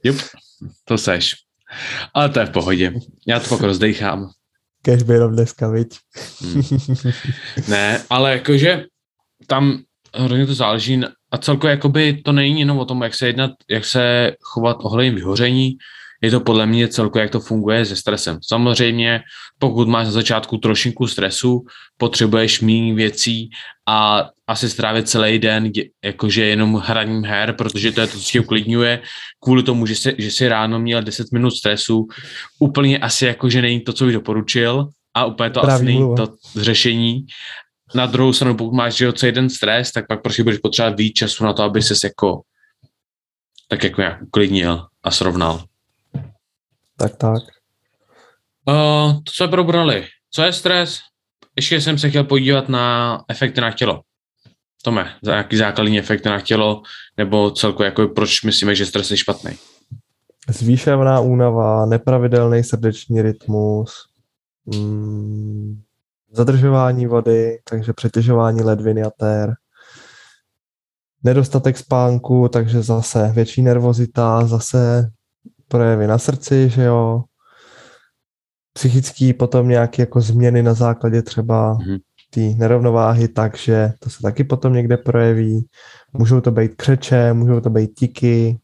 Yep 0.04 0.16
to 0.84 0.98
seš. 0.98 1.34
Ale 2.14 2.28
to 2.28 2.40
je 2.40 2.46
v 2.46 2.50
pohodě. 2.50 2.92
Já 3.26 3.40
to 3.40 3.48
pak 3.48 3.60
rozdechám. 3.60 4.30
Kež 4.82 5.02
by 5.02 5.14
jenom 5.14 5.32
dneska, 5.32 5.68
viď? 5.68 5.98
Hmm. 6.40 6.62
Ne, 7.68 8.02
ale 8.10 8.32
jakože 8.32 8.84
tam 9.46 9.82
hodně 10.16 10.46
to 10.46 10.54
záleží 10.54 11.00
a 11.30 11.38
celkově 11.38 11.70
jakoby 11.70 12.22
to 12.24 12.32
není 12.32 12.60
jenom 12.60 12.78
o 12.78 12.84
tom, 12.84 13.02
jak 13.02 13.14
se 13.14 13.26
jednat, 13.26 13.50
jak 13.70 13.84
se 13.84 14.32
chovat 14.40 14.76
ohledně 14.80 15.10
vyhoření, 15.10 15.76
je 16.22 16.30
to 16.30 16.40
podle 16.40 16.66
mě 16.66 16.88
celkově, 16.88 17.22
jak 17.22 17.30
to 17.30 17.40
funguje 17.40 17.84
se 17.84 17.96
stresem. 17.96 18.38
Samozřejmě, 18.42 19.20
pokud 19.58 19.88
máš 19.88 20.06
na 20.06 20.12
začátku 20.12 20.58
trošinku 20.58 21.06
stresu, 21.06 21.64
potřebuješ 21.96 22.60
méně 22.60 22.94
věcí 22.94 23.50
a 23.88 24.28
asi 24.46 24.70
strávit 24.70 25.08
celý 25.08 25.38
den 25.38 25.72
jakože 26.04 26.44
jenom 26.44 26.74
hraním 26.74 27.24
her, 27.24 27.52
protože 27.52 27.92
to 27.92 28.00
je 28.00 28.06
to, 28.06 28.18
co 28.18 28.30
tě 28.32 28.40
uklidňuje, 28.40 29.02
kvůli 29.40 29.62
tomu, 29.62 29.86
že 29.86 29.94
jsi, 29.94 30.14
že 30.18 30.30
jsi 30.30 30.48
ráno 30.48 30.78
měl 30.78 31.02
10 31.02 31.32
minut 31.32 31.50
stresu, 31.50 32.06
úplně 32.58 32.98
asi 32.98 33.26
jakože 33.26 33.62
není 33.62 33.80
to, 33.80 33.92
co 33.92 34.04
bych 34.04 34.14
doporučil 34.14 34.88
a 35.14 35.24
úplně 35.24 35.50
to 35.50 35.60
Právě 35.60 35.74
asi 35.74 35.84
není 35.84 36.16
to 36.16 36.28
řešení. 36.56 37.26
Na 37.94 38.06
druhou 38.06 38.32
stranu, 38.32 38.56
pokud 38.56 38.74
máš 38.74 38.94
že 38.94 39.12
celý 39.12 39.32
den 39.32 39.50
stres, 39.50 39.92
tak 39.92 40.06
pak 40.06 40.22
prostě 40.22 40.42
budeš 40.42 40.58
potřebovat 40.58 40.98
víc 40.98 41.14
času 41.14 41.44
na 41.44 41.52
to, 41.52 41.62
aby 41.62 41.82
ses 41.82 42.04
jako 42.04 42.42
tak 43.68 43.84
jako 43.84 44.00
nějak 44.00 44.22
uklidnil 44.22 44.86
a 45.02 45.10
srovnal. 45.10 45.64
Tak, 47.02 47.16
tak. 47.16 47.42
Uh, 48.68 49.12
to 49.12 49.32
jsme 49.32 49.48
probrali. 49.48 50.06
Co 50.30 50.42
je 50.42 50.52
stres? 50.52 50.98
Ještě 51.56 51.80
jsem 51.80 51.98
se 51.98 52.10
chtěl 52.10 52.24
podívat 52.24 52.68
na 52.68 53.18
efekty 53.28 53.60
na 53.60 53.72
tělo. 53.72 54.00
Tome, 54.82 55.14
za 55.22 55.34
jaký 55.34 55.56
základní 55.56 55.98
efekty 55.98 56.28
na 56.28 56.40
tělo, 56.40 56.82
nebo 57.16 57.50
celkově 57.50 57.84
jako 57.84 58.08
proč 58.08 58.42
myslíme, 58.42 58.74
že 58.74 58.86
stres 58.86 59.10
je 59.10 59.16
špatný? 59.16 59.50
Zvýšená 60.48 61.20
únava, 61.20 61.86
nepravidelný 61.86 62.64
srdeční 62.64 63.22
rytmus, 63.22 63.92
mm, 64.66 65.82
zadržování 66.32 67.06
vody, 67.06 67.58
takže 67.64 67.92
přetěžování 67.92 68.62
ledviny 68.62 69.02
a 69.02 69.10
tér, 69.10 69.54
nedostatek 71.22 71.78
spánku, 71.78 72.48
takže 72.48 72.82
zase 72.82 73.32
větší 73.34 73.62
nervozita, 73.62 74.46
zase 74.46 75.10
projevy 75.72 76.06
na 76.06 76.18
srdci, 76.18 76.68
že 76.68 76.82
jo, 76.82 77.24
psychický 78.72 79.32
potom 79.32 79.68
nějaké 79.68 80.02
jako 80.02 80.20
změny 80.20 80.62
na 80.62 80.74
základě 80.74 81.22
třeba 81.22 81.74
mm-hmm. 81.74 82.00
té 82.30 82.40
nerovnováhy, 82.40 83.28
takže 83.28 83.92
to 83.98 84.10
se 84.10 84.22
taky 84.22 84.44
potom 84.44 84.72
někde 84.72 84.96
projeví. 84.96 85.68
Můžou 86.12 86.40
to 86.40 86.50
být 86.50 86.74
křeče, 86.76 87.32
můžou 87.32 87.60
to 87.60 87.70
být 87.70 87.90
tiky, 87.96 88.58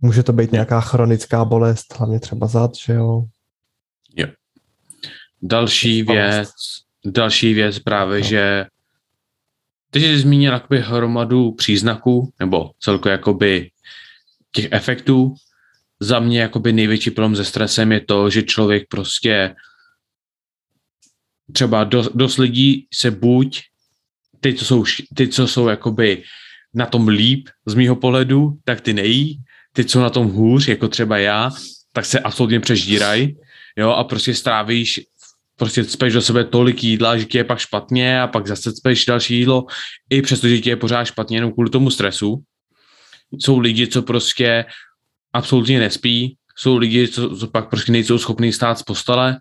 může 0.00 0.22
to 0.22 0.32
být 0.32 0.52
nějaká 0.52 0.80
chronická 0.80 1.44
bolest, 1.44 1.98
hlavně 1.98 2.20
třeba 2.20 2.46
zad, 2.46 2.70
že 2.74 2.92
jo. 2.92 3.24
Jo. 4.16 4.26
Další 5.42 6.02
věc, 6.02 6.48
další 7.06 7.54
věc 7.54 7.78
právě, 7.78 8.18
no. 8.20 8.24
že 8.24 8.66
ty 9.90 10.00
jsi 10.00 10.18
zmínil 10.18 10.52
jakoby 10.52 10.80
hromadu 10.80 11.52
příznaků, 11.52 12.32
nebo 12.40 12.70
celkově 12.80 13.12
jakoby 13.12 13.70
těch 14.52 14.68
efektů. 14.70 15.34
Za 16.00 16.20
mě 16.20 16.40
jakoby 16.40 16.72
největší 16.72 17.10
problém 17.10 17.36
se 17.36 17.44
stresem 17.44 17.92
je 17.92 18.00
to, 18.00 18.30
že 18.30 18.42
člověk 18.42 18.88
prostě 18.88 19.54
třeba 21.52 21.84
dost, 21.84 22.10
dost 22.14 22.38
lidí 22.38 22.86
se 22.94 23.10
buď 23.10 23.62
ty, 24.40 24.54
co 24.54 24.64
jsou, 24.64 24.84
ty, 25.14 25.28
co 25.28 25.46
jsou 25.46 25.68
jakoby 25.68 26.22
na 26.74 26.86
tom 26.86 27.08
líp 27.08 27.48
z 27.66 27.74
mýho 27.74 27.96
pohledu, 27.96 28.58
tak 28.64 28.80
ty 28.80 28.92
nejí. 28.92 29.42
Ty, 29.72 29.84
co 29.84 30.00
na 30.00 30.10
tom 30.10 30.26
hůř, 30.26 30.68
jako 30.68 30.88
třeba 30.88 31.18
já, 31.18 31.50
tak 31.92 32.04
se 32.04 32.20
absolutně 32.20 32.60
přežírají, 32.60 33.36
jo, 33.76 33.90
a 33.90 34.04
prostě 34.04 34.34
strávíš 34.34 35.00
prostě 35.58 35.84
cpeš 35.84 36.12
do 36.12 36.22
sebe 36.22 36.44
tolik 36.44 36.84
jídla, 36.84 37.18
že 37.18 37.24
ti 37.24 37.38
je 37.38 37.44
pak 37.44 37.58
špatně 37.58 38.20
a 38.20 38.26
pak 38.26 38.46
zase 38.46 38.72
cpeš 38.72 39.06
další 39.06 39.38
jídlo, 39.38 39.66
i 40.10 40.22
přesto, 40.22 40.48
že 40.48 40.58
ti 40.58 40.70
je 40.70 40.76
pořád 40.76 41.04
špatně 41.04 41.36
jenom 41.36 41.52
kvůli 41.52 41.70
tomu 41.70 41.90
stresu. 41.90 42.42
Jsou 43.38 43.58
lidi, 43.58 43.86
co 43.86 44.02
prostě 44.02 44.64
absolutně 45.32 45.78
nespí, 45.78 46.36
jsou 46.56 46.76
lidi, 46.76 47.08
co, 47.08 47.36
co 47.36 47.46
pak 47.46 47.70
prostě 47.70 47.92
nejsou 47.92 48.18
schopní 48.18 48.52
stát 48.52 48.78
z 48.78 48.82
postele, 48.82 49.38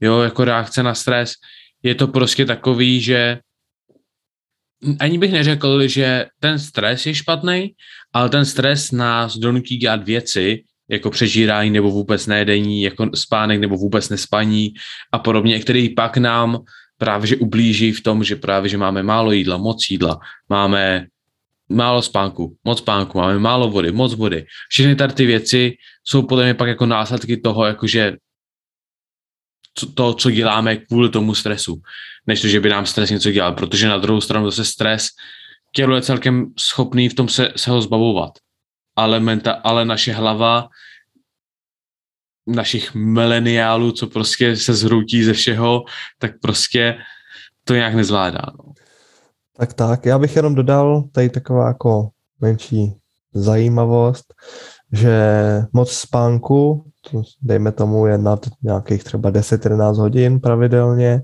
jo, 0.00 0.20
jako 0.20 0.44
reakce 0.44 0.82
na 0.82 0.94
stres. 0.94 1.32
Je 1.82 1.94
to 1.94 2.08
prostě 2.08 2.46
takový, 2.46 3.00
že 3.00 3.38
ani 5.00 5.18
bych 5.18 5.32
neřekl, 5.32 5.88
že 5.88 6.26
ten 6.40 6.58
stres 6.58 7.06
je 7.06 7.14
špatný, 7.14 7.74
ale 8.12 8.28
ten 8.28 8.44
stres 8.44 8.92
nás 8.92 9.36
donutí 9.36 9.76
dělat 9.76 10.04
věci, 10.04 10.64
jako 10.88 11.10
přežírání 11.10 11.70
nebo 11.70 11.90
vůbec 11.90 12.26
nejedení, 12.26 12.82
jako 12.82 13.10
spánek 13.14 13.60
nebo 13.60 13.76
vůbec 13.76 14.08
nespaní 14.08 14.74
a 15.12 15.18
podobně, 15.18 15.60
který 15.60 15.94
pak 15.94 16.16
nám 16.16 16.58
právě 16.98 17.26
že 17.26 17.36
ublíží 17.36 17.92
v 17.92 18.02
tom, 18.02 18.24
že 18.24 18.36
právě 18.36 18.68
že 18.68 18.78
máme 18.78 19.02
málo 19.02 19.32
jídla, 19.32 19.56
moc 19.56 19.90
jídla, 19.90 20.18
máme 20.48 21.06
málo 21.68 22.02
spánku, 22.02 22.56
moc 22.64 22.78
spánku, 22.78 23.18
máme 23.18 23.38
málo 23.38 23.70
vody, 23.70 23.92
moc 23.92 24.14
vody. 24.14 24.46
Všechny 24.68 24.96
tady 24.96 25.12
ty 25.12 25.26
věci 25.26 25.76
jsou 26.04 26.22
podle 26.22 26.44
mě 26.44 26.54
pak 26.54 26.68
jako 26.68 26.86
následky 26.86 27.36
toho, 27.36 27.66
jakože 27.66 28.16
to, 29.94 30.14
co 30.14 30.30
děláme 30.30 30.76
kvůli 30.76 31.08
tomu 31.08 31.34
stresu, 31.34 31.82
než 32.26 32.40
to, 32.40 32.48
že 32.48 32.60
by 32.60 32.68
nám 32.68 32.86
stres 32.86 33.10
něco 33.10 33.32
dělal, 33.32 33.52
protože 33.52 33.88
na 33.88 33.98
druhou 33.98 34.20
stranu 34.20 34.50
zase 34.50 34.64
stres, 34.64 35.06
tělo 35.74 35.96
je 35.96 36.02
celkem 36.02 36.46
schopný 36.58 37.08
v 37.08 37.14
tom 37.14 37.28
se, 37.28 37.52
se 37.56 37.70
ho 37.70 37.82
zbavovat 37.82 38.30
ale, 38.98 39.20
menta, 39.20 39.52
ale 39.52 39.84
naše 39.84 40.12
hlava 40.12 40.68
našich 42.46 42.94
mileniálů, 42.94 43.92
co 43.92 44.06
prostě 44.06 44.56
se 44.56 44.74
zhroutí 44.74 45.22
ze 45.22 45.32
všeho, 45.32 45.84
tak 46.18 46.40
prostě 46.42 46.98
to 47.64 47.74
nějak 47.74 47.94
nezvládá. 47.94 48.42
No. 48.58 48.72
Tak 49.58 49.72
tak, 49.72 50.06
já 50.06 50.18
bych 50.18 50.36
jenom 50.36 50.54
dodal 50.54 51.02
tady 51.12 51.30
taková 51.30 51.68
jako 51.68 52.08
menší 52.40 52.96
zajímavost, 53.32 54.34
že 54.92 55.20
moc 55.72 55.92
spánku, 55.92 56.90
to 57.10 57.22
dejme 57.42 57.72
tomu 57.72 58.06
je 58.06 58.18
nad 58.18 58.46
nějakých 58.62 59.04
třeba 59.04 59.30
10-11 59.30 59.94
hodin 59.94 60.40
pravidelně, 60.40 61.22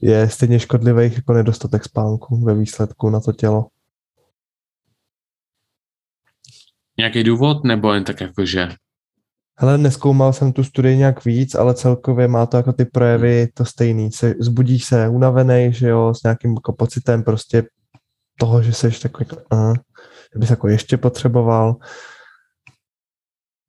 je 0.00 0.28
stejně 0.28 0.60
škodlivý 0.60 1.14
jako 1.14 1.32
nedostatek 1.32 1.84
spánku 1.84 2.44
ve 2.44 2.54
výsledku 2.54 3.10
na 3.10 3.20
to 3.20 3.32
tělo. 3.32 3.66
Nějaký 6.98 7.22
důvod, 7.24 7.64
nebo 7.64 7.92
jen 7.92 8.04
tak 8.04 8.20
jako, 8.20 8.46
že? 8.46 8.68
Hele, 9.58 9.78
neskoumal 9.78 10.32
jsem 10.32 10.52
tu 10.52 10.64
studii 10.64 10.96
nějak 10.96 11.24
víc, 11.24 11.54
ale 11.54 11.74
celkově 11.74 12.28
má 12.28 12.46
to 12.46 12.56
jako 12.56 12.72
ty 12.72 12.84
projevy 12.84 13.48
to 13.54 13.64
stejný. 13.64 14.12
Se, 14.12 14.34
zbudíš 14.40 14.84
se 14.84 15.08
unavený, 15.08 15.72
že 15.72 15.88
jo, 15.88 16.14
s 16.14 16.22
nějakým 16.22 16.54
jako 16.54 16.72
pocitem 16.72 17.22
prostě 17.22 17.62
toho, 18.38 18.62
že 18.62 18.72
jsi 18.72 19.00
takový, 19.02 19.26
jako, 19.30 19.42
uh, 19.52 19.74
že 20.34 20.38
bys 20.38 20.50
jako 20.50 20.68
ještě 20.68 20.96
potřeboval. 20.96 21.76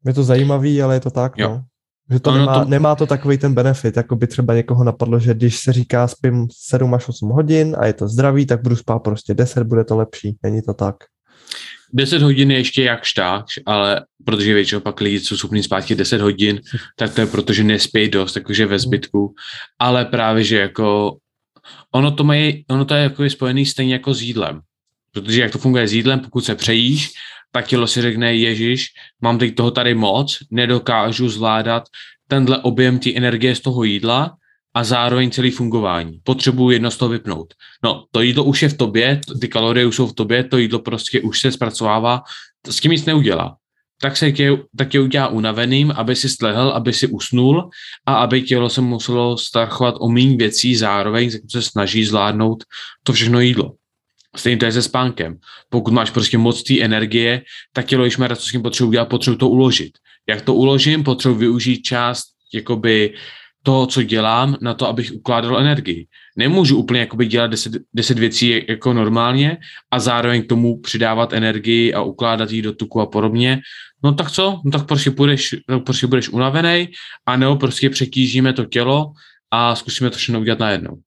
Je 0.06 0.14
to 0.14 0.24
zajímavý, 0.24 0.82
ale 0.82 0.96
je 0.96 1.00
to 1.00 1.12
tak, 1.12 1.34
jo. 1.38 1.50
no. 1.50 1.64
Že 2.12 2.20
to, 2.20 2.32
no, 2.32 2.38
nemá, 2.38 2.64
to 2.64 2.70
nemá 2.70 2.96
to 2.96 3.06
takový 3.06 3.38
ten 3.38 3.54
benefit, 3.54 3.98
jako 3.98 4.16
by 4.16 4.28
třeba 4.28 4.54
někoho 4.54 4.84
napadlo, 4.84 5.20
že 5.20 5.34
když 5.34 5.60
se 5.60 5.74
říká 5.74 6.08
spím 6.08 6.48
7 6.52 6.94
až 6.94 7.10
8 7.10 7.30
hodin 7.30 7.76
a 7.80 7.86
je 7.86 7.94
to 7.94 8.08
zdravý, 8.08 8.46
tak 8.46 8.62
budu 8.62 8.76
spát 8.76 9.00
prostě 9.00 9.34
10, 9.34 9.64
bude 9.64 9.84
to 9.84 9.98
lepší. 9.98 10.38
Není 10.44 10.62
to 10.62 10.74
tak. 10.74 10.96
10 11.94 12.22
hodin 12.22 12.52
je 12.52 12.58
ještě 12.58 12.84
jak 12.84 13.04
štáč, 13.04 13.46
ale 13.66 14.06
protože 14.26 14.54
většinou 14.54 14.82
pak 14.82 15.02
lidi 15.02 15.20
jsou 15.20 15.38
schopni 15.38 15.64
spát 15.64 15.92
10 15.92 16.22
hodin, 16.22 16.62
tak 16.96 17.14
to 17.16 17.22
je 17.22 17.28
protože 17.28 17.64
nespějí 17.64 18.10
dost, 18.10 18.34
takže 18.34 18.66
ve 18.66 18.80
zbytku. 18.80 19.34
Ale 19.80 20.06
právě, 20.06 20.44
že 20.44 20.58
jako 20.58 21.18
ono 21.92 22.12
to, 22.12 22.24
mají, 22.24 22.66
ono 22.70 22.86
to 22.86 22.94
je 22.94 23.04
jako 23.04 23.30
spojený 23.30 23.66
stejně 23.66 23.94
jako 23.94 24.14
s 24.14 24.22
jídlem. 24.22 24.62
Protože 25.12 25.42
jak 25.42 25.52
to 25.52 25.58
funguje 25.58 25.88
s 25.88 25.94
jídlem, 25.94 26.20
pokud 26.20 26.46
se 26.46 26.56
přejíš, 26.56 27.10
tak 27.52 27.68
tělo 27.68 27.88
si 27.88 28.02
řekne, 28.02 28.36
Ježíš, 28.36 28.88
mám 29.22 29.38
teď 29.38 29.56
toho 29.56 29.72
tady 29.72 29.96
moc, 29.96 30.38
nedokážu 30.52 31.30
zvládat 31.30 31.84
tenhle 32.28 32.58
objem 32.58 33.00
té 33.00 33.16
energie 33.16 33.56
z 33.56 33.60
toho 33.60 33.84
jídla, 33.84 34.36
a 34.76 34.84
zároveň 34.84 35.32
celý 35.32 35.52
fungování. 35.52 36.20
Potřebuju 36.24 36.70
jedno 36.70 36.92
z 36.92 36.98
toho 36.98 37.10
vypnout. 37.10 37.54
No, 37.84 38.06
to 38.12 38.22
jídlo 38.22 38.44
už 38.44 38.62
je 38.62 38.70
v 38.70 38.78
tobě, 38.78 39.22
ty 39.42 39.48
kalorie 39.48 39.86
už 39.86 39.96
jsou 39.96 40.08
v 40.08 40.14
tobě, 40.14 40.44
to 40.44 40.58
jídlo 40.58 40.80
prostě 40.80 41.22
už 41.22 41.40
se 41.40 41.52
zpracovává, 41.52 42.22
s 42.68 42.80
tím 42.80 42.92
nic 42.92 43.06
neudělá. 43.06 43.56
Tak 44.02 44.18
se 44.18 44.32
tě, 44.32 44.58
tak 44.78 44.90
tě 44.90 45.00
udělá 45.00 45.28
unaveným, 45.28 45.92
aby 45.96 46.16
si 46.16 46.30
stlehl, 46.30 46.70
aby 46.70 46.94
si 46.94 47.08
usnul 47.08 47.70
a 48.06 48.16
aby 48.16 48.42
tělo 48.42 48.70
se 48.70 48.82
muselo 48.82 49.38
starchovat 49.38 49.96
o 50.00 50.10
méně 50.10 50.38
věcí 50.38 50.76
zároveň, 50.76 51.32
se 51.32 51.62
snaží 51.62 52.06
zvládnout 52.06 52.64
to 53.04 53.14
všechno 53.14 53.40
jídlo. 53.40 53.74
Stejně 54.36 54.58
to 54.58 54.66
je 54.66 54.72
se 54.72 54.82
spánkem. 54.82 55.38
Pokud 55.70 55.94
máš 55.94 56.10
prostě 56.10 56.38
moc 56.38 56.64
té 56.64 56.82
energie, 56.82 57.42
tak 57.74 57.86
tělo, 57.86 58.04
když 58.04 58.18
má 58.18 58.36
co 58.36 58.48
s 58.48 58.52
tím 58.52 58.62
potřebuji 58.62 58.90
udělat, 58.90 59.06
potřebuji 59.06 59.38
to 59.38 59.50
uložit. 59.50 59.92
Jak 60.30 60.42
to 60.42 60.54
uložím? 60.54 61.04
Potřebuji 61.04 61.36
využít 61.36 61.82
část 61.82 62.24
jakoby 62.54 63.14
to, 63.66 63.88
co 63.88 64.04
dělám, 64.04 64.58
na 64.62 64.74
to, 64.74 64.88
abych 64.88 65.12
ukládal 65.12 65.60
energii. 65.60 66.08
Nemůžu 66.38 66.78
úplně 66.78 67.00
jakoby 67.00 67.26
dělat 67.26 67.48
deset, 67.48 67.74
deset 67.94 68.20
věcí 68.20 68.66
jako 68.68 68.94
normálně 68.94 69.58
a 69.92 70.00
zároveň 70.00 70.44
k 70.44 70.50
tomu 70.50 70.82
přidávat 70.82 71.34
energii 71.34 71.94
a 71.94 72.02
ukládat 72.02 72.52
ji 72.52 72.62
do 72.62 72.74
tuku 72.74 73.02
a 73.02 73.06
podobně. 73.06 73.62
No 74.04 74.14
tak 74.14 74.32
co? 74.32 74.62
No 74.66 74.72
tak 74.72 74.88
prostě, 74.88 75.12
půjdeš, 75.12 75.56
no 75.70 75.80
prostě 75.80 76.08
budeš 76.08 76.30
unavený 76.30 76.90
a 77.26 77.38
nebo 77.38 77.56
prostě 77.56 77.90
přetížíme 77.90 78.54
to 78.54 78.66
tělo 78.66 79.12
a 79.52 79.76
zkusíme 79.76 80.10
to 80.10 80.18
všechno 80.18 80.40
udělat 80.40 80.60
najednou. 80.60 80.98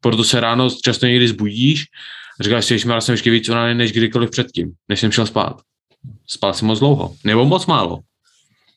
Proto 0.00 0.24
se 0.24 0.40
ráno 0.40 0.68
často 0.84 1.06
někdy 1.06 1.28
zbudíš 1.28 1.84
a 2.40 2.44
říkáš 2.44 2.64
si, 2.64 2.78
že 2.78 3.00
jsem 3.00 3.12
ještě 3.12 3.30
víc 3.30 3.48
unavený 3.48 3.78
než 3.78 3.92
kdykoliv 3.92 4.30
předtím, 4.30 4.72
než 4.88 5.00
jsem 5.00 5.12
šel 5.12 5.26
spát. 5.26 5.60
Spal 6.26 6.54
jsem 6.54 6.68
moc 6.68 6.78
dlouho, 6.78 7.14
nebo 7.24 7.44
moc 7.44 7.66
málo. 7.66 7.98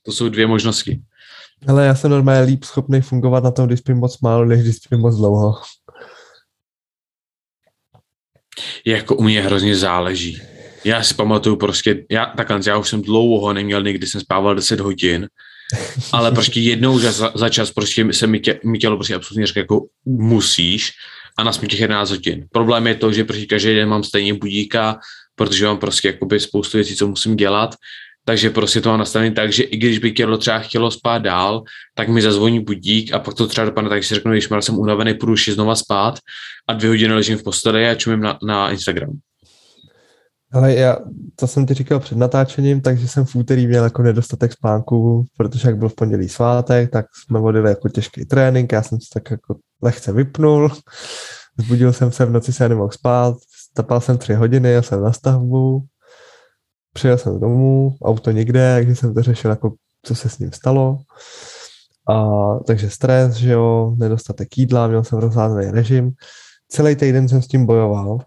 To 0.06 0.12
jsou 0.12 0.30
dvě 0.30 0.48
možnosti. 0.48 1.00
Ale 1.68 1.86
já 1.86 1.96
jsem 1.96 2.12
normálně 2.12 2.42
líp 2.42 2.64
schopný 2.64 3.02
fungovat 3.02 3.44
na 3.44 3.52
tom, 3.52 3.68
když 3.68 3.80
spím 3.80 3.98
moc 3.98 4.20
málo, 4.20 4.46
než 4.46 4.62
když 4.62 4.76
spím 4.76 5.00
moc 5.00 5.16
dlouho. 5.16 5.56
Jako 8.86 9.16
u 9.16 9.24
mě 9.24 9.42
hrozně 9.42 9.76
záleží. 9.76 10.42
Já 10.84 11.04
si 11.04 11.14
pamatuju 11.14 11.56
prostě, 11.56 12.06
já, 12.12 12.26
takhle, 12.26 12.60
já 12.68 12.78
už 12.78 12.90
jsem 12.90 13.02
dlouho 13.02 13.54
neměl 13.54 13.84
nikdy 13.84 14.08
jsem 14.08 14.22
spával 14.22 14.56
10 14.56 14.80
hodin, 14.80 15.28
ale 16.12 16.32
prostě 16.32 16.60
jednou 16.60 17.00
za, 17.00 17.32
za 17.36 17.50
čas 17.50 17.72
prostě 17.72 18.14
se 18.14 18.28
mi, 18.28 18.40
tě, 18.40 18.60
mi 18.64 18.78
tělo 18.78 18.98
prostě 18.98 19.16
absolutně 19.16 19.48
říká, 19.48 19.60
jako 19.60 19.86
musíš 20.06 20.92
a 21.38 21.44
na 21.44 21.52
těch 21.52 21.80
11 21.80 22.10
hodin. 22.10 22.46
Problém 22.52 22.88
je 22.88 22.96
to, 22.96 23.14
že 23.14 23.24
prostě 23.24 23.46
každý 23.46 23.76
den 23.76 23.90
mám 23.90 24.04
stejně 24.04 24.34
budíka, 24.34 25.00
protože 25.36 25.66
mám 25.66 25.78
prostě 25.78 26.08
jakoby 26.08 26.40
spoustu 26.40 26.78
věcí, 26.78 26.96
co 26.96 27.08
musím 27.08 27.36
dělat 27.36 27.76
takže 28.26 28.50
prostě 28.50 28.82
to 28.82 28.90
mám 28.90 29.00
nastavené 29.00 29.32
tak, 29.36 29.52
že 29.52 29.64
i 29.64 29.78
když 29.78 30.00
by 30.00 30.12
tělo 30.12 30.38
třeba 30.38 30.60
chtělo 30.60 30.92
spát 30.92 31.18
dál, 31.18 31.64
tak 31.96 32.10
mi 32.10 32.22
zazvoní 32.22 32.60
budík 32.60 33.14
a 33.14 33.20
pak 33.20 33.34
to 33.34 33.48
třeba 33.48 33.66
dopadne 33.66 33.90
tak, 33.90 34.02
že 34.02 34.08
si 34.08 34.16
řeknu, 34.16 34.32
když 34.32 34.48
jsem 34.60 34.80
unavený, 34.80 35.14
půjdu 35.14 35.38
si 35.38 35.54
znova 35.54 35.76
spát 35.76 36.20
a 36.68 36.74
dvě 36.74 36.90
hodiny 36.90 37.14
ležím 37.14 37.38
v 37.38 37.44
posteli 37.44 37.90
a 37.90 37.96
čumím 37.96 38.20
na, 38.20 38.40
na 38.44 38.72
Instagram. 38.72 39.20
Ale 40.54 40.74
já, 40.74 40.98
to 41.36 41.48
jsem 41.48 41.66
ti 41.66 41.74
říkal 41.74 42.00
před 42.00 42.18
natáčením, 42.18 42.82
takže 42.82 43.08
jsem 43.08 43.26
v 43.26 43.36
úterý 43.36 43.68
měl 43.68 43.84
jako 43.84 44.02
nedostatek 44.02 44.54
spánku, 44.54 45.26
protože 45.38 45.68
jak 45.68 45.78
byl 45.78 45.90
v 45.90 45.96
pondělí 45.96 46.30
svátek, 46.30 46.92
tak 46.92 47.06
jsme 47.24 47.40
vodili 47.40 47.70
jako 47.70 47.90
těžký 47.90 48.26
trénink, 48.26 48.72
já 48.72 48.82
jsem 48.82 49.02
se 49.02 49.08
tak 49.14 49.32
jako 49.32 49.56
lehce 49.82 50.14
vypnul, 50.14 50.72
zbudil 51.60 51.94
jsem 51.94 52.12
se 52.12 52.26
v 52.26 52.32
noci, 52.32 52.54
se 52.54 52.70
nemohl 52.70 52.92
spát, 52.92 53.36
stapal 53.72 54.02
jsem 54.02 54.18
tři 54.18 54.34
hodiny, 54.34 54.72
já 54.72 54.82
jsem 54.82 55.02
na 55.02 55.14
stavbu, 55.14 55.86
přijel 56.94 57.18
jsem 57.18 57.40
domů, 57.40 57.96
auto 58.02 58.32
někde, 58.32 58.76
takže 58.76 58.96
jsem 58.96 59.14
to 59.14 59.22
řešil, 59.22 59.50
jako, 59.50 59.74
co 60.04 60.16
se 60.16 60.30
s 60.30 60.40
ním 60.40 60.52
stalo. 60.52 60.98
A, 62.10 62.24
takže 62.68 62.90
stres, 62.90 63.36
že 63.36 63.52
jo, 63.52 63.96
nedostatek 63.98 64.58
jídla, 64.58 64.88
měl 64.88 65.04
jsem 65.04 65.20
rozházený 65.20 65.72
režim. 65.72 66.12
Celý 66.68 66.96
týden 66.96 67.30
jsem 67.30 67.42
s 67.42 67.48
tím 67.48 67.66
bojoval 67.66 68.18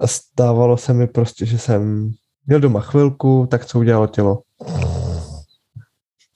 a 0.00 0.06
stávalo 0.06 0.76
se 0.76 0.92
mi 0.94 1.06
prostě, 1.06 1.46
že 1.46 1.58
jsem 1.58 2.10
měl 2.46 2.60
doma 2.60 2.80
chvilku, 2.80 3.48
tak 3.50 3.66
co 3.66 3.78
udělalo 3.78 4.06
tělo? 4.06 4.42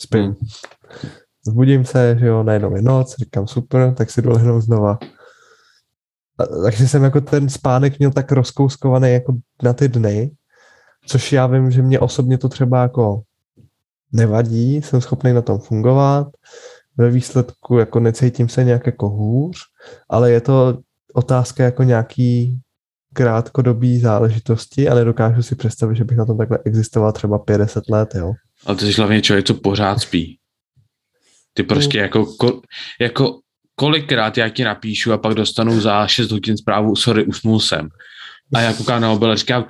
Spím. 0.00 0.36
Zbudím 1.46 1.84
se, 1.84 2.16
že 2.18 2.26
jo, 2.26 2.42
najednou 2.42 2.76
je 2.76 2.82
noc, 2.82 3.16
říkám 3.18 3.46
super, 3.46 3.94
tak 3.94 4.10
si 4.10 4.22
dolehnu 4.22 4.60
znova. 4.60 4.98
takže 6.64 6.88
jsem 6.88 7.04
jako 7.04 7.20
ten 7.20 7.48
spánek 7.48 7.98
měl 7.98 8.10
tak 8.10 8.32
rozkouskovaný 8.32 9.12
jako 9.12 9.34
na 9.62 9.72
ty 9.72 9.88
dny, 9.88 10.30
což 11.06 11.32
já 11.32 11.46
vím, 11.46 11.70
že 11.70 11.82
mě 11.82 12.00
osobně 12.00 12.38
to 12.38 12.48
třeba 12.48 12.82
jako 12.82 13.22
nevadí, 14.12 14.82
jsem 14.82 15.00
schopný 15.00 15.32
na 15.32 15.42
tom 15.42 15.58
fungovat, 15.58 16.28
ve 16.96 17.10
výsledku 17.10 17.78
jako 17.78 18.00
necítím 18.00 18.48
se 18.48 18.64
nějak 18.64 18.86
jako 18.86 19.08
hůř, 19.08 19.58
ale 20.08 20.30
je 20.30 20.40
to 20.40 20.78
otázka 21.14 21.64
jako 21.64 21.82
nějaký 21.82 22.58
krátkodobý 23.14 23.98
záležitosti 23.98 24.88
a 24.88 24.94
nedokážu 24.94 25.42
si 25.42 25.54
představit, 25.54 25.96
že 25.96 26.04
bych 26.04 26.16
na 26.16 26.24
tom 26.24 26.38
takhle 26.38 26.58
existoval 26.64 27.12
třeba 27.12 27.38
50 27.38 27.84
let, 27.90 28.14
jo. 28.14 28.32
Ale 28.66 28.76
ty 28.76 28.92
jsi 28.92 29.00
hlavně 29.00 29.22
člověk, 29.22 29.46
co 29.46 29.54
pořád 29.54 29.98
spí. 29.98 30.38
Ty 31.54 31.62
prostě 31.62 31.98
mm. 31.98 32.02
jako, 32.02 32.26
ko, 32.26 32.60
jako 33.00 33.38
kolikrát 33.74 34.38
já 34.38 34.48
ti 34.48 34.64
napíšu 34.64 35.12
a 35.12 35.18
pak 35.18 35.34
dostanu 35.34 35.80
za 35.80 36.06
6 36.06 36.30
hodin 36.30 36.56
zprávu, 36.56 36.96
sorry, 36.96 37.24
usnul 37.24 37.60
jsem. 37.60 37.88
A 38.54 38.60
já 38.60 38.72
koukám 38.72 39.02
na 39.02 39.08
mobil 39.08 39.30
a 39.30 39.36
říkám, 39.36 39.64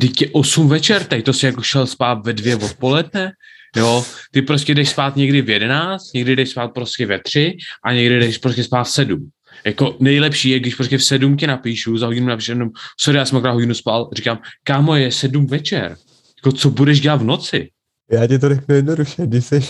teď 0.00 0.22
je 0.22 0.28
8 0.32 0.68
večer, 0.68 1.04
teď 1.04 1.24
to 1.24 1.32
si 1.32 1.46
jako 1.46 1.62
šel 1.62 1.86
spát 1.86 2.26
ve 2.26 2.32
dvě 2.32 2.56
odpoledne, 2.56 3.32
jo, 3.76 4.04
ty 4.30 4.42
prostě 4.42 4.74
jdeš 4.74 4.88
spát 4.88 5.16
někdy 5.16 5.42
v 5.42 5.50
11, 5.50 6.12
někdy 6.12 6.36
jdeš 6.36 6.50
spát 6.50 6.68
prostě 6.68 7.06
ve 7.06 7.18
3 7.18 7.56
a 7.84 7.92
někdy 7.92 8.18
jdeš 8.18 8.38
prostě 8.38 8.64
spát 8.64 8.84
v 8.84 8.90
7. 8.90 9.30
Jako 9.64 9.96
nejlepší 10.00 10.50
je, 10.50 10.60
když 10.60 10.74
prostě 10.74 10.98
v 10.98 11.04
7 11.04 11.36
ti 11.36 11.46
napíšu, 11.46 11.98
za 11.98 12.06
hodinu 12.06 12.26
napíšu 12.26 12.52
jenom, 12.52 12.70
sorry, 13.00 13.18
já 13.18 13.24
jsem 13.24 13.42
hodinu 13.42 13.74
spal, 13.74 14.10
říkám, 14.12 14.38
kámo, 14.64 14.94
je 14.94 15.12
7 15.12 15.46
večer, 15.46 15.96
jako 16.36 16.52
co 16.52 16.70
budeš 16.70 17.00
dělat 17.00 17.16
v 17.16 17.24
noci? 17.24 17.70
Já 18.10 18.26
ti 18.26 18.38
to 18.38 18.48
řeknu 18.48 18.74
jednoduše, 18.74 19.26
když 19.26 19.44
jsi 19.44 19.60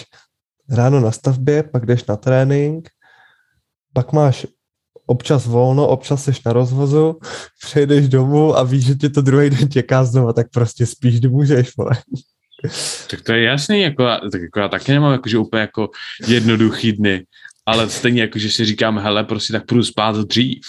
ráno 0.71 1.01
na 1.01 1.11
stavbě, 1.11 1.63
pak 1.63 1.87
jdeš 1.87 2.05
na 2.05 2.17
trénink, 2.17 2.89
pak 3.93 4.13
máš 4.13 4.47
občas 5.07 5.47
volno, 5.47 5.89
občas 5.89 6.25
jsi 6.25 6.33
na 6.47 6.53
rozvozu, 6.53 7.19
přejdeš 7.67 8.09
domů 8.09 8.57
a 8.57 8.63
víš, 8.63 8.87
že 8.87 8.95
tě 8.95 9.09
to 9.09 9.23
druhý 9.23 9.51
den 9.51 9.71
čeká 9.71 10.05
znova, 10.05 10.33
tak 10.33 10.47
prostě 10.51 10.87
spíš, 10.87 11.21
kdy 11.21 11.29
můžeš, 11.29 11.77
vole. 11.77 11.93
Tak 13.11 13.21
to 13.21 13.33
je 13.33 13.43
jasný, 13.43 13.81
jako, 13.81 14.05
tak 14.33 14.43
jako 14.43 14.61
já 14.61 14.69
taky 14.69 14.93
nemám 14.93 15.13
jakože 15.13 15.39
úplně 15.39 15.61
jako 15.61 15.91
jednoduchý 16.27 16.93
dny, 16.93 17.25
ale 17.67 17.91
stejně 17.91 18.23
jako, 18.23 18.39
že 18.39 18.51
si 18.51 18.65
říkám, 18.65 18.99
hele, 18.99 19.25
prostě 19.25 19.53
tak 19.53 19.67
půjdu 19.67 19.85
spát 19.85 20.17
dřív. 20.17 20.61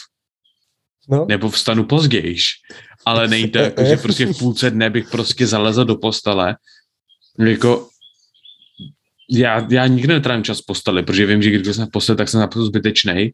No. 1.09 1.25
Nebo 1.29 1.49
vstanu 1.49 1.83
pozdějiš. 1.83 2.45
Ale 3.05 3.27
nejde 3.27 3.59
to 3.59 3.65
jako, 3.65 3.83
že 3.83 3.97
prostě 3.97 4.25
v 4.25 4.37
půlce 4.39 4.71
dne 4.71 4.89
bych 4.89 5.09
prostě 5.09 5.47
zalezl 5.47 5.85
do 5.85 5.95
postele. 5.95 6.55
Jako, 7.39 7.89
já, 9.31 9.67
já 9.69 9.87
nikdy 9.87 10.13
netrávím 10.13 10.43
čas 10.43 10.61
v 10.61 10.65
posteli, 10.65 11.03
protože 11.03 11.25
vím, 11.25 11.41
že 11.41 11.51
když 11.51 11.75
jsem 11.75 11.87
v 11.87 11.91
posteli, 11.91 12.17
tak 12.17 12.29
jsem 12.29 12.39
naprosto 12.39 12.65
zbytečný, 12.65 13.31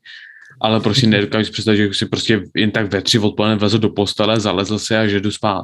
ale 0.61 0.79
prostě 0.79 1.07
nedokážu 1.07 1.51
představit, 1.51 1.77
že 1.77 1.93
si 1.93 2.05
prostě 2.05 2.43
jen 2.55 2.71
tak 2.71 2.91
ve 2.91 3.01
tři 3.01 3.19
odpoledne 3.19 3.55
vlezl 3.55 3.79
do 3.79 3.89
postele, 3.89 4.39
zalezl 4.39 4.79
se 4.79 4.99
a 4.99 5.07
že 5.07 5.19
jdu 5.19 5.31
spát. 5.31 5.63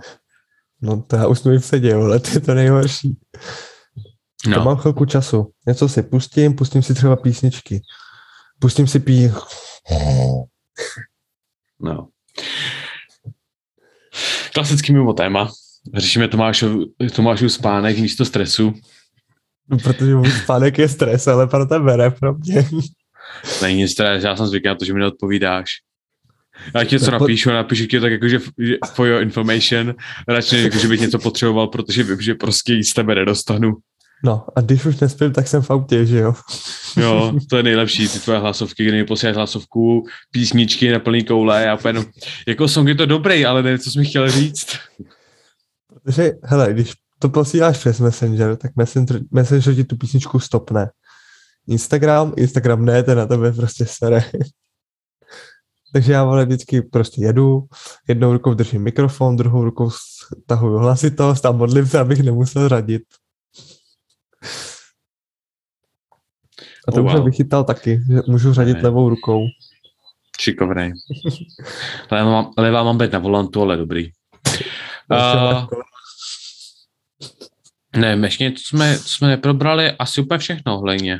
No 0.82 1.02
to 1.02 1.16
já 1.16 1.28
už 1.28 1.40
jsem 1.40 1.60
v 1.60 1.66
sedě, 1.66 1.94
ale 1.94 2.20
to 2.20 2.30
je 2.30 2.40
to 2.40 2.54
nejhorší. 2.54 3.18
No. 4.48 4.54
To 4.54 4.64
mám 4.64 4.78
chvilku 4.78 5.06
času. 5.06 5.52
Něco 5.68 5.90
si 5.90 6.04
pustím, 6.04 6.54
pustím 6.54 6.84
si 6.84 6.94
třeba 6.94 7.16
písničky. 7.16 7.82
Pustím 8.60 8.88
si 8.88 9.00
pí... 9.00 9.32
No. 11.80 12.08
Klasický 14.54 14.94
mimo 14.94 15.14
téma. 15.14 15.52
Řešíme 15.96 16.28
Tomášov, 16.28 16.72
Tomášův 17.16 17.52
spánek 17.52 17.98
místo 17.98 18.26
stresu. 18.26 18.74
No, 19.70 19.78
protože 19.78 20.16
můj 20.16 20.32
spánek 20.32 20.78
je 20.78 20.90
stres, 20.90 21.28
ale 21.28 21.48
pro 21.48 21.66
tebe 21.66 21.98
ne 21.98 22.12
pro 22.12 22.34
mě. 22.34 22.70
Není 23.62 23.88
stres, 23.88 24.24
já 24.24 24.36
jsem 24.36 24.48
zvyklý 24.48 24.68
na 24.68 24.76
to, 24.76 24.86
že 24.86 24.94
mi 24.94 25.00
neodpovídáš. 25.00 25.70
Já 26.76 26.84
ti 26.84 26.96
něco 26.96 27.12
napíšu 27.12 27.50
napíšu 27.50 27.86
ti 27.86 28.00
tak 28.00 28.12
jako, 28.12 28.28
že 28.28 28.40
for 28.94 29.08
your 29.08 29.22
information, 29.22 29.96
radši 30.28 30.58
jako, 30.58 30.78
že 30.78 30.88
bych 30.88 31.02
něco 31.02 31.20
potřeboval, 31.20 31.68
protože 31.68 32.04
vím, 32.04 32.22
že 32.22 32.36
prostě 32.36 32.74
jí 32.74 32.84
z 32.84 32.94
tebe 32.94 33.16
nedostanu. 33.16 33.74
No 34.24 34.46
a 34.56 34.62
když 34.62 34.86
už 34.86 35.00
nespím, 35.00 35.32
tak 35.34 35.48
jsem 35.48 35.62
v 35.62 35.72
autě, 35.72 36.06
že 36.06 36.18
jo? 36.18 36.34
jo, 36.98 37.34
to 37.50 37.58
je 37.58 37.64
nejlepší, 37.64 38.10
ty 38.10 38.20
tvoje 38.20 38.40
hlasovky, 38.40 38.86
kdy 38.86 38.98
mi 38.98 39.06
posíláš 39.06 39.36
hlasovku, 39.36 40.06
písničky 40.32 40.92
na 40.92 41.00
plný 41.00 41.24
koule 41.24 41.70
a 41.70 41.88
jenom, 41.88 42.06
jako 42.48 42.68
song 42.68 42.88
je 42.88 42.96
to 42.96 43.06
dobrý, 43.06 43.46
ale 43.46 43.64
nevím, 43.64 43.80
co 43.80 43.92
jsi 43.92 44.00
mi 44.00 44.06
chtěl 44.06 44.32
říct. 44.32 44.68
Protože, 46.04 46.32
hele, 46.44 46.74
když 46.74 46.92
to 47.20 47.30
posíláš 47.30 47.78
přes 47.78 48.00
Messenger, 48.00 48.56
tak 48.56 48.76
Messenger, 48.76 49.20
Messenger 49.32 49.76
ti 49.76 49.84
tu 49.84 49.98
písničku 49.98 50.40
stopne. 50.40 50.90
Instagram, 51.68 52.34
Instagram 52.38 52.86
ne, 52.86 53.04
ten 53.04 53.18
na 53.18 53.26
tebe 53.26 53.52
prostě 53.52 53.86
sere. 53.86 54.24
Takže 55.94 56.14
já 56.14 56.24
vole 56.24 56.46
vždycky 56.46 56.82
prostě 56.82 57.22
jedu, 57.22 57.68
jednou 58.08 58.34
rukou 58.34 58.54
držím 58.54 58.84
mikrofon, 58.84 59.36
druhou 59.36 59.64
rukou 59.64 59.90
tahuju 60.46 60.78
hlasitost 60.78 61.46
a 61.46 61.52
modlím 61.52 61.88
se, 61.88 62.00
abych 62.00 62.20
nemusel 62.20 62.68
radit. 62.68 63.04
A 66.88 66.92
to 66.92 67.00
oh, 67.00 67.06
už 67.06 67.12
wow. 67.12 67.16
jsem 67.16 67.26
vychytal 67.26 67.64
taky, 67.64 68.00
že 68.12 68.20
můžu 68.28 68.54
řadit 68.54 68.74
ne. 68.74 68.82
levou 68.84 69.10
rukou. 69.10 69.42
Šikovnej. 70.40 70.94
levá, 72.12 72.32
mám, 72.32 72.52
levá 72.58 72.84
mám 72.84 72.98
být 72.98 73.12
na 73.12 73.20
volantu, 73.20 73.62
ale 73.62 73.78
dobrý. 73.78 74.12
Uh, 75.12 75.68
ne, 77.96 78.20
ještě 78.24 78.52
co 78.52 78.64
jsme, 78.64 79.00
co 79.00 79.10
jsme 79.10 79.28
neprobrali, 79.28 79.92
asi 79.92 80.22
úplně 80.22 80.38
všechno 80.38 80.80
hledně. 80.80 81.20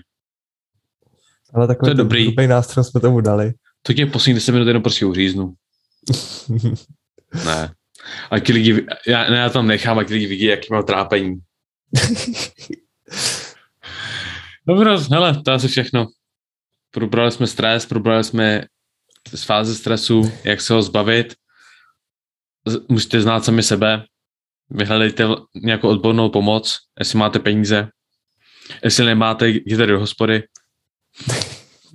Ale 1.54 1.68
takový 1.68 1.88
to 1.88 1.92
je 1.92 1.96
dobrý. 1.96 2.48
nástroj 2.48 2.86
jsme 2.86 3.02
tomu 3.02 3.22
dali. 3.22 3.54
To 3.82 3.94
tě 3.94 4.06
poslední 4.06 4.34
10 4.34 4.52
minut 4.52 4.68
jenom 4.68 4.84
prostě 4.84 5.06
uříznu. 5.06 5.54
ne. 7.46 7.74
A 8.32 8.40
ti 8.40 8.54
lidi, 8.54 8.86
já, 9.08 9.30
ne, 9.30 9.38
já 9.38 9.50
tam 9.50 9.68
nechám, 9.68 10.00
a 10.00 10.04
ti 10.04 10.14
lidi 10.14 10.28
vidí, 10.28 10.46
jaký 10.46 10.68
mám 10.72 10.84
trápení. 10.84 11.40
Dobře, 14.68 14.90
hele, 15.12 15.42
to 15.44 15.52
je 15.52 15.56
asi 15.56 15.68
všechno. 15.68 16.08
Probrali 16.92 17.32
jsme 17.32 17.48
stres, 17.48 17.86
probrali 17.86 18.24
jsme 18.24 18.66
z 19.34 19.44
fáze 19.44 19.76
stresu, 19.76 20.32
jak 20.44 20.62
se 20.62 20.74
ho 20.74 20.82
zbavit. 20.82 21.36
Musíte 22.90 23.22
znát 23.22 23.46
sami 23.46 23.64
sebe, 23.64 24.06
vyhledejte 24.70 25.28
nějakou 25.56 25.90
odbornou 25.90 26.30
pomoc, 26.30 26.78
jestli 27.00 27.20
máte 27.20 27.40
peníze. 27.40 27.88
Jestli 28.84 29.06
nemáte, 29.06 29.50
jděte 29.50 29.86
do 29.86 30.00
hospody. 30.00 30.44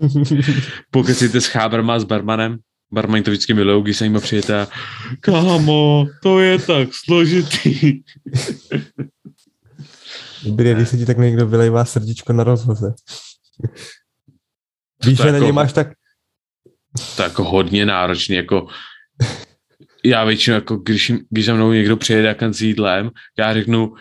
Pokud 0.91 1.11
jste 1.11 1.41
s 1.41 1.47
chábrama, 1.47 2.01
s 2.01 2.05
barmanem, 2.05 2.59
barmani 2.93 3.25
to 3.25 3.31
vždycky 3.31 3.55
milují, 3.55 3.83
když 3.83 3.97
se 3.97 4.05
jim 4.05 4.21
přijete 4.21 4.61
a 4.61 4.69
kámo, 5.21 6.07
to 6.23 6.41
je 6.41 6.59
tak 6.59 6.89
složitý. 7.05 8.01
Dobrý, 10.45 10.75
když 10.75 10.89
se 10.89 10.97
ti 10.97 11.07
tak 11.07 11.19
někdo 11.19 11.47
vylejvá 11.47 11.85
srdíčko 11.85 12.33
na 12.33 12.45
rozhoze. 12.45 12.95
Víš, 15.05 15.19
že 15.19 15.29
jako, 15.29 15.39
na 15.41 15.47
ně 15.47 15.53
máš 15.53 15.73
tak... 15.73 15.89
To 17.17 17.23
jako 17.23 17.45
hodně 17.45 17.87
náročný, 17.87 18.37
jako 18.37 18.67
já 20.05 20.25
většinou, 20.25 20.55
jako 20.55 20.77
když, 20.77 21.13
když 21.31 21.45
za 21.45 21.55
mnou 21.55 21.73
někdo 21.73 21.97
přijede 21.97 22.37
s 22.53 22.63
jídlem, 22.63 23.11
já 23.39 23.55
řeknu 23.55 23.95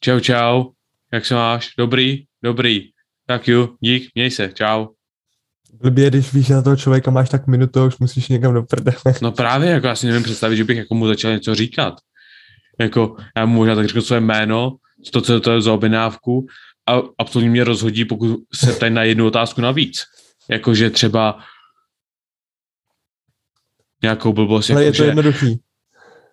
čau, 0.00 0.20
čau, 0.20 0.64
jak 1.12 1.26
se 1.26 1.34
máš? 1.34 1.70
Dobrý? 1.78 2.24
Dobrý. 2.42 2.80
Tak 3.26 3.48
jo, 3.48 3.68
dík, 3.80 4.10
měj 4.14 4.30
se, 4.30 4.52
čau. 4.54 4.86
Blbě, 5.82 6.10
když 6.10 6.32
víš, 6.32 6.46
že 6.46 6.54
na 6.54 6.62
toho 6.62 6.76
člověka 6.76 7.10
máš 7.10 7.28
tak 7.28 7.46
minutu, 7.46 7.86
už 7.86 7.98
musíš 7.98 8.28
někam 8.28 8.54
do 8.54 8.62
prdele. 8.62 9.14
No 9.22 9.32
právě, 9.32 9.70
jako 9.70 9.86
já 9.86 9.94
si 9.96 10.06
nevím 10.06 10.22
představit, 10.22 10.56
že 10.56 10.64
bych 10.64 10.76
jako 10.76 10.94
mu 10.94 11.06
začal 11.06 11.32
něco 11.32 11.54
říkat. 11.54 11.94
Jako, 12.80 13.16
já 13.36 13.46
mu 13.46 13.54
možná 13.54 13.74
tak 13.74 13.86
řeknu 13.86 14.02
své 14.02 14.20
jméno, 14.20 14.76
to, 15.12 15.20
co 15.20 15.40
to 15.40 15.52
je 15.52 15.60
za 15.60 15.72
objednávku 15.72 16.46
a 16.86 17.02
absolutně 17.18 17.50
mě 17.50 17.64
rozhodí, 17.64 18.04
pokud 18.04 18.38
se 18.54 18.72
tady 18.72 18.90
na 18.90 19.02
jednu 19.02 19.26
otázku 19.26 19.60
navíc. 19.60 20.04
Jakože 20.50 20.90
třeba 20.90 21.38
nějakou 24.02 24.32
blbost. 24.32 24.70
Ale 24.70 24.84
jako, 24.84 24.86
je 24.86 24.92
to 24.92 25.02
že, 25.04 25.04
jednoduchý. 25.04 25.60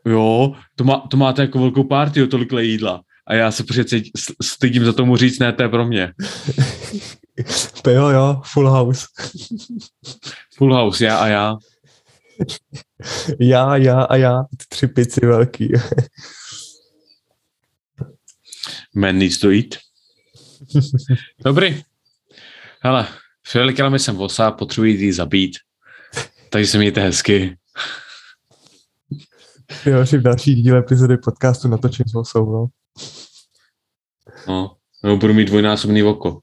Jo, 0.06 0.54
to, 0.76 0.84
má, 0.84 0.98
to 0.98 1.18
máte 1.18 1.42
jako 1.42 1.60
velkou 1.60 1.84
party, 1.84 2.28
tolik 2.28 2.52
jídla. 2.60 3.02
A 3.28 3.34
já 3.36 3.52
se 3.52 3.64
přece 3.64 4.02
stydím 4.42 4.86
za 4.86 4.94
tomu 4.94 5.18
říct, 5.18 5.40
ne, 5.40 5.54
to 5.54 5.64
je 5.64 5.70
pro 5.70 5.86
mě. 5.86 6.14
jo, 7.92 8.10
jo, 8.10 8.42
full 8.46 8.70
house. 8.70 9.08
full 10.58 10.74
house, 10.74 11.06
já 11.06 11.18
a 11.18 11.28
já. 11.28 11.58
já, 13.40 13.78
já 13.78 14.02
a 14.02 14.16
já, 14.16 14.44
tři 14.68 14.88
pici 14.88 15.26
velký. 15.26 15.74
Man 18.96 19.18
needs 19.18 19.40
to 19.40 19.50
eat. 19.50 19.78
Dobrý. 21.46 21.84
Hele, 22.82 23.08
mi 23.90 24.00
jsem 24.00 24.16
vosa, 24.16 24.52
potřebuji 24.52 24.98
jí 25.02 25.12
zabít. 25.12 25.52
Takže 26.50 26.68
se 26.68 26.78
mějte 26.78 27.02
hezky. 27.02 27.58
Jo, 29.86 30.06
v 30.18 30.22
další 30.22 30.56
díle 30.56 30.80
epizody 30.80 31.18
podcastu 31.18 31.68
natočím 31.68 32.06
s 32.08 32.14
vosou, 32.14 32.52
no. 32.52 32.68
No, 34.48 34.76
nebo 35.04 35.18
budu 35.18 35.34
mít 35.34 35.46
dvojnásobný 35.46 36.04
oko. 36.04 36.40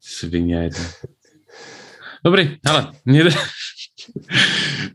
Svině. 0.00 0.70
Dobrý, 2.24 2.58
hele, 2.66 2.92
mějte, 3.04 3.36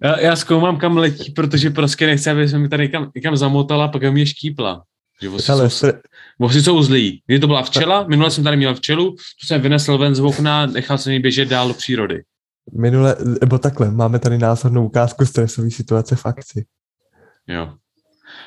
Já, 0.04 0.20
já 0.20 0.36
zkoumám, 0.36 0.78
kam 0.78 0.98
letí, 0.98 1.32
protože 1.32 1.70
prostě 1.70 2.06
nechci, 2.06 2.30
aby 2.30 2.50
se 2.50 2.58
mi 2.60 2.70
tady 2.70 2.84
někam, 2.84 3.12
někam 3.16 3.38
zamotala, 3.38 3.88
pak 3.88 4.04
mě 4.04 4.26
štípla. 4.26 4.84
Že 5.22 5.30
vosy, 5.30 5.52
Ale 5.52 5.70
jsou, 5.70 5.88
stre- 5.88 6.00
vosy 6.40 6.64
jsou 6.64 6.84
zlý. 6.84 7.22
Když 7.26 7.40
to 7.40 7.48
byla 7.48 7.64
včela, 7.64 8.08
minule 8.08 8.32
jsem 8.32 8.44
tady 8.44 8.58
měl 8.58 8.76
včelu, 8.76 9.12
tu 9.12 9.48
jsem 9.48 9.62
vynesl 9.62 9.98
ven 9.98 10.16
z 10.16 10.20
okna, 10.20 10.66
nechal 10.66 10.98
jsem 10.98 11.14
ji 11.14 11.20
běžet 11.20 11.50
dál 11.50 11.68
do 11.68 11.74
přírody. 11.74 12.24
minule, 12.74 13.16
nebo 13.42 13.58
takhle, 13.58 13.92
máme 13.92 14.20
tady 14.20 14.38
názornou 14.38 14.86
ukázku 14.86 15.26
stresové 15.26 15.72
situace 15.72 16.16
v 16.16 16.26
akci. 16.26 16.66
Jo. 17.48 17.74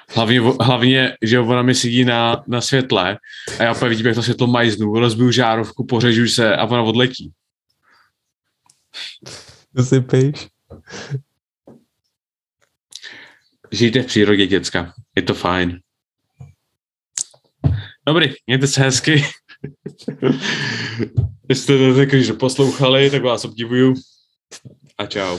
Hlavně, 0.09 0.41
hlavně, 0.41 1.17
že 1.23 1.41
ona 1.41 1.63
mi 1.63 1.75
sedí 1.75 2.05
na, 2.05 2.45
na 2.47 2.61
světle 2.61 3.19
a 3.59 3.63
já 3.63 3.73
vidím, 3.73 4.07
jak 4.07 4.15
to 4.15 4.23
světlo 4.23 4.47
majznu, 4.47 4.99
rozbiju 4.99 5.31
žárovku, 5.31 5.87
pořežu 5.87 6.29
se 6.29 6.57
a 6.57 6.65
ona 6.65 6.83
odletí. 6.83 7.33
To 9.77 9.83
si 9.83 10.01
píš? 10.01 10.49
Žijte 13.71 14.03
v 14.03 14.07
přírodě, 14.07 14.47
děcka. 14.47 14.93
Je 15.17 15.23
to 15.23 15.35
fajn. 15.35 15.81
Dobrý, 18.07 18.33
mějte 18.47 18.67
se 18.67 18.83
hezky. 18.83 19.25
Jestli 21.49 21.79
to 21.79 21.95
řekli, 21.95 22.25
že 22.25 22.33
poslouchali, 22.33 23.11
tak 23.11 23.23
vás 23.23 23.45
obdivuju. 23.45 23.95
A 24.99 25.07
čau. 25.07 25.39